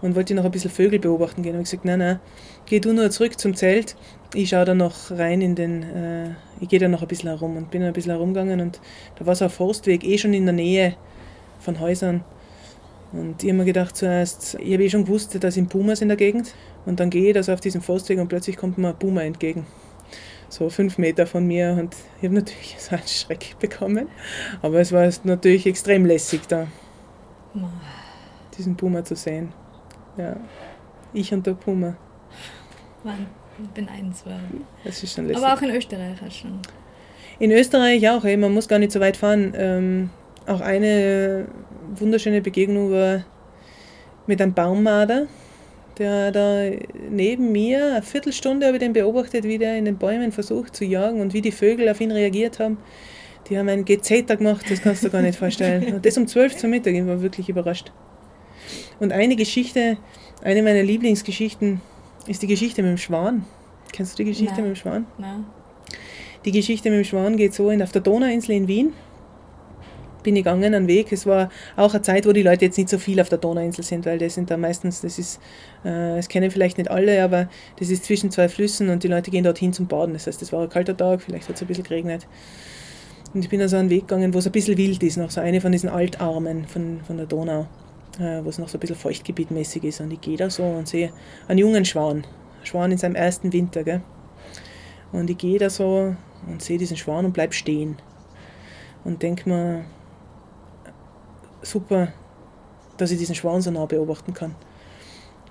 Und 0.00 0.14
wollte 0.14 0.32
noch 0.34 0.44
ein 0.44 0.52
bisschen 0.52 0.70
Vögel 0.70 1.00
beobachten 1.00 1.42
gehen. 1.42 1.56
Und 1.56 1.62
ich 1.62 1.70
gesagt, 1.70 1.84
nein, 1.84 1.98
nein, 1.98 2.20
geh 2.66 2.78
du 2.78 2.92
nur 2.92 3.10
zurück 3.10 3.36
zum 3.36 3.56
Zelt. 3.56 3.96
Ich 4.34 4.50
schaue 4.50 4.66
da 4.66 4.74
noch 4.74 5.10
rein 5.10 5.40
in 5.40 5.54
den, 5.54 5.82
äh, 5.82 6.30
ich 6.60 6.68
gehe 6.68 6.78
da 6.78 6.86
noch 6.86 7.00
ein 7.00 7.08
bisschen 7.08 7.30
herum 7.30 7.56
und 7.56 7.70
bin 7.70 7.82
ein 7.82 7.92
bisschen 7.94 8.12
herumgegangen 8.12 8.60
und 8.60 8.80
da 9.16 9.24
war 9.24 9.34
so 9.34 9.44
ein 9.44 9.50
Forstweg, 9.50 10.04
eh 10.04 10.18
schon 10.18 10.34
in 10.34 10.44
der 10.44 10.52
Nähe 10.52 10.96
von 11.60 11.80
Häusern. 11.80 12.24
Und 13.12 13.42
ich 13.42 13.48
habe 13.48 13.58
mir 13.58 13.64
gedacht 13.64 13.96
zuerst, 13.96 14.56
ich 14.60 14.72
habe 14.74 14.84
eh 14.84 14.90
schon 14.90 15.04
gewusst, 15.04 15.36
da 15.42 15.50
sind 15.50 15.70
Pumas 15.70 16.02
in 16.02 16.08
der 16.08 16.18
Gegend. 16.18 16.54
Und 16.84 17.00
dann 17.00 17.08
gehe 17.08 17.28
ich 17.28 17.46
da 17.46 17.52
auf 17.52 17.60
diesen 17.60 17.80
Forstweg 17.80 18.18
und 18.18 18.28
plötzlich 18.28 18.56
kommt 18.56 18.76
mir 18.76 18.88
ein 18.88 18.98
Puma 18.98 19.22
entgegen. 19.22 19.66
So 20.50 20.68
fünf 20.70 20.98
Meter 20.98 21.26
von 21.26 21.46
mir 21.46 21.76
und 21.78 21.94
ich 22.18 22.24
habe 22.24 22.34
natürlich 22.34 22.76
so 22.78 22.96
einen 22.96 23.06
Schreck 23.06 23.56
bekommen. 23.58 24.08
Aber 24.62 24.78
es 24.80 24.92
war 24.92 25.10
natürlich 25.24 25.66
extrem 25.66 26.04
lässig 26.04 26.42
da, 26.48 26.66
diesen 28.56 28.76
Puma 28.76 29.04
zu 29.04 29.16
sehen. 29.16 29.52
Ja, 30.16 30.36
ich 31.12 31.32
und 31.32 31.46
der 31.46 31.54
Puma. 31.54 31.96
Mann, 33.04 33.26
ich 33.62 33.70
bin 33.70 33.88
eins. 33.88 34.24
Das 34.84 35.02
ist 35.02 35.14
schon 35.14 35.26
lässig. 35.26 35.42
Aber 35.42 35.54
auch 35.54 35.62
in 35.62 35.70
Österreich 35.70 36.18
schon. 36.30 36.58
In 37.38 37.52
Österreich 37.52 38.08
auch, 38.08 38.24
ey, 38.24 38.36
man 38.36 38.52
muss 38.52 38.68
gar 38.68 38.78
nicht 38.78 38.92
so 38.92 39.00
weit 39.00 39.16
fahren. 39.16 39.52
Ähm, 39.56 40.10
auch 40.46 40.60
eine 40.60 41.46
wunderschöne 41.94 42.40
Begegnung 42.40 42.90
war 42.90 43.24
mit 44.26 44.40
einem 44.42 44.54
Baummarder, 44.54 45.26
der 45.98 46.32
da 46.32 46.70
neben 47.10 47.52
mir 47.52 47.92
eine 47.92 48.02
Viertelstunde 48.02 48.66
habe 48.66 48.76
ich 48.76 48.82
den 48.82 48.92
beobachtet, 48.92 49.44
wie 49.44 49.58
der 49.58 49.76
in 49.76 49.84
den 49.84 49.98
Bäumen 49.98 50.32
versucht 50.32 50.74
zu 50.74 50.84
jagen 50.84 51.20
und 51.20 51.32
wie 51.32 51.40
die 51.40 51.52
Vögel 51.52 51.88
auf 51.88 52.00
ihn 52.00 52.12
reagiert 52.12 52.58
haben. 52.58 52.78
Die 53.48 53.58
haben 53.58 53.68
einen 53.68 53.84
Gezeter 53.84 54.36
gemacht, 54.36 54.66
das 54.68 54.82
kannst 54.82 55.04
du 55.04 55.10
gar 55.10 55.22
nicht 55.22 55.38
vorstellen. 55.38 55.94
Und 55.94 56.06
das 56.06 56.18
um 56.18 56.26
12 56.26 56.56
zum 56.56 56.70
Mittag, 56.70 56.94
ich 56.94 57.06
war 57.06 57.22
wirklich 57.22 57.48
überrascht. 57.48 57.92
Und 59.00 59.12
eine 59.12 59.36
Geschichte, 59.36 59.96
eine 60.42 60.62
meiner 60.62 60.82
Lieblingsgeschichten 60.82 61.80
ist 62.26 62.42
die 62.42 62.46
Geschichte 62.46 62.82
mit 62.82 62.90
dem 62.90 62.98
Schwan. 62.98 63.44
Kennst 63.92 64.18
du 64.18 64.24
die 64.24 64.30
Geschichte 64.30 64.54
Nein. 64.54 64.64
mit 64.64 64.76
dem 64.76 64.80
Schwan? 64.80 65.06
Nein. 65.18 65.44
Die 66.44 66.52
Geschichte 66.52 66.90
mit 66.90 66.98
dem 66.98 67.04
Schwan 67.04 67.36
geht 67.36 67.54
so 67.54 67.70
in, 67.70 67.82
auf 67.82 67.92
der 67.92 68.02
Donauinsel 68.02 68.54
in 68.54 68.68
Wien 68.68 68.92
bin 70.28 70.36
ich 70.36 70.44
gegangen, 70.44 70.74
einen 70.74 70.88
Weg. 70.88 71.10
Es 71.10 71.24
war 71.24 71.50
auch 71.76 71.94
eine 71.94 72.02
Zeit, 72.02 72.26
wo 72.26 72.32
die 72.32 72.42
Leute 72.42 72.66
jetzt 72.66 72.76
nicht 72.76 72.90
so 72.90 72.98
viel 72.98 73.18
auf 73.20 73.30
der 73.30 73.38
Donauinsel 73.38 73.82
sind, 73.82 74.04
weil 74.06 74.18
das 74.18 74.34
sind 74.34 74.50
da 74.50 74.56
meistens, 74.58 75.00
das 75.00 75.18
ist, 75.18 75.40
äh, 75.84 76.16
das 76.16 76.28
kennen 76.28 76.50
vielleicht 76.50 76.76
nicht 76.76 76.90
alle, 76.90 77.22
aber 77.22 77.48
das 77.78 77.88
ist 77.88 78.04
zwischen 78.04 78.30
zwei 78.30 78.48
Flüssen 78.48 78.90
und 78.90 79.02
die 79.02 79.08
Leute 79.08 79.30
gehen 79.30 79.44
dorthin 79.44 79.72
zum 79.72 79.86
Baden. 79.86 80.12
Das 80.12 80.26
heißt, 80.26 80.42
es 80.42 80.52
war 80.52 80.62
ein 80.62 80.68
kalter 80.68 80.96
Tag, 80.96 81.22
vielleicht 81.22 81.48
hat 81.48 81.56
es 81.56 81.62
ein 81.62 81.68
bisschen 81.68 81.84
geregnet. 81.84 82.26
Und 83.34 83.42
ich 83.42 83.48
bin 83.48 83.60
also 83.60 83.76
einen 83.76 83.90
Weg 83.90 84.08
gegangen, 84.08 84.34
wo 84.34 84.38
es 84.38 84.46
ein 84.46 84.52
bisschen 84.52 84.76
wild 84.76 85.02
ist, 85.02 85.16
noch 85.16 85.30
so 85.30 85.40
eine 85.40 85.60
von 85.60 85.72
diesen 85.72 85.88
Altarmen 85.88 86.66
von, 86.66 87.00
von 87.06 87.16
der 87.16 87.26
Donau, 87.26 87.66
äh, 88.18 88.44
wo 88.44 88.48
es 88.48 88.58
noch 88.58 88.68
so 88.68 88.78
ein 88.78 88.80
bisschen 88.80 88.96
feuchtgebietmäßig 88.96 89.84
ist. 89.84 90.00
Und 90.00 90.12
ich 90.12 90.20
gehe 90.20 90.36
da 90.36 90.50
so 90.50 90.64
und 90.64 90.88
sehe 90.88 91.12
einen 91.46 91.58
jungen 91.58 91.84
Schwan, 91.84 92.26
Schwan 92.64 92.92
in 92.92 92.98
seinem 92.98 93.14
ersten 93.14 93.52
Winter. 93.52 93.84
Gell? 93.84 94.02
Und 95.12 95.30
ich 95.30 95.38
gehe 95.38 95.58
da 95.58 95.70
so 95.70 96.14
und 96.46 96.62
sehe 96.62 96.78
diesen 96.78 96.96
Schwan 96.96 97.24
und 97.24 97.32
bleib 97.32 97.54
stehen. 97.54 97.96
Und 99.04 99.22
denke 99.22 99.48
mir, 99.48 99.84
super, 101.62 102.08
dass 102.96 103.10
ich 103.10 103.18
diesen 103.18 103.34
Schwan 103.34 103.62
so 103.62 103.70
nah 103.70 103.86
beobachten 103.86 104.34
kann. 104.34 104.54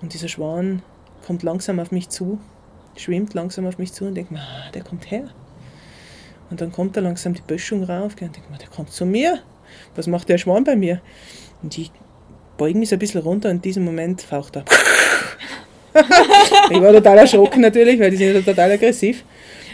Und 0.02 0.14
dieser 0.14 0.28
Schwan 0.28 0.82
kommt 1.26 1.42
langsam 1.42 1.80
auf 1.80 1.90
mich 1.90 2.08
zu, 2.08 2.38
schwimmt 2.96 3.34
langsam 3.34 3.66
auf 3.66 3.78
mich 3.78 3.92
zu 3.92 4.06
und 4.06 4.14
denkt 4.14 4.30
mir, 4.30 4.40
ah, 4.40 4.70
der 4.72 4.84
kommt 4.84 5.10
her. 5.10 5.28
Und 6.50 6.60
dann 6.60 6.72
kommt 6.72 6.96
er 6.96 7.02
langsam 7.02 7.34
die 7.34 7.42
Böschung 7.42 7.84
rauf 7.84 8.12
und 8.12 8.20
denkt 8.20 8.50
mir, 8.50 8.58
der 8.58 8.68
kommt 8.68 8.90
zu 8.90 9.04
mir. 9.04 9.40
Was 9.94 10.06
macht 10.06 10.28
der 10.28 10.38
Schwan 10.38 10.64
bei 10.64 10.76
mir? 10.76 11.00
Und 11.62 11.76
ich 11.76 11.90
beuge 12.58 12.78
mich 12.78 12.90
so 12.90 12.96
ein 12.96 12.98
bisschen 12.98 13.22
runter 13.22 13.48
und 13.48 13.56
in 13.56 13.62
diesem 13.62 13.84
Moment 13.84 14.20
faucht 14.20 14.56
er. 14.56 14.64
ich 16.70 16.80
war 16.80 16.92
total 16.92 17.18
erschrocken 17.18 17.62
natürlich, 17.62 17.98
weil 17.98 18.10
die 18.10 18.18
sind 18.18 18.34
ja 18.34 18.40
total 18.42 18.72
aggressiv 18.72 19.24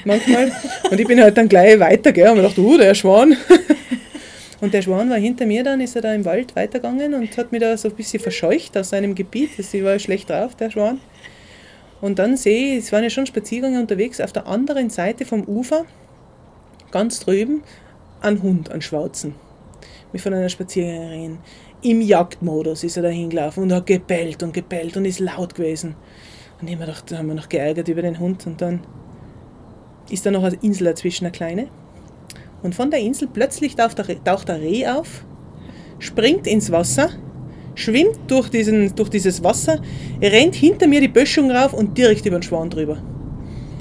manchmal. 0.04 0.52
Und 0.90 1.00
ich 1.00 1.06
bin 1.06 1.20
halt 1.20 1.36
dann 1.36 1.48
gleich 1.48 1.78
weiter, 1.80 2.12
gell, 2.12 2.28
und 2.28 2.36
mir 2.36 2.42
gedacht, 2.42 2.58
oh, 2.58 2.76
der 2.76 2.94
Schwan. 2.94 3.36
Und 4.60 4.72
der 4.72 4.80
Schwan 4.80 5.10
war 5.10 5.18
hinter 5.18 5.44
mir 5.44 5.62
dann, 5.62 5.80
ist 5.82 5.94
er 5.94 6.00
da 6.00 6.14
im 6.14 6.24
Wald 6.24 6.56
weitergegangen 6.56 7.12
und 7.12 7.36
hat 7.36 7.52
mich 7.52 7.60
da 7.60 7.76
so 7.76 7.88
ein 7.88 7.94
bisschen 7.96 8.22
verscheucht 8.22 8.78
aus 8.78 8.90
seinem 8.90 9.14
Gebiet. 9.14 9.50
Sie 9.58 9.84
war 9.84 9.98
schlecht 9.98 10.30
drauf, 10.30 10.54
der 10.54 10.70
Schwan. 10.70 11.00
Und 12.00 12.18
dann 12.18 12.38
sehe 12.38 12.78
ich, 12.78 12.84
es 12.84 12.92
waren 12.92 13.02
ja 13.02 13.10
schon 13.10 13.26
Spaziergänge 13.26 13.78
unterwegs, 13.78 14.22
auf 14.22 14.32
der 14.32 14.46
anderen 14.46 14.88
Seite 14.88 15.26
vom 15.26 15.44
Ufer, 15.44 15.84
ganz 16.92 17.20
drüben, 17.20 17.62
ein 18.22 18.42
Hund, 18.42 18.70
ein 18.70 18.80
Schwarzen. 18.80 19.34
Mit 20.12 20.22
von 20.22 20.32
einer 20.32 20.48
Spaziergängerin. 20.48 21.38
Im 21.84 22.00
Jagdmodus 22.00 22.82
ist 22.82 22.96
er 22.96 23.02
da 23.02 23.10
hingelaufen 23.10 23.64
und 23.64 23.72
hat 23.72 23.84
gebellt 23.84 24.42
und 24.42 24.54
gebellt 24.54 24.96
und 24.96 25.04
ist 25.04 25.20
laut 25.20 25.54
gewesen. 25.54 25.94
Und 26.58 26.68
ich 26.68 26.78
mir 26.78 26.86
gedacht, 26.86 27.10
da 27.10 27.18
haben 27.18 27.26
wir 27.26 27.34
noch 27.34 27.50
geärgert 27.50 27.88
über 27.88 28.00
den 28.00 28.18
Hund. 28.18 28.46
Und 28.46 28.62
dann 28.62 28.80
ist 30.08 30.24
da 30.24 30.30
noch 30.30 30.44
eine 30.44 30.56
Insel 30.62 30.84
dazwischen, 30.86 31.26
eine 31.26 31.32
kleine. 31.32 31.66
Und 32.62 32.74
von 32.74 32.90
der 32.90 33.00
Insel 33.00 33.28
plötzlich 33.30 33.76
taucht 33.76 33.98
der, 33.98 34.24
taucht 34.24 34.48
der 34.48 34.62
Reh 34.62 34.86
auf, 34.86 35.26
springt 35.98 36.46
ins 36.46 36.72
Wasser, 36.72 37.10
schwimmt 37.74 38.18
durch, 38.28 38.48
diesen, 38.48 38.94
durch 38.94 39.10
dieses 39.10 39.44
Wasser, 39.44 39.82
rennt 40.22 40.54
hinter 40.54 40.86
mir 40.86 41.02
die 41.02 41.08
Böschung 41.08 41.50
rauf 41.50 41.74
und 41.74 41.98
direkt 41.98 42.24
über 42.24 42.38
den 42.38 42.42
Schwan 42.44 42.70
drüber. 42.70 42.96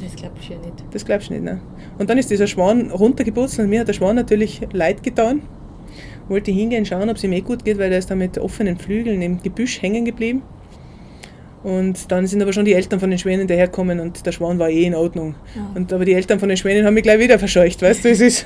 Das 0.04 0.14
glaubst 0.18 0.50
du 0.50 0.54
ja 0.56 0.60
nicht. 0.60 0.84
Das 0.92 1.06
glaubst 1.06 1.30
du 1.30 1.36
nicht, 1.36 1.46
ne? 1.46 1.62
Und 1.98 2.10
dann 2.10 2.18
ist 2.18 2.30
dieser 2.30 2.48
Schwan 2.48 2.92
runtergeputzt 2.92 3.60
und 3.60 3.70
mir 3.70 3.80
hat 3.80 3.88
der 3.88 3.94
Schwan 3.94 4.18
natürlich 4.18 4.60
leid 4.74 5.04
getan. 5.04 5.44
Wollte 6.30 6.52
hingehen, 6.52 6.86
schauen, 6.86 7.10
ob 7.10 7.18
es 7.18 7.24
ihm 7.24 7.34
eh 7.34 7.42
gut 7.42 7.66
geht, 7.66 7.78
weil 7.78 7.92
er 7.92 8.00
ist 8.00 8.10
da 8.10 8.16
mit 8.16 8.38
offenen 8.38 8.78
Flügeln 8.78 9.22
im 9.22 9.42
Gebüsch 9.42 9.82
hängen 9.82 10.06
geblieben. 10.06 10.42
Und 11.64 12.12
dann 12.12 12.28
sind 12.28 12.42
aber 12.42 12.52
schon 12.52 12.66
die 12.66 12.74
Eltern 12.74 13.00
von 13.00 13.10
den 13.10 13.18
Schwänen 13.18 13.48
dahergekommen 13.48 14.00
und 14.02 14.26
der 14.26 14.34
Schwan 14.34 14.60
war 14.60 14.70
eh 14.70 14.84
in 14.84 14.96
Ordnung. 14.96 15.36
Ja. 15.56 15.72
Und 15.76 15.94
aber 15.94 16.04
die 16.04 16.14
Eltern 16.14 16.40
von 16.40 16.50
den 16.50 16.58
Schwänen 16.58 16.86
haben 16.86 16.94
mich 16.94 17.04
gleich 17.04 17.20
wieder 17.20 17.40
verscheucht, 17.40 17.82
weißt 17.82 18.04
du, 18.04 18.10
es 18.10 18.20
ist. 18.20 18.46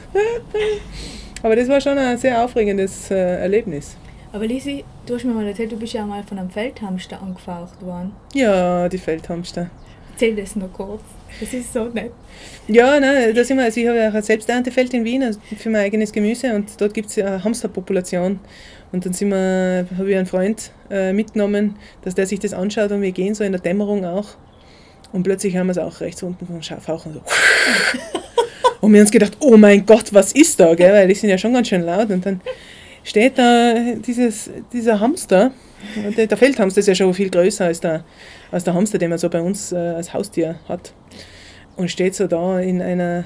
aber 1.43 1.55
das 1.55 1.67
war 1.67 1.82
schon 1.82 1.97
ein 1.97 2.17
sehr 2.17 2.43
aufregendes 2.43 3.09
äh, 3.09 3.15
Erlebnis. 3.15 3.97
Aber 4.34 4.45
Lisi, 4.45 4.84
du 5.07 5.15
hast 5.15 5.23
mir 5.23 5.34
mal 5.34 5.47
erzählt, 5.47 5.71
du 5.71 5.78
bist 5.78 5.93
ja 5.93 6.05
mal 6.05 6.21
von 6.23 6.38
einem 6.38 6.51
Feldhamster 6.51 7.19
angefaucht 7.21 7.82
worden. 7.82 8.11
Ja, 8.34 8.88
die 8.88 8.99
Feldhamster. 8.99 9.71
Erzähl 10.11 10.36
das 10.36 10.55
noch 10.55 10.71
kurz. 10.71 11.01
Das 11.39 11.53
ist 11.53 11.73
so 11.73 11.85
nett. 11.85 12.11
Ja, 12.67 12.99
nein, 12.99 13.33
da 13.33 13.43
sind 13.43 13.57
wir, 13.57 13.65
also 13.65 13.79
ich 13.79 13.88
habe 13.88 13.97
ja 13.97 14.09
auch 14.09 14.13
ein 14.13 14.23
Selbsterntefeld 14.23 14.93
in 14.93 15.05
Wien 15.05 15.23
also 15.23 15.39
für 15.57 15.69
mein 15.69 15.81
eigenes 15.81 16.11
Gemüse 16.11 16.53
und 16.53 16.79
dort 16.79 16.93
gibt 16.93 17.09
es 17.09 17.17
eine 17.17 17.43
Hamsterpopulation. 17.43 18.39
Und 18.91 19.05
dann 19.05 19.13
sind 19.13 19.29
wir, 19.29 19.85
habe 19.97 20.09
ich 20.09 20.17
einen 20.17 20.25
Freund 20.25 20.71
äh, 20.89 21.11
mitgenommen, 21.13 21.75
dass 22.03 22.15
der 22.15 22.25
sich 22.25 22.39
das 22.39 22.53
anschaut 22.53 22.91
und 22.91 23.01
wir 23.01 23.11
gehen 23.11 23.35
so 23.35 23.43
in 23.43 23.51
der 23.51 23.61
Dämmerung 23.61 24.05
auch. 24.05 24.29
Und 25.11 25.23
plötzlich 25.23 25.55
haben 25.55 25.67
wir 25.67 25.71
es 25.71 25.77
auch 25.77 25.99
rechts 26.01 26.23
unten 26.23 26.45
vom 26.45 26.61
Fauchen 26.61 27.13
so. 27.13 27.21
und 28.81 28.91
wir 28.91 28.99
haben 28.99 29.05
uns 29.05 29.11
gedacht, 29.11 29.38
oh 29.39 29.57
mein 29.57 29.85
Gott, 29.85 30.13
was 30.13 30.31
ist 30.33 30.59
da? 30.59 30.73
Gell? 30.75 30.93
Weil 30.93 31.07
die 31.07 31.15
sind 31.15 31.29
ja 31.29 31.38
schon 31.38 31.53
ganz 31.53 31.67
schön 31.67 31.81
laut. 31.81 32.09
Und 32.09 32.25
dann 32.25 32.41
steht 33.03 33.38
da 33.38 33.73
dieses, 34.05 34.49
dieser 34.73 34.99
Hamster. 34.99 35.51
Der, 36.17 36.28
der 36.28 36.38
Feldhamster 36.38 36.80
ist 36.80 36.88
ja 36.88 36.95
schon 36.95 37.13
viel 37.13 37.30
größer 37.30 37.65
als 37.65 37.80
der, 37.80 38.03
als 38.51 38.63
der 38.63 38.73
Hamster, 38.73 38.97
den 38.97 39.09
man 39.09 39.19
so 39.19 39.30
bei 39.30 39.41
uns 39.41 39.71
äh, 39.71 39.78
als 39.78 40.13
Haustier 40.13 40.59
hat. 40.67 40.93
Und 41.75 41.91
steht 41.91 42.15
so 42.15 42.28
da 42.28 42.59
in 42.59 42.82
einer 42.82 43.25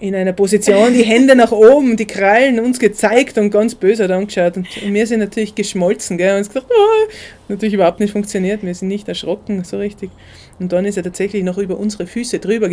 in 0.00 0.14
einer 0.14 0.32
Position, 0.32 0.94
die 0.94 1.02
Hände 1.02 1.36
nach 1.36 1.52
oben, 1.52 1.96
die 1.96 2.06
Krallen 2.06 2.58
uns 2.58 2.78
gezeigt 2.78 3.36
und 3.36 3.50
ganz 3.50 3.74
böse 3.74 4.04
hat 4.04 4.10
angeschaut. 4.10 4.56
Und, 4.56 4.66
und 4.82 4.94
wir 4.94 5.06
sind 5.06 5.20
natürlich 5.20 5.54
geschmolzen 5.54 6.16
gell, 6.16 6.32
und 6.32 6.38
uns 6.38 6.48
gesagt, 6.48 6.70
oh, 6.70 7.10
natürlich 7.48 7.74
überhaupt 7.74 8.00
nicht 8.00 8.12
funktioniert. 8.12 8.62
Wir 8.62 8.74
sind 8.74 8.88
nicht 8.88 9.08
erschrocken, 9.08 9.62
so 9.62 9.76
richtig. 9.76 10.10
Und 10.58 10.72
dann 10.72 10.86
ist 10.86 10.96
er 10.96 11.02
tatsächlich 11.02 11.44
noch 11.44 11.58
über 11.58 11.78
unsere 11.78 12.06
Füße 12.06 12.38
drüber, 12.38 12.70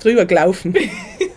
drüber 0.00 0.24
gelaufen, 0.24 0.74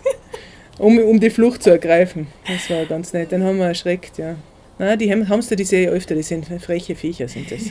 um, 0.78 0.98
um 0.98 1.20
die 1.20 1.30
Flucht 1.30 1.62
zu 1.62 1.70
ergreifen. 1.70 2.26
Das 2.46 2.68
war 2.68 2.84
ganz 2.86 3.12
nett. 3.12 3.30
Den 3.30 3.44
haben 3.44 3.58
wir 3.58 3.66
erschreckt, 3.66 4.18
ja. 4.18 4.34
Na, 4.80 4.96
die 4.96 5.12
Hamster, 5.12 5.56
die 5.56 5.64
sehe 5.64 5.82
ich 5.82 5.88
öfter, 5.90 6.14
die 6.14 6.22
sind 6.22 6.46
freche 6.46 6.94
Viecher, 6.94 7.28
sind 7.28 7.50
das. 7.50 7.70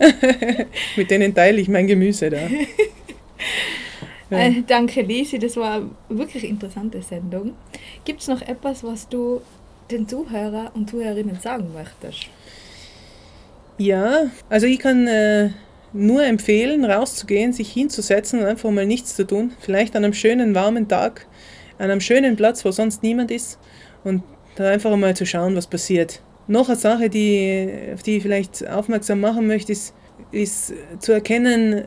Mit 0.96 1.08
denen 1.08 1.32
teile 1.32 1.60
ich 1.60 1.68
mein 1.68 1.86
Gemüse 1.86 2.30
da. 2.30 2.40
Ja. 2.40 2.48
Äh, 4.28 4.64
danke, 4.66 5.02
Lisi, 5.02 5.38
das 5.38 5.56
war 5.56 5.76
eine 5.76 5.88
wirklich 6.08 6.42
interessante 6.42 7.00
Sendung. 7.00 7.52
Gibt 8.04 8.22
es 8.22 8.26
noch 8.26 8.42
etwas, 8.42 8.82
was 8.82 9.08
du 9.08 9.40
den 9.88 10.08
Zuhörer 10.08 10.72
und 10.74 10.90
Zuhörerinnen 10.90 11.38
sagen 11.38 11.68
möchtest? 11.72 12.26
Ja, 13.78 14.24
also 14.48 14.66
ich 14.66 14.80
kann 14.80 15.06
äh, 15.06 15.50
nur 15.92 16.24
empfehlen, 16.24 16.84
rauszugehen, 16.84 17.52
sich 17.52 17.72
hinzusetzen 17.72 18.40
und 18.40 18.46
einfach 18.46 18.68
mal 18.72 18.84
nichts 18.84 19.14
zu 19.14 19.24
tun. 19.24 19.52
Vielleicht 19.60 19.94
an 19.94 20.02
einem 20.02 20.12
schönen, 20.12 20.56
warmen 20.56 20.88
Tag, 20.88 21.28
an 21.78 21.88
einem 21.88 22.00
schönen 22.00 22.34
Platz, 22.34 22.64
wo 22.64 22.72
sonst 22.72 23.04
niemand 23.04 23.30
ist 23.30 23.60
und 24.02 24.24
da 24.56 24.68
einfach 24.68 24.94
mal 24.96 25.14
zu 25.14 25.26
schauen, 25.26 25.56
was 25.56 25.66
passiert. 25.66 26.20
noch 26.48 26.68
eine 26.68 26.78
Sache, 26.78 27.08
die, 27.08 27.68
auf 27.94 28.02
die 28.02 28.16
ich 28.16 28.22
vielleicht 28.22 28.68
aufmerksam 28.68 29.20
machen 29.20 29.46
möchte, 29.46 29.72
ist, 29.72 29.94
ist 30.32 30.72
zu 30.98 31.12
erkennen, 31.12 31.84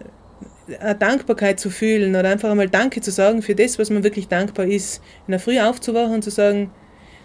eine 0.79 0.95
Dankbarkeit 0.95 1.59
zu 1.59 1.69
fühlen 1.69 2.15
oder 2.15 2.29
einfach 2.29 2.49
einmal 2.51 2.69
Danke 2.69 3.01
zu 3.01 3.11
sagen 3.11 3.41
für 3.41 3.55
das, 3.55 3.79
was 3.79 3.89
man 3.89 4.03
wirklich 4.03 4.27
dankbar 4.27 4.67
ist. 4.67 5.01
In 5.27 5.31
der 5.31 5.39
Früh 5.39 5.59
aufzuwachen 5.59 6.15
und 6.15 6.23
zu 6.23 6.29
sagen, 6.29 6.71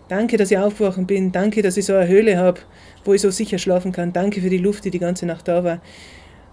danke, 0.09 0.37
dass 0.37 0.51
ich 0.51 0.59
aufgewacht 0.59 1.07
bin, 1.07 1.33
danke, 1.33 1.63
dass 1.63 1.77
ich 1.77 1.85
so 1.85 1.95
eine 1.95 2.09
Höhle 2.09 2.39
habe, 2.39 2.61
wo 3.05 3.13
ich 3.13 3.21
so 3.21 3.31
sicher 3.31 3.59
schlafen 3.59 3.93
kann, 3.93 4.13
danke 4.13 4.41
für 4.41 4.51
die 4.51 4.59
Luft, 4.59 4.85
die 4.85 4.91
die 4.91 4.99
ganze 4.99 5.27
Nacht 5.27 5.49
da 5.49 5.65
war 5.65 5.81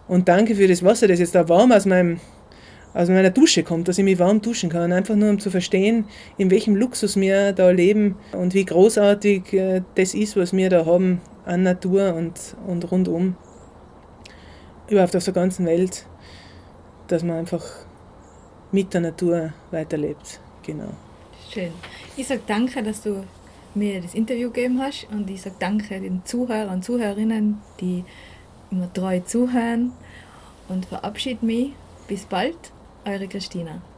und 0.07 0.27
danke 0.27 0.55
für 0.55 0.67
das 0.67 0.83
Wasser, 0.83 1.07
das 1.07 1.19
jetzt 1.19 1.35
da 1.35 1.47
warm 1.47 1.71
aus 1.71 1.85
meinem 1.85 2.19
aus 2.93 3.07
meiner 3.07 3.29
Dusche 3.29 3.63
kommt, 3.63 3.87
dass 3.87 3.97
ich 3.97 4.03
mich 4.03 4.19
warm 4.19 4.41
duschen 4.41 4.69
kann. 4.69 4.91
Einfach 4.91 5.15
nur 5.15 5.29
um 5.29 5.39
zu 5.39 5.49
verstehen, 5.49 6.05
in 6.37 6.51
welchem 6.51 6.75
Luxus 6.75 7.15
wir 7.15 7.53
da 7.53 7.69
leben 7.69 8.17
und 8.33 8.53
wie 8.53 8.65
großartig 8.65 9.53
äh, 9.53 9.81
das 9.95 10.13
ist, 10.13 10.35
was 10.35 10.53
wir 10.53 10.69
da 10.69 10.85
haben 10.85 11.21
an 11.45 11.63
Natur 11.63 12.13
und, 12.15 12.33
und 12.67 12.91
rundum. 12.91 13.35
Überhaupt 14.89 15.15
auf 15.15 15.23
der 15.23 15.33
ganzen 15.33 15.65
Welt, 15.65 16.05
dass 17.07 17.23
man 17.23 17.37
einfach 17.37 17.63
mit 18.71 18.93
der 18.93 19.01
Natur 19.01 19.53
weiterlebt. 19.71 20.39
Genau. 20.63 20.89
Schön. 21.49 21.71
Ich 22.17 22.27
sage 22.27 22.41
danke, 22.45 22.83
dass 22.83 23.01
du 23.01 23.23
mir 23.73 24.01
das 24.01 24.13
Interview 24.13 24.49
gegeben 24.49 24.81
hast 24.81 25.07
und 25.11 25.29
ich 25.29 25.41
sage 25.41 25.55
danke 25.59 25.99
den 25.99 26.23
Zuhörern 26.25 26.69
und 26.69 26.83
Zuhörerinnen, 26.83 27.61
die 27.79 28.03
immer 28.69 28.91
treu 28.91 29.21
zuhören 29.21 29.93
und 30.67 30.85
verabschiede 30.85 31.45
mich. 31.45 31.71
Bis 32.07 32.25
bald 32.25 32.57
eure 33.05 33.27
Christina. 33.27 33.90